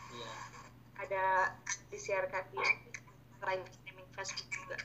Iya. 0.08 0.34
ada 1.00 1.24
disiarkan 1.92 2.44
di 2.52 2.60
live 3.44 3.68
streaming 3.72 4.08
Facebook 4.12 4.48
juga 4.52 4.76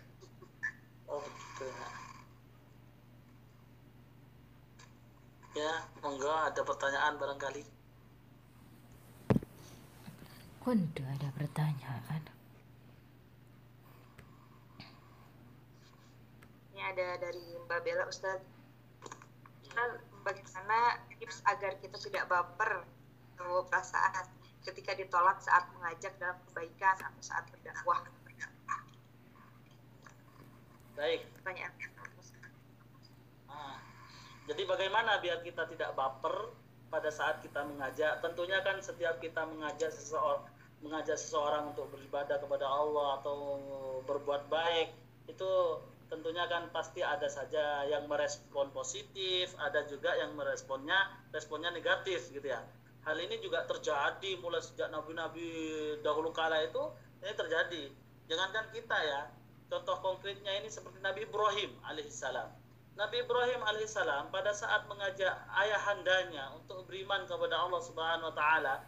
Oh 1.13 1.19
begitu 1.21 1.63
ya. 1.67 1.87
Ya, 5.53 5.73
monggo 6.01 6.33
ada 6.33 6.61
pertanyaan 6.65 7.21
barangkali. 7.21 7.72
Waduh, 10.63 11.07
ada 11.11 11.27
pertanyaan. 11.35 12.23
ini 16.73 16.81
ada 16.81 17.21
dari 17.21 17.43
Mbak 17.67 17.79
Bella 17.85 18.07
Ustaz 18.09 18.41
Ustaz, 19.61 19.91
bagaimana 20.25 21.03
tips 21.19 21.45
agar 21.45 21.77
kita 21.77 21.97
tidak 22.01 22.25
baper 22.31 22.81
atau 23.37 23.65
perasaan 23.69 24.25
ketika 24.65 24.97
ditolak 24.97 25.37
saat 25.43 25.69
mengajak 25.77 26.15
dalam 26.17 26.37
kebaikan 26.49 26.97
atau 26.97 27.21
saat 27.21 27.45
berdakwah 27.51 28.01
Baik. 30.93 31.25
pertanyaan 31.41 31.73
Ah, 33.49 33.81
jadi 34.45 34.61
bagaimana 34.65 35.17
biar 35.25 35.41
kita 35.41 35.65
tidak 35.73 35.97
baper 35.97 36.53
pada 36.93 37.09
saat 37.09 37.41
kita 37.41 37.65
mengajak? 37.65 38.21
Tentunya 38.21 38.61
kan 38.61 38.77
setiap 38.77 39.17
kita 39.17 39.41
mengajak 39.49 39.89
seseorang 39.89 40.52
mengajak 40.83 41.15
seseorang 41.15 41.71
untuk 41.71 41.87
beribadah 41.95 42.37
kepada 42.43 42.67
Allah 42.67 43.23
atau 43.23 43.57
berbuat 44.03 44.51
baik 44.51 44.91
itu 45.31 45.51
tentunya 46.11 46.45
kan 46.45 46.69
pasti 46.69 47.01
ada 47.01 47.25
saja 47.25 47.87
yang 47.89 48.05
merespon 48.05 48.69
positif, 48.69 49.55
ada 49.57 49.87
juga 49.89 50.13
yang 50.13 50.35
meresponnya 50.37 51.09
responnya 51.33 51.73
negatif 51.73 52.29
gitu 52.29 52.43
ya. 52.43 52.61
Hal 53.03 53.17
ini 53.17 53.41
juga 53.41 53.65
terjadi 53.65 54.37
mulai 54.39 54.61
sejak 54.61 54.93
nabi-nabi 54.93 55.49
dahulu 56.05 56.29
kala 56.29 56.61
itu 56.61 56.83
ini 57.23 57.33
terjadi. 57.33 57.83
Jangankan 58.29 58.71
kita 58.71 58.95
ya, 58.95 59.21
contoh 59.67 59.99
konkretnya 59.99 60.53
ini 60.61 60.71
seperti 60.71 61.01
Nabi 61.03 61.27
Ibrahim 61.27 61.71
alaihissalam. 61.83 62.47
Nabi 62.93 63.25
Ibrahim 63.25 63.59
alaihissalam 63.65 64.29
pada 64.29 64.53
saat 64.53 64.85
mengajak 64.85 65.33
ayahandanya 65.49 66.53
untuk 66.55 66.85
beriman 66.85 67.25
kepada 67.25 67.57
Allah 67.57 67.81
Subhanahu 67.81 68.29
wa 68.29 68.35
taala 68.37 68.85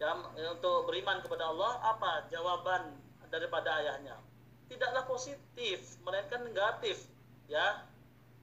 ya, 0.00 0.12
untuk 0.52 0.88
beriman 0.88 1.20
kepada 1.24 1.48
Allah 1.48 1.72
apa 1.96 2.28
jawaban 2.28 2.96
daripada 3.28 3.80
ayahnya? 3.80 4.16
Tidaklah 4.66 5.06
positif, 5.06 5.98
melainkan 6.02 6.42
negatif. 6.42 7.06
Ya. 7.46 7.86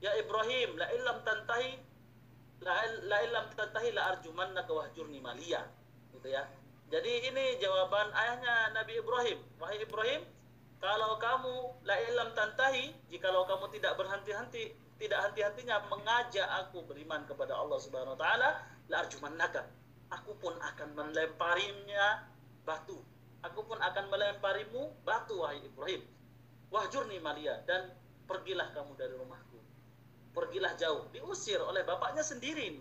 Ya 0.02 0.12
Ibrahim, 0.20 0.76
la 0.76 0.88
illam 0.92 1.24
tantahi 1.24 1.80
la, 2.60 2.74
la 3.08 3.18
illam 3.24 3.46
tantahi 3.56 3.92
la 3.92 4.16
arjumannaka 4.16 4.72
wahjurni 4.72 5.20
maliya. 5.20 5.64
Gitu 6.12 6.28
ya. 6.32 6.44
Jadi 6.92 7.32
ini 7.32 7.56
jawaban 7.60 8.12
ayahnya 8.12 8.76
Nabi 8.76 9.00
Ibrahim. 9.00 9.38
Wahai 9.56 9.80
Ibrahim, 9.80 10.22
kalau 10.80 11.16
kamu 11.16 11.54
la 11.88 11.96
illam 12.08 12.28
tantahi, 12.36 12.92
jikalau 13.08 13.48
kamu 13.48 13.72
tidak 13.72 13.96
berhenti-henti, 13.96 14.76
tidak 15.00 15.18
henti-hentinya 15.30 15.80
mengajak 15.88 16.44
aku 16.44 16.84
beriman 16.84 17.24
kepada 17.24 17.56
Allah 17.56 17.78
Subhanahu 17.80 18.14
wa 18.16 18.20
taala, 18.20 18.50
la 18.92 18.96
arjumannaka. 19.00 19.64
Aku 20.20 20.38
pun 20.38 20.54
akan 20.54 20.94
melemparinya 20.94 22.22
batu. 22.62 22.98
Aku 23.42 23.66
pun 23.66 23.76
akan 23.82 24.08
melemparimu 24.08 24.94
batu 25.02 25.42
wahai 25.42 25.60
Ibrahim. 25.60 26.00
Wahjurni 26.70 27.18
malia 27.20 27.60
dan 27.66 27.92
pergilah 28.30 28.72
kamu 28.72 28.94
dari 28.94 29.14
rumahku. 29.18 29.58
Pergilah 30.34 30.74
jauh, 30.78 31.06
diusir 31.14 31.58
oleh 31.62 31.86
bapaknya 31.86 32.22
sendiri. 32.22 32.78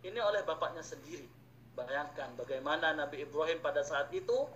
Ini 0.00 0.20
oleh 0.20 0.44
bapaknya 0.44 0.84
sendiri. 0.84 1.28
Bayangkan 1.76 2.34
bagaimana 2.36 2.92
Nabi 2.92 3.24
Ibrahim 3.24 3.62
pada 3.64 3.80
saat 3.80 4.12
itu 4.12 4.48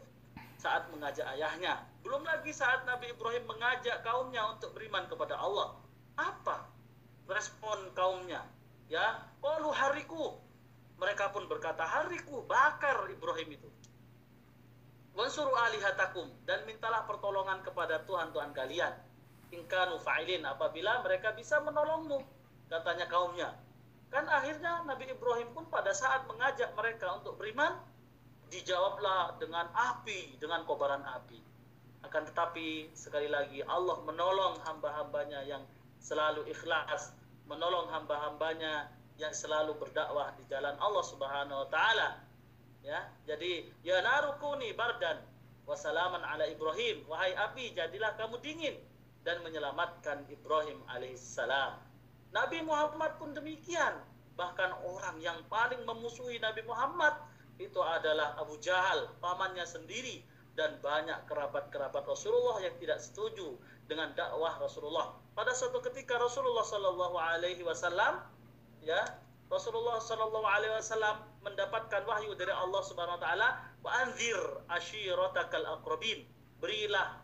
saat 0.60 0.88
mengajak 0.92 1.24
ayahnya. 1.36 1.84
Belum 2.00 2.24
lagi 2.24 2.52
saat 2.52 2.84
Nabi 2.88 3.12
Ibrahim 3.12 3.44
mengajak 3.48 4.00
kaumnya 4.04 4.44
untuk 4.52 4.72
beriman 4.76 5.04
kepada 5.08 5.36
Allah. 5.36 5.76
Apa 6.16 6.68
respon 7.28 7.92
kaumnya? 7.96 8.44
Ya, 8.88 9.24
qalu 9.40 9.72
hariku. 9.72 10.43
Mereka 10.98 11.34
pun 11.34 11.50
berkata, 11.50 11.82
hariku, 11.82 12.46
bakar 12.46 13.10
Ibrahim 13.10 13.58
itu. 13.58 13.70
Wansuru 15.14 15.54
alihatakum 15.54 16.26
dan 16.42 16.66
mintalah 16.66 17.06
pertolongan 17.06 17.62
kepada 17.62 18.02
Tuhan-Tuhan 18.02 18.50
kalian. 18.50 18.94
Inkanu 19.54 20.02
fa'ilin 20.02 20.42
apabila 20.42 21.06
mereka 21.06 21.30
bisa 21.38 21.62
menolongmu, 21.62 22.18
katanya 22.66 23.06
kaumnya. 23.06 23.54
Kan 24.10 24.26
akhirnya 24.26 24.82
Nabi 24.82 25.10
Ibrahim 25.10 25.54
pun 25.54 25.70
pada 25.70 25.94
saat 25.94 26.26
mengajak 26.26 26.74
mereka 26.74 27.14
untuk 27.14 27.38
beriman, 27.38 27.78
dijawablah 28.50 29.38
dengan 29.38 29.70
api, 29.74 30.38
dengan 30.42 30.66
kobaran 30.66 31.02
api. 31.02 31.38
Akan 32.02 32.26
tetapi 32.26 32.90
sekali 32.94 33.30
lagi 33.30 33.62
Allah 33.66 34.02
menolong 34.02 34.60
hamba-hambanya 34.66 35.46
yang 35.46 35.62
selalu 36.02 36.46
ikhlas, 36.50 37.14
menolong 37.46 37.88
hamba-hambanya 37.90 38.92
yang 39.18 39.30
selalu 39.30 39.78
berdakwah 39.78 40.34
di 40.34 40.44
jalan 40.50 40.74
Allah 40.82 41.04
Subhanahu 41.06 41.66
wa 41.66 41.68
taala. 41.70 42.08
Ya, 42.84 43.00
jadi 43.24 43.64
ya 43.80 44.04
narukuni 44.04 44.76
bardan 44.76 45.22
wasalaman 45.64 46.20
ala 46.20 46.44
Ibrahim. 46.44 47.06
Wahai 47.08 47.32
api, 47.32 47.72
jadilah 47.72 48.12
kamu 48.20 48.36
dingin 48.44 48.76
dan 49.24 49.40
menyelamatkan 49.40 50.28
Ibrahim 50.28 50.84
alaihissalam. 50.92 51.80
Nabi 52.34 52.60
Muhammad 52.66 53.16
pun 53.16 53.32
demikian. 53.32 53.96
Bahkan 54.34 54.82
orang 54.82 55.16
yang 55.22 55.38
paling 55.46 55.86
memusuhi 55.86 56.42
Nabi 56.42 56.66
Muhammad 56.66 57.14
itu 57.62 57.78
adalah 57.78 58.34
Abu 58.34 58.58
Jahal, 58.58 59.06
pamannya 59.22 59.62
sendiri 59.62 60.26
dan 60.58 60.74
banyak 60.82 61.30
kerabat-kerabat 61.30 62.02
Rasulullah 62.02 62.58
yang 62.62 62.74
tidak 62.82 62.98
setuju 62.98 63.54
dengan 63.86 64.10
dakwah 64.18 64.58
Rasulullah. 64.58 65.14
Pada 65.38 65.54
suatu 65.54 65.78
ketika 65.82 66.18
Rasulullah 66.18 66.66
Shallallahu 66.66 67.14
Alaihi 67.14 67.62
Wasallam, 67.62 68.22
ya 68.84 69.00
Rasulullah 69.52 70.00
Shallallahu 70.00 70.46
Alaihi 70.48 70.72
Wasallam 70.72 71.16
mendapatkan 71.44 72.02
wahyu 72.08 72.32
dari 72.34 72.50
Allah 72.50 72.82
Subhanahu 72.82 73.20
Wa 73.20 73.22
Taala, 73.22 73.48
wa 73.84 73.90
anzir 74.02 74.40
ashiratakal 74.72 75.68
akrabin, 75.78 76.24
berilah 76.58 77.20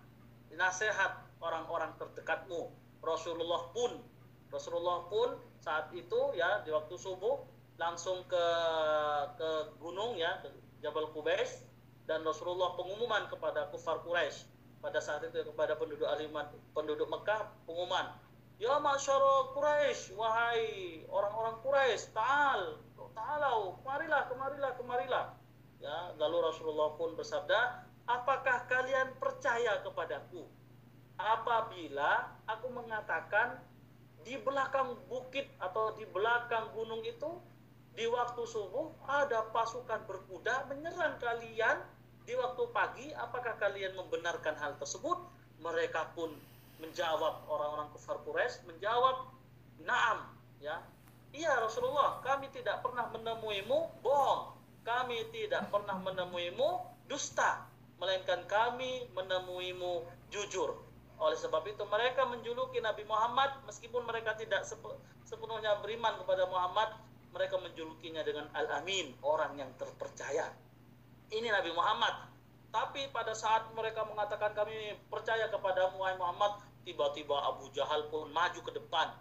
nasihat 0.55 1.17
orang-orang 1.41 1.97
terdekatmu. 1.97 2.71
Rasulullah 3.01 3.73
pun 3.73 4.05
Rasulullah 4.53 5.09
pun 5.09 5.41
saat 5.63 5.89
itu 5.97 6.21
ya 6.37 6.61
di 6.67 6.75
waktu 6.75 6.95
subuh 7.01 7.41
langsung 7.81 8.21
ke 8.29 8.47
ke 9.41 9.51
gunung 9.81 10.21
ya 10.21 10.37
ke 10.45 10.53
Jabal 10.85 11.09
Qubais 11.17 11.65
dan 12.05 12.21
Rasulullah 12.27 12.77
pengumuman 12.77 13.25
kepada 13.33 13.73
kufar 13.73 14.05
Quraisy. 14.05 14.45
Pada 14.81 14.97
saat 15.01 15.25
itu 15.25 15.45
kepada 15.45 15.77
penduduk 15.77 16.09
alimat 16.09 16.53
penduduk 16.73 17.09
Mekah 17.09 17.53
pengumuman 17.65 18.17
ya 18.61 18.77
masyarakat 18.77 19.57
Quraisy 19.57 20.13
wahai 20.21 21.01
orang-orang 21.09 21.57
Quraisy 21.65 22.13
ta'al 22.13 22.77
ta'alau 23.17 23.81
kemarilah 23.81 24.29
kemarilah 24.29 24.73
kemarilah. 24.77 25.27
Ya 25.81 26.13
lalu 26.21 26.45
Rasulullah 26.45 26.93
pun 27.01 27.17
bersabda 27.17 27.89
apakah 28.05 28.69
kalian 28.69 29.17
percaya 29.17 29.81
kepadaku? 29.81 30.45
Apabila 31.17 32.37
aku 32.49 32.69
mengatakan 32.73 33.61
di 34.25 34.37
belakang 34.41 35.01
bukit 35.09 35.49
atau 35.57 35.97
di 35.97 36.05
belakang 36.13 36.69
gunung 36.77 37.01
itu 37.05 37.41
di 37.97 38.05
waktu 38.09 38.45
subuh 38.45 38.93
ada 39.09 39.49
pasukan 39.53 40.05
berkuda 40.05 40.69
menyerang 40.69 41.17
kalian. 41.17 41.81
Di 42.29 42.37
waktu 42.37 42.63
pagi 42.71 43.11
apakah 43.17 43.57
kalian 43.59 43.97
membenarkan 43.97 44.55
hal 44.61 44.77
tersebut? 44.79 45.19
Mereka 45.61 46.15
pun 46.15 46.31
menjawab 46.81 47.47
orang-orang 47.47 47.89
kafir 47.95 48.19
Quraisy 48.27 48.67
menjawab 48.67 49.31
naam 49.85 50.33
ya 50.59 50.81
iya 51.37 51.57
Rasulullah 51.61 52.25
kami 52.25 52.49
tidak 52.51 52.81
pernah 52.83 53.09
menemuimu 53.13 54.03
bohong 54.03 54.57
kami 54.83 55.29
tidak 55.31 55.69
pernah 55.69 56.01
menemuimu 56.01 56.69
dusta 57.07 57.69
melainkan 58.01 58.43
kami 58.49 59.07
menemuimu 59.13 60.09
jujur 60.33 60.91
oleh 61.21 61.37
sebab 61.37 61.69
itu 61.69 61.85
mereka 61.85 62.25
menjuluki 62.25 62.81
Nabi 62.81 63.05
Muhammad 63.05 63.53
meskipun 63.69 64.09
mereka 64.09 64.33
tidak 64.41 64.65
sepenuhnya 65.29 65.77
beriman 65.85 66.17
kepada 66.17 66.49
Muhammad, 66.49 66.97
mereka 67.37 67.61
menjulukinya 67.61 68.25
dengan 68.25 68.49
Al-Amin, 68.57 69.13
orang 69.21 69.53
yang 69.61 69.69
terpercaya. 69.77 70.49
Ini 71.29 71.47
Nabi 71.53 71.71
Muhammad. 71.77 72.33
Tapi 72.73 73.13
pada 73.13 73.37
saat 73.37 73.69
mereka 73.77 74.09
mengatakan 74.09 74.57
kami 74.57 74.97
percaya 75.13 75.53
kepada 75.53 75.93
Muhammad, 75.95 76.65
tiba-tiba 76.91 77.39
Abu 77.55 77.71
Jahal 77.71 78.11
pun 78.11 78.27
maju 78.35 78.61
ke 78.67 78.75
depan 78.75 79.15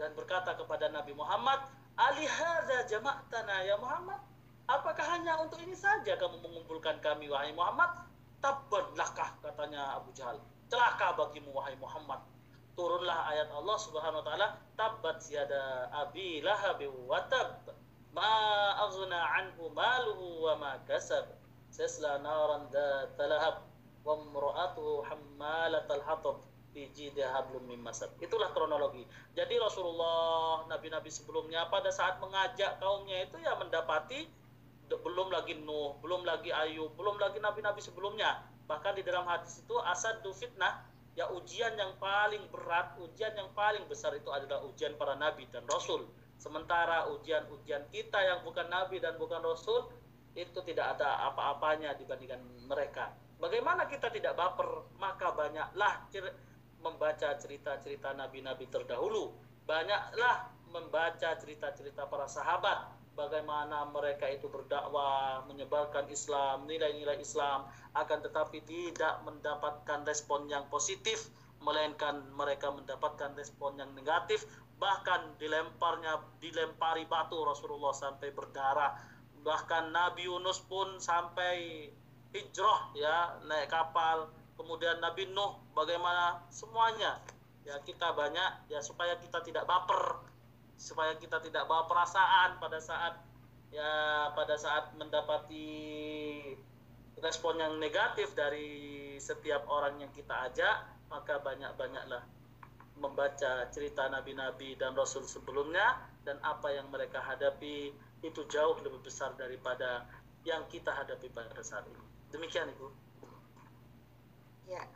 dan 0.00 0.16
berkata 0.16 0.56
kepada 0.56 0.88
Nabi 0.88 1.12
Muhammad, 1.12 1.60
"Alihadza 2.00 2.88
jama'tana 2.88 3.68
ya 3.68 3.76
Muhammad? 3.76 4.16
Apakah 4.64 5.04
hanya 5.12 5.36
untuk 5.44 5.60
ini 5.60 5.76
saja 5.76 6.16
kamu 6.16 6.40
mengumpulkan 6.40 7.04
kami 7.04 7.28
wahai 7.28 7.52
Muhammad?" 7.52 8.08
Tabbanlakah 8.40 9.38
katanya 9.44 10.00
Abu 10.00 10.10
Jahal 10.16 10.40
celaka 10.72 11.12
bagimu 11.20 11.52
wahai 11.52 11.76
Muhammad 11.76 12.24
turunlah 12.72 13.28
ayat 13.28 13.52
Allah 13.52 13.76
Subhanahu 13.76 14.24
wa 14.24 14.26
taala 14.26 14.48
tabbat 14.80 15.20
yada 15.28 15.92
abi 15.92 16.40
lahab 16.40 16.80
wa 17.04 17.20
ma 18.16 18.32
aghna 18.88 19.20
anhu 19.36 19.68
maluhu 19.76 20.48
wa 20.48 20.56
ma 20.56 20.72
kasab 20.88 21.28
sasla 21.68 22.24
naran 22.24 22.72
dhat 22.72 23.20
lahab 23.20 23.60
wa 24.00 24.16
imra'atuhu 24.16 25.04
hammalatal 25.04 26.00
fi 26.72 26.88
jidha 26.96 27.28
hablum 27.36 27.68
min 27.68 27.78
masad. 27.84 28.08
Itulah 28.18 28.50
kronologi. 28.56 29.04
Jadi 29.36 29.60
Rasulullah 29.60 30.64
nabi-nabi 30.66 31.12
sebelumnya 31.12 31.68
pada 31.68 31.92
saat 31.92 32.18
mengajak 32.18 32.80
kaumnya 32.80 33.28
itu 33.28 33.36
ya 33.38 33.54
mendapati 33.60 34.26
belum 34.92 35.32
lagi 35.32 35.56
Nuh 35.56 35.96
belum 36.04 36.28
lagi 36.28 36.52
Ayub 36.52 36.92
belum 36.96 37.20
lagi 37.20 37.38
nabi-nabi 37.38 37.80
sebelumnya. 37.80 38.44
Bahkan 38.68 38.98
di 38.98 39.02
dalam 39.04 39.28
hadis 39.28 39.60
itu 39.60 39.76
asad 39.84 40.24
fitnah. 40.24 40.88
Ya 41.12 41.28
ujian 41.28 41.76
yang 41.76 41.92
paling 42.00 42.40
berat 42.48 42.96
ujian 42.96 43.36
yang 43.36 43.52
paling 43.52 43.84
besar 43.84 44.16
itu 44.16 44.32
adalah 44.32 44.64
ujian 44.64 44.96
para 44.96 45.12
nabi 45.12 45.44
dan 45.52 45.60
rasul. 45.68 46.08
Sementara 46.40 47.04
ujian-ujian 47.12 47.84
kita 47.92 48.16
yang 48.16 48.40
bukan 48.48 48.64
nabi 48.72 48.96
dan 48.96 49.20
bukan 49.20 49.44
rasul 49.44 49.92
itu 50.32 50.56
tidak 50.64 50.96
ada 50.96 51.28
apa-apanya 51.28 51.92
dibandingkan 52.00 52.40
mereka. 52.64 53.12
Bagaimana 53.36 53.84
kita 53.90 54.08
tidak 54.08 54.38
baper? 54.38 54.88
Maka 54.96 55.36
banyaklah 55.36 56.08
membaca 56.82 57.32
cerita-cerita 57.38 58.12
nabi-nabi 58.12 58.66
terdahulu. 58.68 59.32
Banyaklah 59.64 60.50
membaca 60.74 61.30
cerita-cerita 61.38 62.10
para 62.10 62.26
sahabat. 62.26 62.90
Bagaimana 63.12 63.84
mereka 63.92 64.24
itu 64.24 64.48
berdakwah 64.48 65.44
menyebarkan 65.44 66.08
Islam 66.08 66.64
nilai-nilai 66.66 67.20
Islam. 67.20 67.68
Akan 67.94 68.24
tetapi 68.24 68.64
tidak 68.64 69.20
mendapatkan 69.22 70.02
respon 70.08 70.48
yang 70.48 70.66
positif 70.72 71.28
melainkan 71.62 72.26
mereka 72.34 72.74
mendapatkan 72.74 73.38
respon 73.38 73.78
yang 73.78 73.92
negatif. 73.94 74.42
Bahkan 74.82 75.38
dilemparnya 75.38 76.18
dilempari 76.42 77.06
batu 77.06 77.38
Rasulullah 77.46 77.94
sampai 77.94 78.34
berdarah. 78.34 78.98
Bahkan 79.46 79.94
Nabi 79.94 80.26
Yunus 80.26 80.58
pun 80.66 80.98
sampai 80.98 81.86
hijrah 82.32 82.96
ya 82.96 83.36
naik 83.44 83.68
kapal 83.68 84.32
kemudian 84.58 85.00
Nabi 85.00 85.30
Nuh 85.32 85.58
bagaimana 85.72 86.44
semuanya 86.52 87.20
ya 87.62 87.78
kita 87.82 88.12
banyak 88.12 88.72
ya 88.72 88.82
supaya 88.82 89.16
kita 89.18 89.38
tidak 89.46 89.64
baper 89.64 90.22
supaya 90.74 91.14
kita 91.14 91.38
tidak 91.38 91.64
bawa 91.70 91.86
perasaan 91.86 92.58
pada 92.58 92.82
saat 92.82 93.14
ya 93.70 94.28
pada 94.34 94.58
saat 94.58 94.92
mendapati 94.98 95.70
respon 97.22 97.54
yang 97.62 97.78
negatif 97.78 98.34
dari 98.34 99.14
setiap 99.22 99.62
orang 99.70 100.02
yang 100.02 100.10
kita 100.10 100.50
ajak 100.50 100.90
maka 101.06 101.38
banyak-banyaklah 101.38 102.26
membaca 102.98 103.66
cerita 103.70 104.10
nabi-nabi 104.10 104.74
dan 104.76 104.92
rasul 104.98 105.22
sebelumnya 105.24 106.02
dan 106.26 106.38
apa 106.42 106.70
yang 106.74 106.90
mereka 106.90 107.22
hadapi 107.22 107.94
itu 108.22 108.40
jauh 108.46 108.78
lebih 108.82 109.02
besar 109.02 109.34
daripada 109.34 110.06
yang 110.46 110.62
kita 110.70 110.90
hadapi 110.94 111.30
pada 111.30 111.62
saat 111.62 111.86
ini. 111.90 112.04
Demikian 112.30 112.70
Ibu. 112.70 113.01
Ya, 114.72 114.88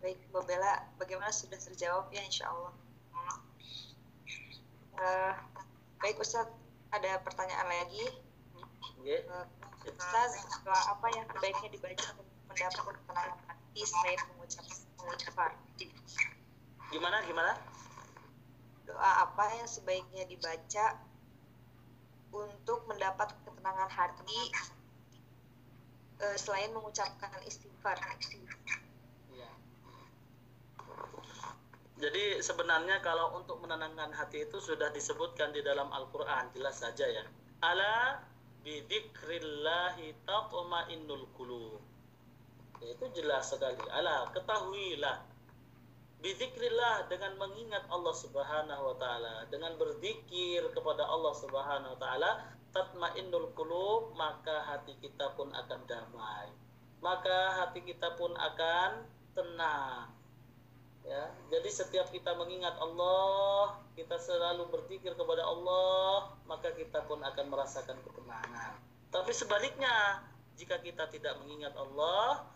baik 0.00 0.16
Mbak 0.32 0.48
Bella, 0.48 0.80
bagaimana 0.96 1.28
sudah 1.28 1.60
terjawab 1.60 2.08
ya 2.08 2.24
Insya 2.24 2.48
Allah. 2.48 2.72
Uh, 4.96 5.36
baik 6.00 6.16
Ustaz, 6.16 6.48
ada 6.88 7.20
pertanyaan 7.20 7.68
lagi. 7.68 8.08
Yeah. 9.04 9.20
Uh, 9.28 9.44
Ustaz, 9.84 10.40
doa 10.64 10.96
apa 10.96 11.12
yang 11.12 11.28
sebaiknya 11.28 11.68
dibaca 11.68 12.16
untuk 12.16 12.32
mendapat 12.48 12.80
ketenangan 12.80 13.36
hati 13.44 13.80
selain 13.84 14.20
mengucap 14.32 14.64
mengucapkan? 14.96 15.52
Gimana 16.88 17.16
gimana? 17.28 17.52
Doa 18.88 19.10
apa 19.28 19.44
yang 19.60 19.68
sebaiknya 19.68 20.24
dibaca 20.24 20.96
untuk 22.32 22.80
mendapat 22.88 23.36
ketenangan 23.44 23.90
hati 23.92 24.40
uh, 26.24 26.36
selain 26.40 26.72
mengucapkan 26.72 27.36
istighfar? 27.44 28.00
Ya. 28.00 28.16
Jadi 31.94 32.42
sebenarnya 32.42 32.98
kalau 33.00 33.38
untuk 33.38 33.62
menenangkan 33.62 34.10
hati 34.10 34.50
itu 34.50 34.58
sudah 34.58 34.90
disebutkan 34.90 35.54
di 35.54 35.62
dalam 35.62 35.90
Al-Quran 35.94 36.50
jelas 36.50 36.82
saja 36.82 37.06
ya. 37.06 37.22
Ala 37.62 38.18
bidikrillahi 38.66 40.26
taqma'innul 40.26 41.26
qulub. 41.38 41.78
Itu 42.82 43.06
jelas 43.14 43.54
sekali. 43.54 43.78
Ala 43.94 44.28
ketahuilah 44.34 45.34
Bizikrillah 46.24 47.04
dengan 47.12 47.36
mengingat 47.36 47.84
Allah 47.92 48.16
Subhanahu 48.16 48.80
wa 48.80 48.96
taala, 48.96 49.44
dengan 49.52 49.76
berzikir 49.76 50.64
kepada 50.72 51.04
Allah 51.04 51.36
Subhanahu 51.36 51.92
wa 51.92 52.00
taala, 52.00 52.30
tatmainnul 52.72 53.52
qulub, 53.52 54.16
maka 54.16 54.64
hati 54.64 54.96
kita 55.04 55.36
pun 55.36 55.52
akan 55.52 55.80
damai. 55.84 56.48
Maka 57.04 57.60
hati 57.60 57.84
kita 57.84 58.16
pun 58.16 58.32
akan 58.32 59.04
tenang. 59.36 60.08
Ya, 61.04 61.28
jadi 61.52 61.68
setiap 61.68 62.08
kita 62.08 62.32
mengingat 62.32 62.80
Allah, 62.80 63.76
kita 63.92 64.16
selalu 64.16 64.72
berzikir 64.72 65.12
kepada 65.12 65.44
Allah, 65.44 66.32
maka 66.48 66.72
kita 66.72 67.04
pun 67.04 67.20
akan 67.20 67.46
merasakan 67.52 68.00
ketenangan. 68.08 68.80
Tapi 69.12 69.32
sebaliknya, 69.36 70.24
jika 70.56 70.80
kita 70.80 71.04
tidak 71.12 71.36
mengingat 71.44 71.76
Allah, 71.76 72.48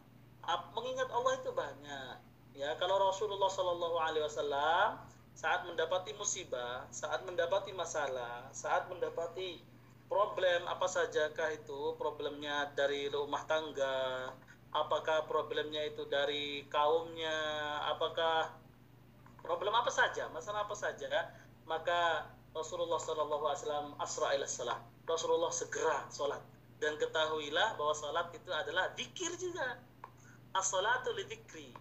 mengingat 0.72 1.12
Allah 1.12 1.32
itu 1.36 1.52
banyak 1.52 2.16
Ya, 2.58 2.74
kalau 2.74 2.98
Rasulullah 2.98 3.46
Shallallahu 3.46 4.02
Alaihi 4.02 4.26
Wasallam 4.26 4.98
saat 5.30 5.62
mendapati 5.62 6.10
musibah, 6.18 6.90
saat 6.90 7.22
mendapati 7.22 7.70
masalah, 7.70 8.50
saat 8.50 8.90
mendapati 8.90 9.62
problem 10.10 10.66
apa 10.66 10.90
sajakah 10.90 11.54
itu 11.54 11.94
problemnya 12.02 12.66
dari 12.74 13.06
rumah 13.14 13.46
tangga, 13.46 14.34
apakah 14.72 15.24
problemnya 15.28 15.84
itu 15.88 16.04
dari 16.08 16.64
kaumnya, 16.68 17.36
apakah 17.88 18.52
problem 19.40 19.72
apa 19.72 19.88
saja, 19.88 20.28
masalah 20.32 20.68
apa 20.68 20.76
saja, 20.76 21.08
maka 21.64 22.28
Rasulullah 22.52 22.98
Wasallam 22.98 23.96
asra 24.00 24.34
salah. 24.44 24.80
Rasulullah 25.08 25.48
segera 25.48 26.04
sholat 26.12 26.40
dan 26.84 27.00
ketahuilah 27.00 27.80
bahwa 27.80 27.94
sholat 27.96 28.28
itu 28.36 28.50
adalah 28.52 28.92
dikir 28.92 29.32
juga. 29.40 29.80
As-salatu 30.52 31.12
lidikri 31.12 31.76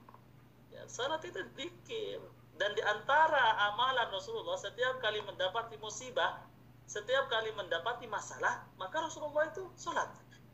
Ya, 0.78 0.86
salat 0.86 1.26
itu 1.26 1.42
zikir. 1.58 2.22
Dan 2.58 2.74
di 2.78 2.82
antara 2.86 3.58
amalan 3.70 4.14
Rasulullah 4.14 4.58
setiap 4.58 5.02
kali 5.02 5.22
mendapati 5.26 5.78
musibah, 5.82 6.42
setiap 6.86 7.30
kali 7.34 7.50
mendapati 7.58 8.06
masalah, 8.06 8.62
maka 8.78 9.02
Rasulullah 9.02 9.50
itu 9.50 9.66
salat. 9.74 10.06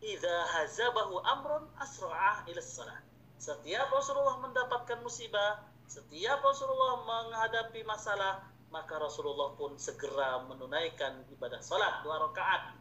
Idza 0.04 0.38
hazabahu 0.51 1.24
amrun 1.24 1.64
asra'ah 1.80 2.43
ila 2.51 2.60
salat. 2.60 2.99
Setiap 3.39 3.88
Rasulullah 3.88 4.36
mendapatkan 4.43 4.99
musibah, 4.99 5.64
setiap 5.88 6.43
Rasulullah 6.43 7.08
menghadapi 7.08 7.88
masalah, 7.88 8.43
maka 8.68 8.99
Rasulullah 8.99 9.56
pun 9.56 9.80
segera 9.80 10.43
menunaikan 10.43 11.24
ibadah 11.32 11.64
salat 11.64 12.04
dua 12.04 12.20
rakaat. 12.20 12.76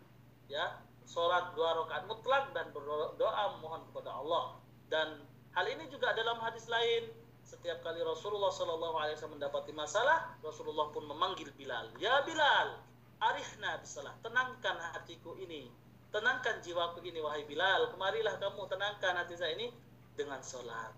Ya, 0.50 0.82
salat 1.06 1.54
dua 1.54 1.78
rakaat 1.86 2.10
mutlak 2.10 2.50
dan 2.58 2.74
berdoa 2.74 3.44
mohon 3.62 3.86
kepada 3.94 4.18
Allah. 4.18 4.58
Dan 4.90 5.22
hal 5.54 5.66
ini 5.70 5.86
juga 5.94 6.10
dalam 6.18 6.42
hadis 6.42 6.66
lain 6.66 7.06
setiap 7.46 7.82
kali 7.86 8.02
Rasulullah 8.02 8.50
Shallallahu 8.50 8.96
Alaihi 8.98 9.14
Wasallam 9.18 9.38
mendapati 9.38 9.70
masalah, 9.74 10.34
Rasulullah 10.42 10.90
pun 10.90 11.06
memanggil 11.06 11.50
Bilal. 11.54 11.90
Ya 12.00 12.22
Bilal, 12.26 12.80
arihna 13.22 13.78
bisalah, 13.82 14.14
tenangkan 14.24 14.78
hatiku 14.94 15.36
ini, 15.36 15.68
tenangkan 16.12 16.60
jiwaku 16.60 17.00
ini 17.02 17.18
wahai 17.24 17.42
Bilal. 17.48 17.88
Kemarilah 17.90 18.36
kamu 18.36 18.68
tenangkan 18.68 19.16
hati 19.16 19.34
saya 19.34 19.56
ini 19.56 19.72
dengan 20.14 20.38
sholat. 20.44 20.92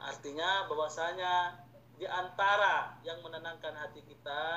Artinya 0.00 0.64
bahwasanya 0.66 1.60
di 2.00 2.08
antara 2.08 2.96
yang 3.04 3.20
menenangkan 3.20 3.76
hati 3.76 4.00
kita 4.08 4.48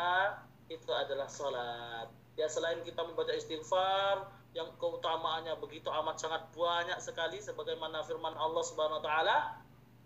itu 0.71 0.89
adalah 0.95 1.27
sholat. 1.27 2.07
Ya 2.39 2.47
selain 2.47 2.81
kita 2.81 3.03
membaca 3.03 3.35
istighfar 3.35 4.31
yang 4.55 4.71
keutamaannya 4.79 5.59
begitu 5.59 5.91
amat 5.91 6.17
sangat 6.17 6.47
banyak 6.55 6.97
sekali 7.03 7.43
sebagaimana 7.43 8.05
firman 8.07 8.33
Allah 8.33 8.63
Subhanahu 8.63 9.01
wa 9.01 9.05
taala 9.05 9.37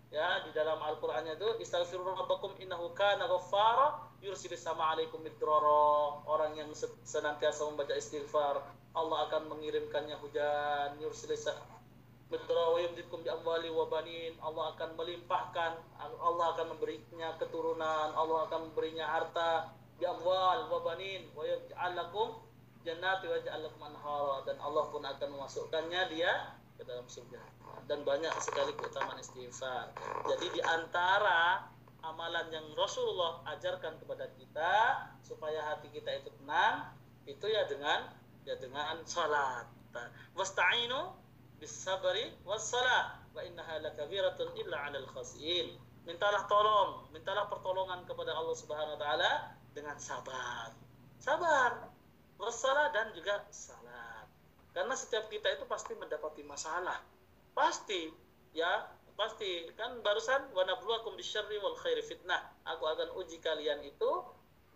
ya 0.08 0.40
di 0.40 0.50
dalam 0.56 0.80
Al-Qur'annya 0.80 1.36
itu 1.36 1.48
istaghfiru 1.60 2.00
rabbakum 2.00 2.56
innahu 2.56 2.96
kana 2.96 3.28
ghaffara 3.28 4.08
yursilis 4.24 4.64
sama 4.64 4.96
alaikum 4.96 5.20
midrara. 5.20 6.24
Orang 6.24 6.56
yang 6.56 6.72
senantiasa 7.04 7.68
membaca 7.68 7.92
istighfar 7.94 8.64
Allah 8.96 9.18
akan 9.28 9.52
mengirimkannya 9.52 10.16
hujan 10.18 10.96
yursilis 10.98 11.46
midrara 12.28 12.66
wa 12.72 12.78
yumditkum 12.80 13.20
bi 13.20 13.30
amwali 13.30 13.68
wa 13.68 13.84
banin. 13.86 14.32
Allah 14.40 14.74
akan 14.74 14.96
melimpahkan 14.96 15.72
Allah 16.00 16.46
akan 16.56 16.66
memberinya 16.76 17.36
keturunan 17.36 18.08
Allah 18.16 18.48
akan 18.48 18.72
memberinya 18.72 19.06
harta 19.06 19.70
bi 20.00 20.08
amwal 20.08 20.72
wa 20.72 20.80
banin. 20.82 21.28
Wa 21.36 21.44
yaj'al 21.44 21.94
lakum 21.94 22.40
jannati 22.80 23.28
wa 23.28 23.34
yaj'al 23.38 23.60
lakum 23.60 23.82
anhara. 23.86 24.36
Dan 24.48 24.56
Allah 24.58 24.84
pun 24.88 25.04
akan 25.04 25.28
memasukkannya 25.36 26.02
dia 26.16 26.32
ke 26.78 26.82
dalam 26.86 27.04
surga 27.10 27.42
dan 27.90 28.06
banyak 28.06 28.30
sekali 28.38 28.70
keutamaan 28.78 29.18
istighfar. 29.18 29.90
Jadi 30.30 30.46
di 30.54 30.62
antara 30.62 31.66
amalan 32.06 32.46
yang 32.54 32.66
Rasulullah 32.78 33.42
ajarkan 33.58 33.98
kepada 33.98 34.30
kita 34.38 34.74
supaya 35.26 35.58
hati 35.74 35.90
kita 35.90 36.22
itu 36.22 36.30
tenang 36.38 36.94
itu 37.26 37.44
ya 37.50 37.66
dengan 37.66 38.14
ya 38.46 38.54
dengan 38.62 39.02
salat. 39.04 39.66
Wasta'inu 40.38 41.12
bis 41.58 41.74
sabri 41.74 42.30
was 42.46 42.62
salat 42.62 43.18
wa 43.34 43.42
innaha 43.42 43.82
lakabiratun 43.82 44.54
illa 44.62 44.88
'alal 44.88 45.08
khasiin. 45.10 45.74
Mintalah 46.06 46.48
tolong, 46.48 47.10
mintalah 47.12 47.50
pertolongan 47.52 48.06
kepada 48.08 48.32
Allah 48.32 48.56
Subhanahu 48.56 48.96
wa 48.96 49.00
taala 49.02 49.32
dengan 49.76 49.98
sabar. 50.00 50.72
Sabar, 51.18 51.90
wassalah 52.38 52.94
dan 52.94 53.10
juga 53.12 53.42
salat. 53.50 53.97
Karena 54.78 54.94
setiap 54.94 55.26
kita 55.26 55.50
itu 55.58 55.66
pasti 55.66 55.90
mendapati 55.98 56.46
masalah. 56.46 57.02
Pasti 57.50 58.14
ya 58.54 58.86
pasti. 59.18 59.66
Kan 59.74 59.98
barusan 60.06 60.54
wa 60.54 60.62
nabluwakum 60.62 61.18
bisyarri 61.18 61.58
wal 61.58 61.74
khairi 61.82 61.98
fitnah. 62.06 62.54
Aku 62.62 62.86
akan 62.86 63.10
uji 63.18 63.42
kalian 63.42 63.82
itu 63.82 64.10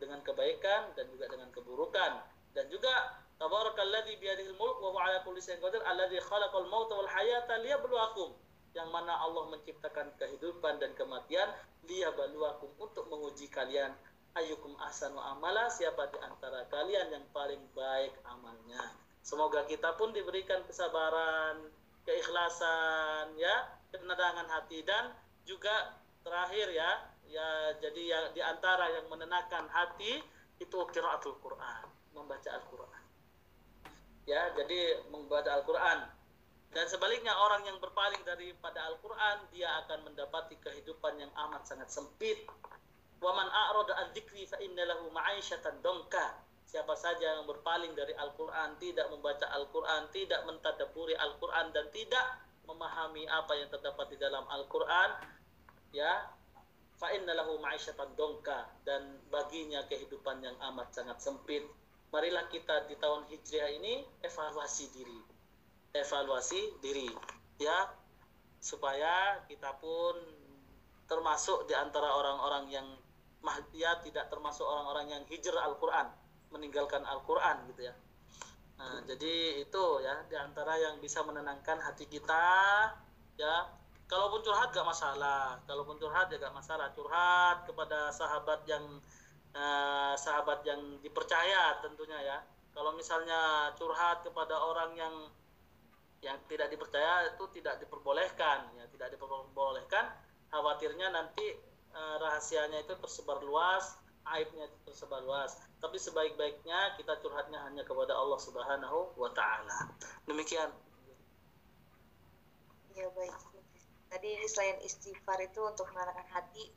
dengan 0.03 0.19
kebaikan 0.27 0.91
dan 0.99 1.07
juga 1.07 1.31
dengan 1.31 1.55
keburukan. 1.55 2.19
Dan 2.51 2.67
juga 2.67 2.91
tabarakalladzi 3.39 4.19
biyadihil 4.19 4.59
mulk 4.59 4.83
wa 4.83 4.91
huwa 4.91 5.07
ala 5.07 5.23
kulli 5.23 5.39
syai'in 5.39 5.63
qadir 5.63 5.79
alladzi 5.87 6.19
khalaqal 6.19 6.67
mauta 6.67 6.99
wal 6.99 7.07
hayata 7.07 7.63
liyabluwakum. 7.63 8.35
Yang 8.75 8.89
mana 8.91 9.15
Allah 9.23 9.55
menciptakan 9.55 10.19
kehidupan 10.19 10.83
dan 10.83 10.99
kematian 10.99 11.47
liyabluwakum 11.87 12.75
untuk 12.75 13.07
menguji 13.07 13.47
kalian. 13.55 13.95
Ayyukum 14.35 14.75
ahsanu 14.83 15.23
amala 15.23 15.71
siapa 15.71 16.11
di 16.11 16.19
antara 16.27 16.67
kalian 16.75 17.15
yang 17.15 17.23
paling 17.31 17.63
baik 17.71 18.19
amalnya 18.27 19.02
semoga 19.23 19.65
kita 19.71 19.95
pun 19.97 20.11
diberikan 20.11 20.61
kesabaran 20.67 21.71
keikhlasan 22.03 23.39
ya 23.39 23.79
ketenangan 23.95 24.47
hati. 24.51 24.83
Dan 24.83 25.15
juga 25.47 25.97
terakhir 26.23 26.71
ya 26.71 26.91
ya 27.31 27.49
jadi 27.81 28.03
yang 28.03 28.25
di 28.37 28.43
antara 28.45 28.91
yang 28.93 29.07
menenangkan 29.09 29.67
hati 29.73 30.21
itu 30.61 30.79
qiraatul 30.93 31.39
Quran 31.43 31.85
membaca 32.13 32.51
Al-Quran. 32.53 33.03
Ya 34.29 34.53
jadi 34.55 35.03
membaca 35.11 35.51
Al-Quran. 35.59 35.99
Dan 36.73 36.89
sebaliknya 36.89 37.37
orang 37.37 37.69
yang 37.69 37.77
berpaling 37.85 38.25
daripada 38.25 38.81
Al-Quran 38.89 39.45
dia 39.53 39.69
akan 39.85 40.09
mendapati 40.09 40.57
kehidupan 40.57 41.21
yang 41.21 41.33
amat 41.49 41.69
sangat 41.69 41.93
sempit. 41.93 42.49
Waman 43.23 43.47
a'rada 43.47 44.03
an 44.03 44.07
dzikri 44.17 44.49
fa 44.49 44.59
innalahu 44.59 45.13
ma'isyatan 45.15 45.79
dongka 45.85 46.43
siapa 46.73 46.97
saja 46.97 47.37
yang 47.37 47.45
berpaling 47.45 47.93
dari 47.93 48.17
Al-Quran 48.17 48.81
tidak 48.81 49.13
membaca 49.13 49.45
Al-Quran 49.53 50.09
tidak 50.09 50.41
mentadaburi 50.49 51.13
Al-Quran 51.21 51.69
dan 51.77 51.93
tidak 51.93 52.41
memahami 52.65 53.29
apa 53.29 53.53
yang 53.61 53.69
terdapat 53.69 54.09
di 54.09 54.17
dalam 54.17 54.49
Al-Quran 54.49 55.11
ya 55.93 56.33
fa 56.97 57.13
innalahu 57.13 57.61
ma'isyatan 57.61 58.17
dongka 58.17 58.73
dan 58.89 59.21
baginya 59.29 59.85
kehidupan 59.85 60.41
yang 60.41 60.57
amat 60.73 60.89
sangat 60.97 61.21
sempit 61.21 61.69
marilah 62.13 62.45
kita 62.53 62.87
di 62.87 62.95
tahun 63.01 63.25
Hijriah 63.33 63.73
ini 63.81 64.05
evaluasi 64.21 64.93
diri. 64.93 65.21
Evaluasi 65.97 66.61
diri, 66.85 67.09
ya. 67.57 67.89
Supaya 68.63 69.43
kita 69.49 69.75
pun 69.81 70.15
termasuk 71.09 71.67
di 71.67 71.75
antara 71.75 72.15
orang-orang 72.15 72.65
yang 72.71 72.89
ya 73.75 73.99
tidak 74.01 74.31
termasuk 74.31 74.63
orang-orang 74.63 75.19
yang 75.19 75.23
hijrah 75.27 75.67
Al-Qur'an, 75.67 76.07
meninggalkan 76.53 77.03
Al-Qur'an 77.03 77.65
gitu 77.73 77.89
ya. 77.89 77.95
Nah, 78.79 78.99
jadi 79.07 79.63
itu 79.63 79.85
ya 80.03 80.27
di 80.27 80.35
antara 80.35 80.75
yang 80.75 80.99
bisa 80.99 81.23
menenangkan 81.23 81.79
hati 81.81 82.07
kita 82.07 82.45
ya. 83.39 83.57
Kalaupun 84.11 84.45
curhat 84.45 84.77
gak 84.77 84.85
masalah, 84.85 85.57
kalaupun 85.65 85.97
curhat 85.97 86.29
ya 86.29 86.37
gak 86.37 86.53
masalah. 86.53 86.93
Curhat 86.93 87.65
kepada 87.65 88.13
sahabat 88.13 88.61
yang 88.69 88.85
uh, 89.57 90.13
sahabat 90.19 90.61
yang 90.69 91.01
dipercaya 91.01 91.81
tentunya 91.81 92.21
ya. 92.21 92.39
Kalau 92.77 92.93
misalnya 92.93 93.73
curhat 93.81 94.21
kepada 94.21 94.53
orang 94.57 94.93
yang 94.99 95.15
yang 96.23 96.37
tidak 96.47 96.69
dipercaya 96.71 97.33
itu 97.33 97.45
tidak 97.57 97.81
diperbolehkan 97.81 98.69
ya, 98.77 98.85
tidak 98.93 99.17
diperbolehkan. 99.17 100.13
Khawatirnya 100.53 101.09
nanti 101.09 101.57
uh, 101.97 102.21
rahasianya 102.21 102.85
itu 102.85 102.93
tersebar 103.01 103.41
luas, 103.41 103.97
aibnya 104.25 104.65
itu 104.67 104.79
tersebar 104.87 105.23
luas. 105.23 105.55
Tapi 105.79 105.99
sebaik-baiknya 105.99 106.95
kita 106.97 107.19
curhatnya 107.19 107.59
hanya 107.67 107.83
kepada 107.83 108.15
Allah 108.15 108.39
Subhanahu 108.39 109.15
wa 109.19 109.31
taala. 109.35 109.91
Demikian. 110.25 110.71
Ya 112.93 113.09
baik. 113.11 113.35
Tadi 114.13 114.31
selain 114.45 114.77
istighfar 114.85 115.41
itu 115.41 115.61
untuk 115.65 115.89
menenangkan 115.89 116.29
hati, 116.29 116.69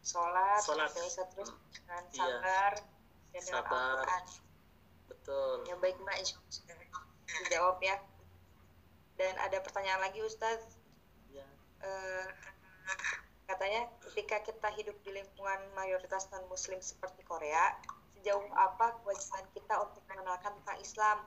sholat, 0.00 0.62
Sholat. 0.62 0.94
bisa 0.94 1.26
terus 1.34 1.50
dengan 1.74 2.02
Iya. 2.14 2.22
sabar 2.38 2.72
dan 2.78 3.42
dengan 3.42 3.50
Sabar. 3.50 3.98
Al-Quran. 3.98 4.24
Betul. 5.10 5.56
Ya 5.66 5.74
baik 5.82 5.96
Mbak, 5.98 6.16
dijawab 7.26 7.78
ya. 7.82 7.96
Dan 9.18 9.34
ada 9.42 9.58
pertanyaan 9.58 10.00
lagi 10.00 10.22
Ustadz, 10.22 10.78
Ya. 11.28 11.42
Eh, 11.82 12.26
katanya 13.48 13.88
ketika 14.04 14.44
kita 14.44 14.68
hidup 14.76 14.96
di 15.08 15.16
lingkungan 15.16 15.60
mayoritas 15.72 16.28
non 16.28 16.44
Muslim 16.52 16.76
seperti 16.84 17.24
Korea, 17.24 17.80
sejauh 18.20 18.44
apa 18.52 19.00
kewajiban 19.00 19.48
kita 19.56 19.74
untuk 19.80 20.04
mengenalkan 20.12 20.52
tentang 20.60 20.78
Islam? 20.84 21.18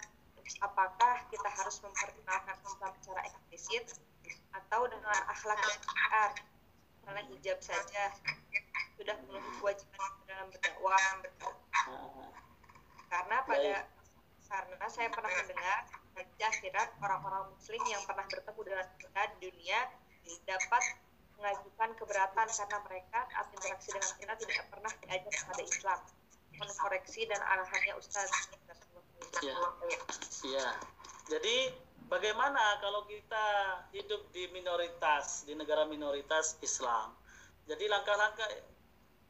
Apakah 0.61 1.25
kita 1.33 1.49
harus 1.49 1.81
memperkenalkan 1.81 2.57
Islam 2.61 2.91
secara 3.01 3.21
eksplisit 3.25 3.85
atau 4.53 4.85
dengan 4.85 5.17
akhlak 5.33 5.57
dan 5.57 5.77
syariat? 5.81 6.33
Misalnya 7.01 7.23
hijab 7.33 7.57
saja 7.65 8.03
sudah 9.01 9.17
memenuhi 9.25 9.51
kewajiban 9.57 10.11
dalam 10.29 10.47
berdakwah. 10.53 11.01
Ah, 11.01 12.29
Karena 13.09 13.37
pada 13.49 13.73
karena 14.51 14.87
saya 14.91 15.09
pernah 15.09 15.31
mendengar 15.31 15.79
di 16.21 16.43
akhirat 16.43 16.99
orang-orang 17.01 17.49
muslim 17.55 17.81
yang 17.87 18.03
pernah 18.05 18.27
bertemu 18.29 18.61
dengan 18.61 18.85
kita 18.99 19.21
di 19.39 19.49
dunia 19.49 19.79
dapat 20.45 20.83
mengajukan 21.41 21.89
keberatan 21.97 22.47
karena 22.47 22.77
mereka 22.85 23.19
saat 23.33 23.47
interaksi 23.49 23.89
dengan 23.89 24.11
kita 24.21 24.33
tidak 24.45 24.65
pernah 24.69 24.93
diajak 25.01 25.33
kepada 25.33 25.63
Islam 25.65 25.99
mengkoreksi 26.61 27.21
dan 27.25 27.41
arahannya 27.41 27.93
Ustaz 27.97 28.29
Ya. 29.39 29.55
Iya. 30.43 30.69
Jadi 31.31 31.71
bagaimana 32.11 32.81
kalau 32.83 33.07
kita 33.07 33.47
hidup 33.95 34.27
di 34.35 34.49
minoritas, 34.51 35.47
di 35.47 35.55
negara 35.55 35.87
minoritas 35.87 36.59
Islam? 36.59 37.15
Jadi 37.69 37.87
langkah-langkah 37.87 38.49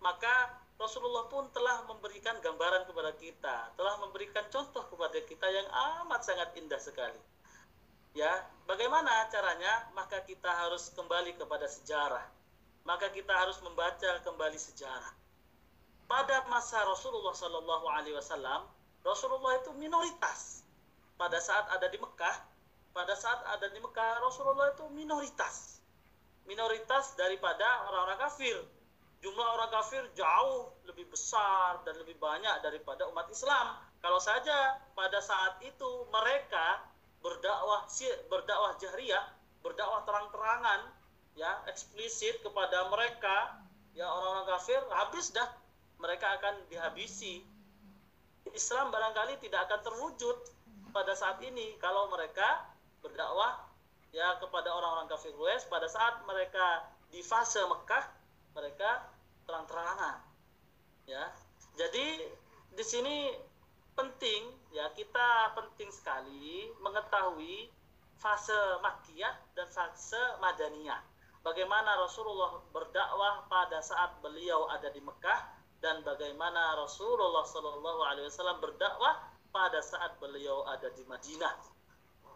maka 0.02 0.58
Rasulullah 0.82 1.30
pun 1.30 1.46
telah 1.54 1.86
memberikan 1.86 2.42
gambaran 2.42 2.90
kepada 2.90 3.14
kita, 3.22 3.70
telah 3.78 3.96
memberikan 4.02 4.42
contoh 4.50 4.82
kepada 4.90 5.22
kita 5.30 5.46
yang 5.46 5.70
amat 6.02 6.26
sangat 6.26 6.50
indah 6.58 6.82
sekali. 6.82 7.22
Ya, 8.12 8.44
bagaimana 8.68 9.32
caranya? 9.32 9.88
Maka 9.96 10.20
kita 10.28 10.52
harus 10.52 10.92
kembali 10.92 11.40
kepada 11.40 11.64
sejarah. 11.68 12.28
Maka 12.84 13.08
kita 13.14 13.32
harus 13.32 13.56
membaca 13.64 14.20
kembali 14.28 14.60
sejarah. 14.60 15.16
Pada 16.12 16.44
masa 16.52 16.84
Rasulullah 16.84 17.32
Shallallahu 17.32 17.88
Alaihi 17.88 18.20
Wasallam, 18.20 18.68
Rasulullah 19.08 19.64
itu 19.64 19.72
minoritas. 19.80 20.68
Pada 21.16 21.40
saat 21.40 21.72
ada 21.72 21.88
di 21.88 21.96
Mekah, 21.96 22.36
pada 22.92 23.16
saat 23.16 23.40
ada 23.48 23.72
di 23.72 23.80
Mekah, 23.80 24.20
Rasulullah 24.20 24.76
itu 24.76 24.92
minoritas. 24.92 25.80
Minoritas 26.44 27.16
daripada 27.16 27.88
orang-orang 27.88 28.20
kafir. 28.28 28.60
Jumlah 29.22 29.48
orang 29.56 29.72
kafir 29.72 30.04
jauh 30.18 30.74
lebih 30.84 31.08
besar 31.08 31.80
dan 31.86 31.96
lebih 32.02 32.18
banyak 32.18 32.60
daripada 32.66 33.08
umat 33.14 33.30
Islam. 33.32 33.78
Kalau 34.02 34.18
saja 34.18 34.82
pada 34.98 35.22
saat 35.22 35.62
itu 35.64 36.10
mereka 36.10 36.82
berdakwah 37.22 37.86
berdakwah 38.28 38.74
jahriyah, 38.82 39.26
berdakwah 39.62 40.02
terang-terangan, 40.06 40.90
ya 41.38 41.62
eksplisit 41.70 42.42
kepada 42.42 42.90
mereka, 42.90 43.62
ya 43.94 44.10
orang-orang 44.10 44.48
kafir, 44.58 44.82
habis 44.94 45.32
dah. 45.32 45.48
Mereka 46.02 46.42
akan 46.42 46.66
dihabisi. 46.74 47.46
Islam 48.58 48.90
barangkali 48.90 49.38
tidak 49.38 49.70
akan 49.70 49.86
terwujud 49.86 50.38
pada 50.90 51.14
saat 51.14 51.38
ini 51.46 51.78
kalau 51.78 52.10
mereka 52.10 52.66
berdakwah 53.06 53.70
ya 54.10 54.42
kepada 54.42 54.74
orang-orang 54.74 55.06
kafir. 55.06 55.30
Quraisy 55.38 55.70
pada 55.70 55.86
saat 55.86 56.26
mereka 56.26 56.90
di 57.14 57.22
fase 57.22 57.62
Mekah 57.70 58.06
mereka 58.58 59.14
terang-terangan 59.46 60.26
ya. 61.06 61.32
Jadi 61.80 62.28
di 62.76 62.84
sini 62.84 63.32
penting 63.96 64.61
ya 64.72 64.88
kita 64.96 65.56
penting 65.56 65.92
sekali 65.92 66.72
mengetahui 66.80 67.68
fase 68.20 68.56
Makkiyah 68.80 69.36
dan 69.56 69.68
fase 69.68 70.20
Madaniyah 70.40 71.00
bagaimana 71.44 72.00
Rasulullah 72.00 72.62
berdakwah 72.72 73.46
pada 73.52 73.84
saat 73.84 74.18
beliau 74.24 74.70
ada 74.72 74.88
di 74.90 75.04
Mekah 75.04 75.62
dan 75.82 76.06
bagaimana 76.06 76.78
Rasulullah 76.78 77.42
Shallallahu 77.42 78.02
Alaihi 78.06 78.30
Wasallam 78.30 78.62
berdakwah 78.62 79.18
pada 79.50 79.82
saat 79.82 80.16
beliau 80.22 80.64
ada 80.70 80.88
di 80.94 81.04
Madinah. 81.10 81.58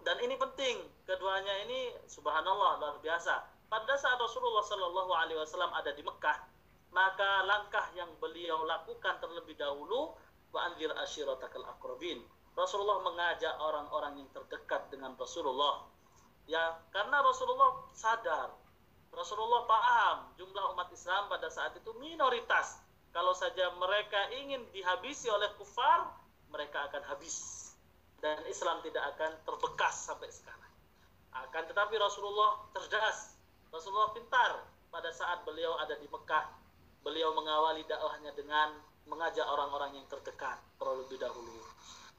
Dan 0.02 0.22
ini 0.22 0.38
penting, 0.38 0.86
keduanya 1.06 1.66
ini 1.66 1.94
subhanallah 2.10 2.82
luar 2.82 2.98
biasa. 3.02 3.46
Pada 3.70 3.94
saat 3.98 4.18
Rasulullah 4.18 4.66
Shallallahu 4.66 5.12
Alaihi 5.14 5.38
Wasallam 5.38 5.74
ada 5.74 5.94
di 5.94 6.02
Mekah, 6.02 6.38
maka 6.94 7.46
langkah 7.46 7.86
yang 7.94 8.10
beliau 8.18 8.66
lakukan 8.66 9.18
terlebih 9.22 9.58
dahulu 9.58 10.14
wa 10.56 10.72
ashiratakal. 11.04 11.68
Rasulullah 12.56 13.04
mengajak 13.04 13.52
orang-orang 13.60 14.24
yang 14.24 14.30
terdekat 14.32 14.88
dengan 14.88 15.12
Rasulullah. 15.20 15.84
Ya, 16.48 16.80
karena 16.96 17.20
Rasulullah 17.20 17.84
sadar, 17.92 18.56
Rasulullah 19.12 19.68
paham 19.68 20.32
jumlah 20.40 20.72
umat 20.72 20.88
Islam 20.96 21.28
pada 21.28 21.52
saat 21.52 21.76
itu 21.76 21.92
minoritas 22.00 22.80
kalau 23.16 23.32
saja 23.32 23.72
mereka 23.80 24.28
ingin 24.44 24.60
dihabisi 24.76 25.32
oleh 25.32 25.48
kufar, 25.56 26.12
mereka 26.52 26.84
akan 26.92 27.00
habis. 27.08 27.72
Dan 28.20 28.44
Islam 28.52 28.84
tidak 28.84 29.16
akan 29.16 29.32
terbekas 29.48 30.12
sampai 30.12 30.28
sekarang. 30.28 30.74
Akan 31.32 31.64
tetapi 31.64 31.96
Rasulullah 31.96 32.68
cerdas, 32.76 33.40
Rasulullah 33.72 34.12
pintar 34.12 34.68
pada 34.92 35.16
saat 35.16 35.48
beliau 35.48 35.80
ada 35.80 35.96
di 35.96 36.12
Mekah. 36.12 36.60
Beliau 37.08 37.32
mengawali 37.32 37.88
dakwahnya 37.88 38.36
dengan 38.36 38.76
mengajak 39.06 39.46
orang-orang 39.46 40.02
yang 40.02 40.08
terdekat 40.10 40.58
terlebih 40.78 41.18
dahulu. 41.22 41.62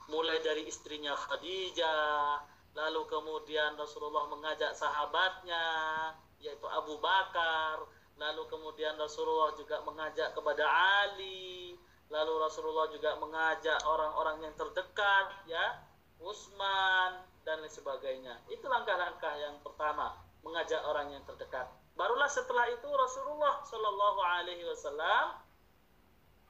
Mulai 0.07 0.39
dari 0.43 0.71
istrinya 0.71 1.19
Khadijah, 1.19 2.39
lalu 2.77 3.09
kemudian 3.09 3.73
Rasulullah 3.81 4.29
mengajak 4.29 4.77
sahabatnya 4.77 5.65
yaitu 6.45 6.69
Abu 6.69 7.01
Bakar 7.01 7.81
lalu 8.21 8.45
kemudian 8.53 8.97
Rasulullah 9.01 9.57
juga 9.57 9.81
mengajak 9.89 10.37
kepada 10.37 10.65
Ali 11.05 11.73
lalu 12.13 12.33
Rasulullah 12.37 12.87
juga 12.93 13.17
mengajak 13.17 13.81
orang-orang 13.89 14.45
yang 14.45 14.55
terdekat 14.61 15.27
ya 15.49 15.81
Utsman 16.21 17.25
dan 17.49 17.65
lain 17.65 17.73
sebagainya 17.73 18.37
itu 18.53 18.65
langkah-langkah 18.69 19.33
yang 19.41 19.57
pertama 19.65 20.13
mengajak 20.45 20.85
orang 20.85 21.17
yang 21.17 21.25
terdekat 21.25 21.65
barulah 21.97 22.29
setelah 22.29 22.69
itu 22.69 22.89
Rasulullah 22.93 23.65
Shallallahu 23.65 24.21
Alaihi 24.21 24.69
Wasallam 24.69 25.41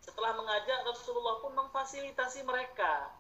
setelah 0.06 0.38
mengajak 0.38 0.86
Rasulullah 0.86 1.42
pun 1.42 1.52
memfasilitasi 1.58 2.46
mereka. 2.46 3.10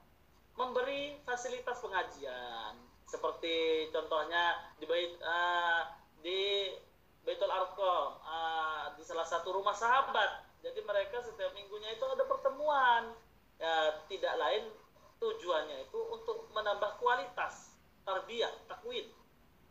Memberi 0.54 1.18
fasilitas 1.26 1.82
pengajian. 1.82 2.78
Seperti 3.04 3.90
contohnya 3.92 4.72
di 4.78 4.86
bait 4.88 5.18
uh, 5.20 5.82
di 6.22 6.72
Baitul 7.26 7.50
Arqam 7.50 8.22
uh, 8.22 8.94
di 8.94 9.02
salah 9.02 9.26
satu 9.26 9.50
rumah 9.52 9.74
sahabat. 9.74 10.46
Jadi 10.62 10.80
mereka 10.86 11.20
setiap 11.20 11.52
minggunya 11.52 11.92
itu 11.92 12.06
ada 12.06 12.24
pertemuan. 12.24 13.12
Ya 13.58 14.00
tidak 14.06 14.34
lain 14.38 14.70
tujuannya 15.20 15.90
itu 15.90 16.00
untuk 16.12 16.48
menambah 16.54 17.02
kualitas 17.02 17.72
tarbiyah 18.04 18.52
takwin 18.68 19.08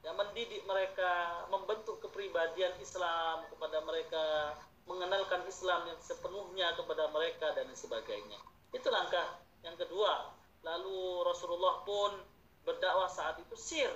yang 0.05 0.17
mendidik 0.17 0.61
mereka 0.69 1.45
membentuk 1.49 1.97
kepribadian 2.01 2.77
Islam 2.77 3.45
kepada 3.49 3.81
mereka 3.81 4.53
mengenalkan 4.85 5.41
Islam 5.49 5.89
yang 5.89 5.99
sepenuhnya 6.01 6.77
kepada 6.77 7.09
mereka 7.09 7.53
dan 7.57 7.69
sebagainya. 7.73 8.37
Itu 8.73 8.87
langkah 8.93 9.41
yang 9.65 9.73
kedua. 9.77 10.33
Lalu 10.61 11.25
Rasulullah 11.25 11.81
pun 11.85 12.21
berdakwah 12.65 13.09
saat 13.09 13.37
itu 13.41 13.53
sir 13.57 13.91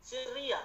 sirian. 0.00 0.64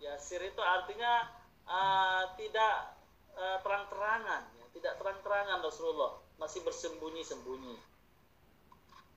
Ya 0.00 0.16
sir 0.20 0.40
itu 0.40 0.60
artinya 0.60 1.28
uh, 1.68 2.32
tidak 2.36 2.96
uh, 3.36 3.58
terang-terangan. 3.60 4.42
Ya. 4.56 4.64
tidak 4.76 4.94
terang-terangan 5.00 5.60
Rasulullah. 5.60 6.20
Masih 6.40 6.64
bersembunyi-sembunyi. 6.64 7.76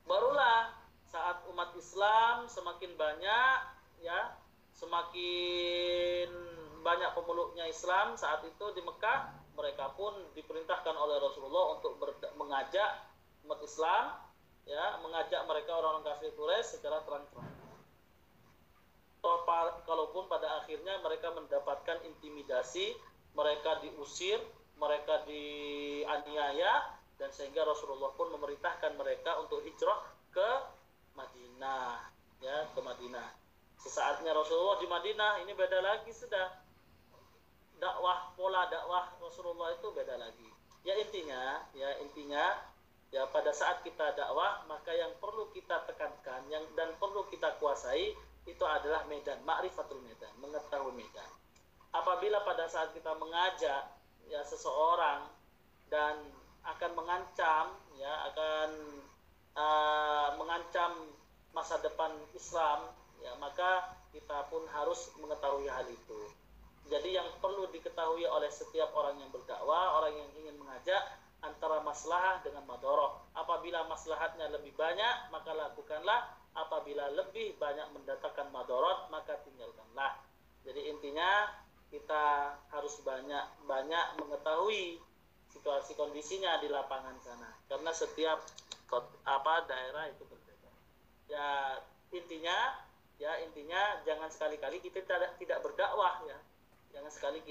Barulah 0.06 0.72
saat 1.10 1.42
umat 1.48 1.72
Islam 1.74 2.44
semakin 2.50 2.92
banyak 2.98 3.58
ya 4.04 4.36
semakin 4.76 6.28
banyak 6.84 7.10
pemeluknya 7.16 7.64
Islam 7.66 8.14
saat 8.14 8.44
itu 8.44 8.66
di 8.76 8.82
Mekah 8.84 9.32
mereka 9.56 9.90
pun 9.96 10.12
diperintahkan 10.36 10.92
oleh 10.92 11.15
Rasulullah 11.26 11.78
untuk 11.78 11.98
mengajak 12.38 12.90
umat 13.46 13.60
Islam 13.62 14.26
ya 14.66 14.98
mengajak 14.98 15.46
mereka 15.46 15.78
orang-orang 15.78 16.04
kafir 16.10 16.34
Quraisy 16.34 16.78
secara 16.78 17.02
terang-terang. 17.06 17.54
Kalaupun 19.86 20.30
pada 20.30 20.62
akhirnya 20.62 21.02
mereka 21.02 21.34
mendapatkan 21.34 21.98
intimidasi, 22.06 22.94
mereka 23.34 23.82
diusir, 23.82 24.38
mereka 24.78 25.26
dianiaya 25.26 26.94
dan 27.18 27.30
sehingga 27.34 27.66
Rasulullah 27.66 28.14
pun 28.14 28.30
memerintahkan 28.38 28.94
mereka 28.94 29.34
untuk 29.42 29.66
hijrah 29.66 29.98
ke 30.30 30.50
Madinah, 31.18 32.06
ya 32.38 32.70
ke 32.70 32.80
Madinah. 32.82 33.34
Sesaatnya 33.82 34.30
Rasulullah 34.30 34.78
di 34.78 34.86
Madinah 34.86 35.42
ini 35.42 35.52
beda 35.58 35.78
lagi 35.82 36.14
sudah 36.14 36.62
dakwah 37.82 38.30
pola 38.38 38.70
dakwah 38.70 39.10
Rasulullah 39.18 39.74
itu 39.74 39.90
beda 39.90 40.22
lagi. 40.22 40.55
Ya 40.86 40.94
intinya, 41.02 41.66
ya 41.74 41.98
intinya 41.98 42.62
ya 43.10 43.26
pada 43.34 43.50
saat 43.50 43.82
kita 43.82 44.14
dakwah 44.14 44.62
maka 44.70 44.94
yang 44.94 45.10
perlu 45.18 45.50
kita 45.50 45.82
tekankan 45.82 46.46
yang 46.46 46.62
dan 46.78 46.94
perlu 47.02 47.26
kita 47.26 47.58
kuasai 47.58 48.14
itu 48.46 48.64
adalah 48.66 49.02
medan 49.10 49.42
ma'rifatul 49.42 49.98
medan 50.06 50.30
mengetahui 50.38 50.94
medan. 50.94 51.26
Apabila 51.90 52.46
pada 52.46 52.70
saat 52.70 52.94
kita 52.94 53.18
mengajak 53.18 53.82
ya 54.30 54.40
seseorang 54.46 55.26
dan 55.90 56.22
akan 56.62 56.92
mengancam 56.94 57.74
ya 57.98 58.30
akan 58.30 58.70
uh, 59.58 60.28
mengancam 60.38 61.10
masa 61.50 61.82
depan 61.82 62.14
Islam 62.30 62.94
ya 63.22 63.34
maka 63.42 63.96
kita 64.14 64.46
pun 64.50 64.62
harus 64.70 65.10
mengetahui 65.18 65.66
hal 65.66 65.86
itu 65.90 66.20
jadi 66.86 67.18
yang 67.22 67.28
perlu 67.42 67.66
diketahui 67.74 68.22
oleh 68.26 68.50
setiap 68.50 68.94
orang 68.94 69.18
yang 69.18 69.30
berdakwah 69.34 69.98
orang 69.98 70.14
yang 70.14 70.30
ingin 70.38 70.54
mengajak 70.58 71.02
antara 71.42 71.82
maslahah 71.82 72.40
dengan 72.42 72.64
madoroh. 72.64 73.26
Apabila 73.34 73.84
maslahatnya 73.90 74.50
lebih 74.54 74.72
banyak, 74.74 75.30
maka 75.30 75.52
lakukanlah. 75.52 76.34
Apabila 76.56 77.12
lebih 77.12 77.60
banyak 77.60 77.92
mendatangkan 77.92 78.48
madorot, 78.48 79.12
maka 79.12 79.36
tinggalkanlah. 79.44 80.24
Jadi 80.64 80.88
intinya 80.88 81.52
kita 81.92 82.56
harus 82.72 82.96
banyak-banyak 83.04 84.06
mengetahui 84.18 84.98
situasi 85.52 85.92
kondisinya 85.94 86.58
di 86.64 86.72
lapangan 86.72 87.14
sana. 87.20 87.50
Karena 87.68 87.92
setiap 87.92 88.40
apa 89.28 89.54
daerah 89.68 90.08
itu 90.08 90.24
berbeda. 90.24 90.70
Ya 91.28 91.76
intinya 92.14 92.56
ya 93.16 93.32
intinya 93.44 94.00
jangan 94.08 94.32
sekali-kali 94.32 94.80
kita 94.80 95.04
tidak 95.04 95.36
tidak 95.36 95.60
berdakwah 95.60 96.24
ya. 96.24 96.38
Jangan 96.96 97.12
sekali 97.12 97.44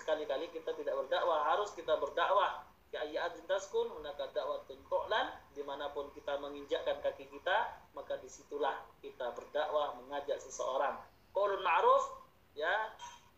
sekali-kali 0.00 0.48
kita 0.56 0.72
tidak 0.72 0.94
berdakwah, 1.04 1.52
harus 1.52 1.68
kita 1.76 2.00
berdakwah. 2.00 2.64
Ya 2.90 3.06
ayatin 3.06 3.46
taskun 3.46 3.86
hunaka 3.86 4.34
dakwatun 4.34 4.82
tu'lan 4.90 5.30
di 5.54 5.62
mana 5.62 5.94
pun 5.94 6.10
kita 6.10 6.42
menginjakkan 6.42 6.98
kaki 7.06 7.30
kita 7.30 7.70
maka 7.94 8.18
di 8.18 8.26
situlah 8.26 8.82
kita 8.98 9.30
berdakwah 9.36 9.94
mengajak 10.00 10.42
seseorang. 10.42 10.98
Qaulun 11.30 11.62
ma'ruf 11.62 12.18
ya 12.58 12.90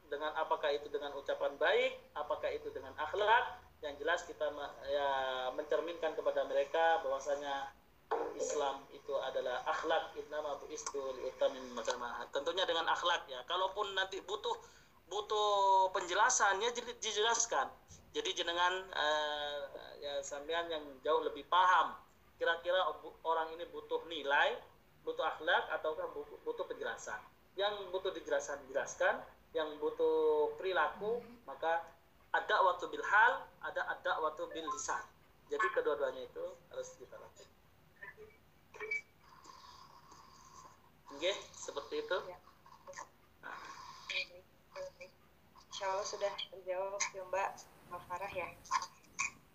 dengan 0.08 0.32
apakah 0.40 0.72
itu 0.72 0.88
dengan 0.88 1.12
ucapan 1.20 1.52
baik 1.60 2.00
apakah 2.16 2.48
itu 2.48 2.72
dengan 2.72 2.96
akhlak. 2.96 3.60
Yang 3.84 3.94
jelas 4.00 4.20
kita 4.24 4.46
ya 4.88 5.08
mencerminkan 5.52 6.16
kepada 6.16 6.46
mereka 6.48 7.02
bahwasanya 7.04 7.76
Islam 8.38 8.88
itu 8.94 9.12
adalah 9.20 9.60
akhlak. 9.68 10.16
Innama 10.16 10.56
buistu 10.64 11.12
liutamin 11.20 11.76
macam 11.76 12.00
tentunya 12.32 12.64
dengan 12.64 12.88
akhlak 12.88 13.28
ya. 13.28 13.44
Kalaupun 13.44 13.92
nanti 13.92 14.16
butuh 14.24 14.56
butuh 15.08 15.90
penjelasannya 15.94 16.70
dijelaskan 17.00 17.68
jadi 18.12 18.30
jenengan 18.36 18.74
uh, 18.92 19.60
ya 20.00 20.20
sampean 20.20 20.68
yang 20.68 20.84
jauh 21.00 21.22
lebih 21.24 21.46
paham 21.48 21.96
kira-kira 22.36 22.78
orang 23.22 23.48
ini 23.54 23.64
butuh 23.70 24.02
nilai 24.10 24.58
butuh 25.02 25.22
akhlak 25.22 25.70
ataukah 25.78 26.10
butuh 26.42 26.64
penjelasan 26.66 27.18
yang 27.58 27.74
butuh 27.90 28.10
dijelaskan 28.14 28.58
jelaskan 28.70 29.20
yang 29.52 29.68
butuh 29.78 30.50
perilaku 30.56 31.20
maka 31.44 31.84
ada 32.32 32.56
waktu 32.64 32.88
bil 32.88 33.04
hal 33.04 33.44
ada 33.60 33.84
ada 33.92 34.12
waktu 34.24 34.48
bil 34.50 34.66
lisan 34.72 35.04
jadi 35.52 35.66
kedua-duanya 35.76 36.24
itu 36.24 36.46
harus 36.72 36.88
kita 36.96 37.16
lakukan 37.20 37.52
Oke, 41.12 41.28
seperti 41.52 42.02
itu. 42.02 42.18
Ya. 42.26 42.38
Nah. 43.44 43.58
Insya 45.82 45.98
Allah 45.98 46.06
sudah 46.06 46.32
terjawab 46.54 47.02
ya 47.10 47.22
Mbak. 47.26 47.50
Farah 48.06 48.30
ya. 48.30 48.46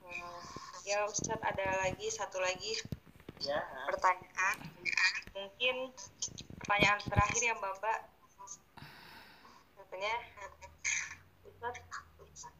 Hmm, 0.03 0.39
ya 0.83 1.07
Ustadz 1.07 1.39
ada 1.39 1.87
lagi 1.87 2.11
satu 2.11 2.43
lagi 2.43 2.75
ya. 3.39 3.63
pertanyaan. 3.87 4.59
Mungkin 5.31 5.95
pertanyaan 6.59 6.99
terakhir 7.07 7.41
ya 7.47 7.55
Mbak 7.55 7.73
Mbak. 7.79 7.99
Katanya 9.79 10.15
Ustadz 11.47 11.79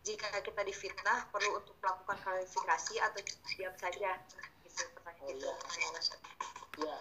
jika 0.08 0.32
kita 0.48 0.64
difitnah 0.64 1.28
perlu 1.36 1.60
untuk 1.60 1.76
melakukan 1.84 2.24
klarifikasi 2.24 3.04
atau 3.04 3.20
diam 3.52 3.76
saja 3.76 4.16
gitu 4.64 4.88
pertanyaan 4.96 5.28
oh, 5.28 5.36
itu. 5.36 5.44
Ya. 5.44 6.88
ya. 6.88 6.98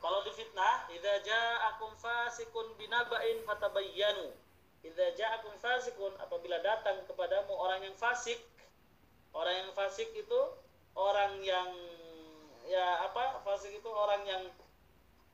Kalau 0.00 0.24
difitnah, 0.24 0.88
idza 0.96 1.28
ja'akum 1.28 1.92
fasikun 2.00 2.72
binaba'in 2.80 3.44
fatabayyanu 3.44 4.32
Idza 4.80 5.12
ja'akum 5.12 5.52
fasikun 5.60 6.16
apabila 6.16 6.56
datang 6.64 7.04
kepadamu 7.04 7.52
orang 7.52 7.84
yang 7.84 7.96
fasik. 8.00 8.40
Orang 9.36 9.52
yang 9.52 9.70
fasik 9.76 10.08
itu 10.16 10.40
orang 10.96 11.38
yang 11.44 11.68
ya 12.66 13.04
apa? 13.04 13.44
Fasik 13.44 13.76
itu 13.76 13.90
orang 13.92 14.24
yang 14.24 14.42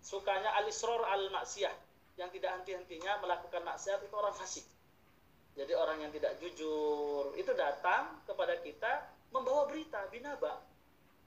sukanya 0.02 0.50
alisror 0.58 1.00
al 1.06 1.30
maksiyah, 1.30 1.72
yang 2.18 2.28
tidak 2.34 2.60
henti-hentinya 2.60 3.22
melakukan 3.22 3.62
maksiat 3.62 4.02
itu 4.02 4.14
orang 4.14 4.34
fasik. 4.34 4.66
Jadi 5.56 5.72
orang 5.72 6.04
yang 6.04 6.12
tidak 6.12 6.36
jujur 6.42 7.32
itu 7.38 7.48
datang 7.56 8.20
kepada 8.28 8.60
kita 8.60 9.08
membawa 9.32 9.64
berita 9.64 10.04
binaba 10.12 10.60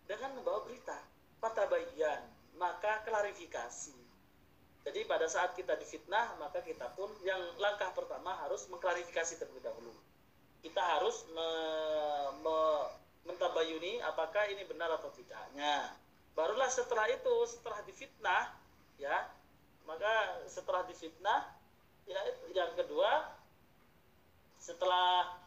dengan 0.06 0.38
membawa 0.38 0.62
berita 0.66 0.98
patabayan 1.42 2.22
maka 2.58 3.02
klarifikasi 3.08 4.09
jadi 4.90 5.06
pada 5.06 5.30
saat 5.30 5.54
kita 5.54 5.78
difitnah, 5.78 6.42
maka 6.42 6.66
kita 6.66 6.90
pun 6.98 7.14
yang 7.22 7.38
langkah 7.62 7.94
pertama 7.94 8.34
harus 8.42 8.66
mengklarifikasi 8.74 9.38
terlebih 9.38 9.62
dahulu. 9.62 9.94
Kita 10.66 10.82
harus 10.82 11.30
me, 11.30 11.50
me, 12.42 12.58
mentabayuni 13.30 14.02
apakah 14.02 14.50
ini 14.50 14.66
benar 14.66 14.90
atau 14.98 15.14
tidaknya. 15.14 15.94
Barulah 16.34 16.74
setelah 16.74 17.06
itu, 17.06 17.36
setelah 17.46 17.86
difitnah, 17.86 18.50
ya, 18.98 19.30
maka 19.86 20.42
setelah 20.50 20.86
difitnah 20.90 21.54
ya 22.10 22.22
yang 22.58 22.74
kedua 22.74 23.38
setelah 24.58 25.38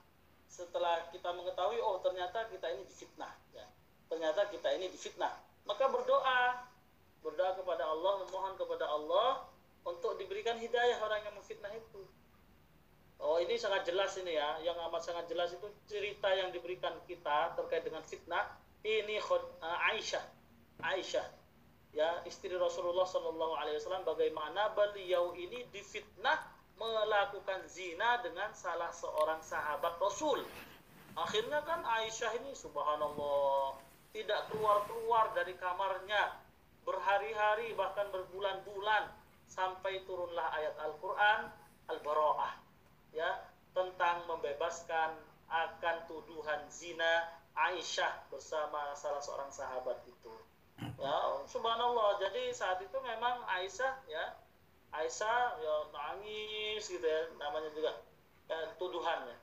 setelah 0.46 1.10
kita 1.10 1.30
mengetahui 1.30 1.78
oh 1.82 1.98
ternyata 2.02 2.46
kita 2.50 2.70
ini 2.70 2.82
difitnah 2.86 3.34
ya 3.54 3.66
ternyata 4.06 4.46
kita 4.50 4.70
ini 4.78 4.90
difitnah 4.90 5.34
maka 5.66 5.86
berdoa 5.90 6.70
berdoa 7.22 7.54
kepada 7.56 7.86
Allah 7.86 8.26
memohon 8.26 8.54
kepada 8.58 8.86
Allah 8.86 9.46
untuk 9.86 10.18
diberikan 10.18 10.58
hidayah 10.58 10.98
orang 11.02 11.22
yang 11.26 11.34
memfitnah 11.38 11.72
itu. 11.74 12.02
Oh 13.22 13.38
ini 13.38 13.54
sangat 13.54 13.86
jelas 13.86 14.18
ini 14.18 14.34
ya. 14.34 14.58
Yang 14.66 14.82
amat 14.90 15.02
sangat 15.06 15.24
jelas 15.30 15.54
itu 15.54 15.70
cerita 15.86 16.26
yang 16.34 16.50
diberikan 16.50 16.98
kita 17.06 17.54
terkait 17.54 17.86
dengan 17.86 18.02
fitnah. 18.02 18.50
Ini 18.82 19.22
uh, 19.22 19.88
Aisyah. 19.94 20.26
Aisyah. 20.82 21.26
Ya 21.94 22.18
istri 22.26 22.50
Rasulullah 22.50 23.06
Shallallahu 23.06 23.54
Alaihi 23.54 23.78
Wasallam 23.78 24.02
bagaimana 24.02 24.74
beliau 24.74 25.38
ini 25.38 25.62
difitnah 25.70 26.40
melakukan 26.80 27.62
zina 27.70 28.18
dengan 28.26 28.50
salah 28.58 28.90
seorang 28.90 29.38
sahabat 29.44 30.02
Rasul. 30.02 30.42
Akhirnya 31.14 31.62
kan 31.62 31.84
Aisyah 31.84 32.42
ini 32.42 32.56
subhanallah 32.58 33.78
tidak 34.10 34.50
keluar-keluar 34.50 35.30
dari 35.36 35.54
kamarnya 35.60 36.41
berhari-hari 36.82 37.74
bahkan 37.78 38.10
berbulan-bulan 38.10 39.10
sampai 39.46 40.02
turunlah 40.08 40.48
ayat 40.56 40.74
Al-Qur'an 40.80 41.52
Al-Bara'ah 41.90 42.52
ya 43.12 43.46
tentang 43.76 44.24
membebaskan 44.28 45.16
akan 45.52 45.96
tuduhan 46.08 46.64
zina 46.72 47.28
Aisyah 47.52 48.32
bersama 48.32 48.96
salah 48.96 49.20
seorang 49.20 49.52
sahabat 49.52 50.00
itu. 50.08 50.32
Ya, 50.80 51.14
subhanallah. 51.44 52.16
Jadi 52.16 52.48
saat 52.56 52.80
itu 52.80 52.96
memang 53.04 53.44
Aisyah 53.44 53.92
ya 54.08 54.24
Aisyah 54.92 55.60
ya 55.60 55.74
nangis 55.92 56.84
gitu 56.88 57.04
ya 57.04 57.28
namanya 57.36 57.68
juga 57.72 57.92
ya, 58.48 58.76
tuduhan 58.76 59.24
ya 59.28 59.36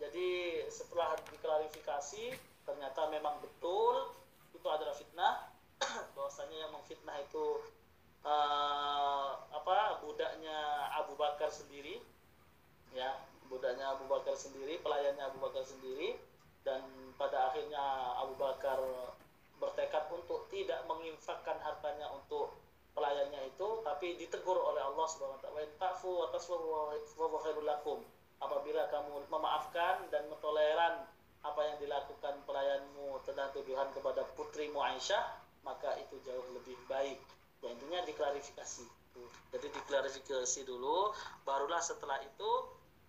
jadi 0.00 0.28
setelah 0.68 1.16
diklarifikasi 1.28 2.36
ternyata 2.64 3.00
memang 3.12 3.40
betul 3.44 4.16
itu 4.52 4.68
adalah 4.68 4.92
fitnah 4.96 5.49
bahwasanya 6.14 6.68
yang 6.68 6.72
memfitnah 6.72 7.16
itu 7.20 7.64
uh, 8.24 9.36
apa 9.50 10.00
budaknya 10.04 10.88
Abu 11.00 11.16
Bakar 11.16 11.48
sendiri 11.48 12.00
ya 12.92 13.16
budaknya 13.48 13.96
Abu 13.96 14.06
Bakar 14.06 14.36
sendiri 14.36 14.78
pelayannya 14.84 15.24
Abu 15.26 15.38
Bakar 15.42 15.64
sendiri 15.64 16.18
dan 16.62 16.84
pada 17.16 17.50
akhirnya 17.50 17.80
Abu 18.20 18.36
Bakar 18.36 18.78
bertekad 19.60 20.08
untuk 20.12 20.48
tidak 20.48 20.80
menginfakkan 20.88 21.60
hartanya 21.60 22.08
untuk 22.12 22.56
pelayannya 22.96 23.48
itu 23.48 23.68
tapi 23.84 24.16
ditegur 24.16 24.56
oleh 24.56 24.82
Allah 24.82 25.06
Subhanahu 25.08 25.38
wa 25.38 25.42
taala 25.44 25.62
wa 25.66 26.28
tasfahu 26.32 28.00
apabila 28.40 28.82
kamu 28.88 29.20
memaafkan 29.28 30.08
dan 30.08 30.24
mentoleran 30.32 31.04
apa 31.40 31.60
yang 31.64 31.76
dilakukan 31.80 32.34
pelayanmu 32.44 33.20
tentang 33.24 33.48
tuduhan 33.52 33.88
kepada 33.92 34.24
putrimu 34.36 34.80
Aisyah 34.80 35.49
maka 35.70 35.94
itu 36.02 36.18
jauh 36.26 36.42
lebih 36.50 36.74
baik? 36.90 37.22
Ya 37.62 37.70
intinya 37.70 38.02
diklarifikasi. 38.02 38.84
Jadi 39.54 39.66
diklarifikasi 39.70 40.60
dulu 40.66 41.14
barulah 41.46 41.78
setelah 41.78 42.18
itu 42.26 42.50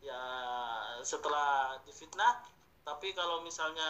ya 0.06 0.22
setelah 1.02 1.82
difitnah. 1.90 2.46
Tapi 2.86 3.14
kalau 3.18 3.42
misalnya 3.42 3.90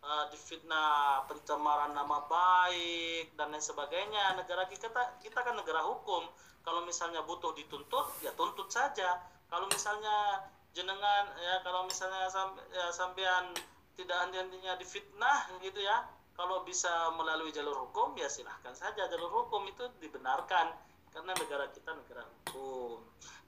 uh, 0.00 0.26
difitnah 0.32 1.24
pencemaran 1.28 1.92
nama 1.92 2.24
baik 2.24 3.36
dan 3.36 3.52
lain 3.52 3.60
sebagainya 3.60 4.36
negara 4.40 4.64
kita 4.64 4.88
kita 5.20 5.38
kan 5.44 5.56
negara 5.56 5.84
hukum. 5.84 6.24
Kalau 6.64 6.80
misalnya 6.88 7.20
butuh 7.28 7.52
dituntut 7.52 8.24
ya 8.24 8.32
tuntut 8.32 8.72
saja. 8.72 9.20
Kalau 9.52 9.68
misalnya 9.68 10.48
jenengan 10.72 11.30
ya 11.36 11.60
kalau 11.60 11.84
misalnya 11.84 12.26
sam, 12.32 12.56
ya, 12.72 12.88
sampean 12.90 13.52
tidak 13.94 14.16
henti-hentinya 14.26 14.74
difitnah 14.74 15.46
gitu 15.62 15.78
ya 15.78 16.02
kalau 16.34 16.66
bisa 16.66 16.90
melalui 17.14 17.54
jalur 17.54 17.86
hukum 17.86 18.18
ya 18.18 18.26
silahkan 18.26 18.74
saja. 18.74 19.06
Jalur 19.06 19.30
hukum 19.30 19.70
itu 19.70 19.86
dibenarkan 20.02 20.74
karena 21.14 21.30
negara 21.38 21.70
kita 21.70 21.94
negara 21.94 22.26
hukum. 22.26 22.98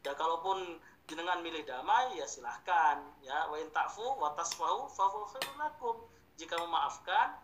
Ya 0.07 0.15
kalaupun 0.15 0.79
jenengan 1.11 1.43
milih 1.43 1.67
damai 1.67 2.15
ya 2.15 2.27
silahkan 2.31 3.03
ya. 3.27 3.51
Wa 3.51 3.59
in 3.59 3.69
ta'fu 3.75 4.07
wa 4.23 4.31
tasfahu 4.39 4.87
fa 4.87 5.11
lakum. 5.59 5.99
Jika 6.39 6.55
memaafkan 6.63 7.35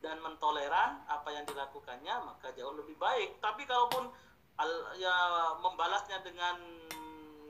dan 0.00 0.16
mentoleran 0.24 1.04
apa 1.12 1.28
yang 1.28 1.44
dilakukannya 1.44 2.16
maka 2.24 2.48
jauh 2.56 2.72
lebih 2.72 2.96
baik. 2.96 3.36
Tapi 3.44 3.68
kalaupun 3.68 4.08
al, 4.56 4.72
ya 4.96 5.16
membalasnya 5.60 6.24
dengan 6.24 6.56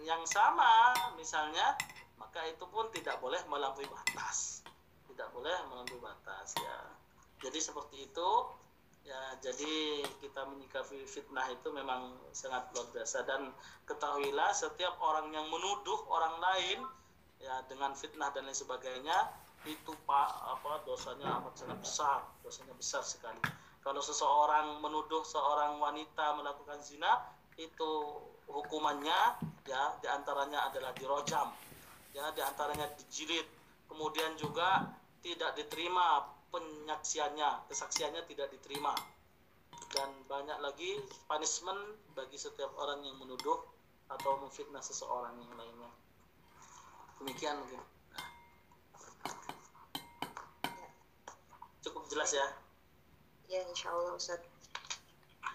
yang 0.03 0.27
sama 0.27 0.99
misalnya 1.15 1.79
maka 2.19 2.43
itu 2.51 2.67
pun 2.67 2.91
tidak 2.91 3.23
boleh 3.23 3.39
melampaui 3.47 3.87
batas. 3.87 4.67
Tidak 5.07 5.31
boleh 5.31 5.55
melampaui 5.71 6.03
batas 6.03 6.59
ya 6.59 7.00
jadi 7.41 7.59
seperti 7.59 8.07
itu. 8.09 8.31
Ya 9.01 9.19
jadi 9.41 10.05
kita 10.21 10.45
menyikapi 10.45 11.09
fitnah 11.09 11.49
itu 11.49 11.73
memang 11.73 12.15
sangat 12.37 12.69
luar 12.77 12.87
biasa. 12.93 13.25
Dan 13.25 13.51
ketahuilah 13.89 14.53
setiap 14.53 15.01
orang 15.01 15.33
yang 15.33 15.49
menuduh 15.49 16.05
orang 16.13 16.37
lain 16.39 16.79
ya 17.41 17.65
dengan 17.67 17.97
fitnah 17.97 18.29
dan 18.37 18.45
lain 18.45 18.55
sebagainya 18.55 19.33
itu 19.65 19.93
pak 20.09 20.29
apa 20.41 20.85
dosanya 20.89 21.41
amat 21.41 21.53
sangat 21.57 21.79
besar 21.81 22.19
dosanya 22.45 22.77
besar 22.77 23.01
sekali. 23.01 23.41
Kalau 23.81 24.05
seseorang 24.05 24.85
menuduh 24.85 25.25
seorang 25.25 25.81
wanita 25.81 26.37
melakukan 26.37 26.85
zina 26.85 27.25
itu 27.57 28.21
hukumannya 28.45 29.41
ya 29.65 29.83
di 30.01 30.09
antaranya 30.09 30.69
adalah 30.69 30.93
dirojam 30.93 31.49
ya 32.13 32.29
di 32.37 32.41
antaranya 32.45 32.89
dijilid. 33.01 33.49
Kemudian 33.89 34.37
juga 34.37 34.87
tidak 35.25 35.57
diterima 35.57 36.25
penyaksiannya 36.51 37.71
kesaksiannya 37.71 38.23
tidak 38.27 38.51
diterima. 38.55 38.95
Dan 39.91 40.11
banyak 40.31 40.59
lagi 40.63 41.03
punishment 41.27 41.99
bagi 42.15 42.39
setiap 42.39 42.71
orang 42.79 43.03
yang 43.03 43.19
menuduh 43.19 43.59
atau 44.11 44.39
memfitnah 44.43 44.83
seseorang 44.83 45.35
yang 45.39 45.55
lainnya. 45.55 45.91
Demikian 47.23 47.59
mungkin. 47.59 47.83
Cukup 51.83 52.05
jelas 52.11 52.31
ya? 52.35 52.47
Ya 53.51 53.67
insya 53.67 53.91
Allah 53.91 54.15
Ustaz. 54.15 54.43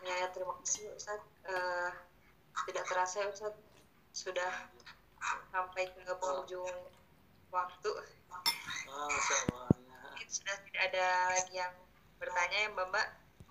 Ya 0.03 0.27
terima 0.35 0.55
kasih 0.63 0.91
Ustaz. 0.95 1.19
Uh, 1.47 1.91
tidak 2.67 2.83
terasa 2.87 3.23
ya 3.23 3.27
Ustaz 3.31 3.55
sudah 4.15 4.51
sampai 5.51 5.91
ke 5.91 6.13
penghujung 6.19 6.75
waktu. 7.51 7.91
Oh, 8.85 9.09
Allah, 9.11 9.74
ya. 10.25 10.33
sudah 10.33 10.55
tidak 10.65 10.81
ada 10.89 11.07
lagi 11.37 11.53
yang 11.53 11.73
bertanya 12.17 12.57
ya 12.65 12.69
Mbak 12.73 12.87
Mbak 12.89 13.07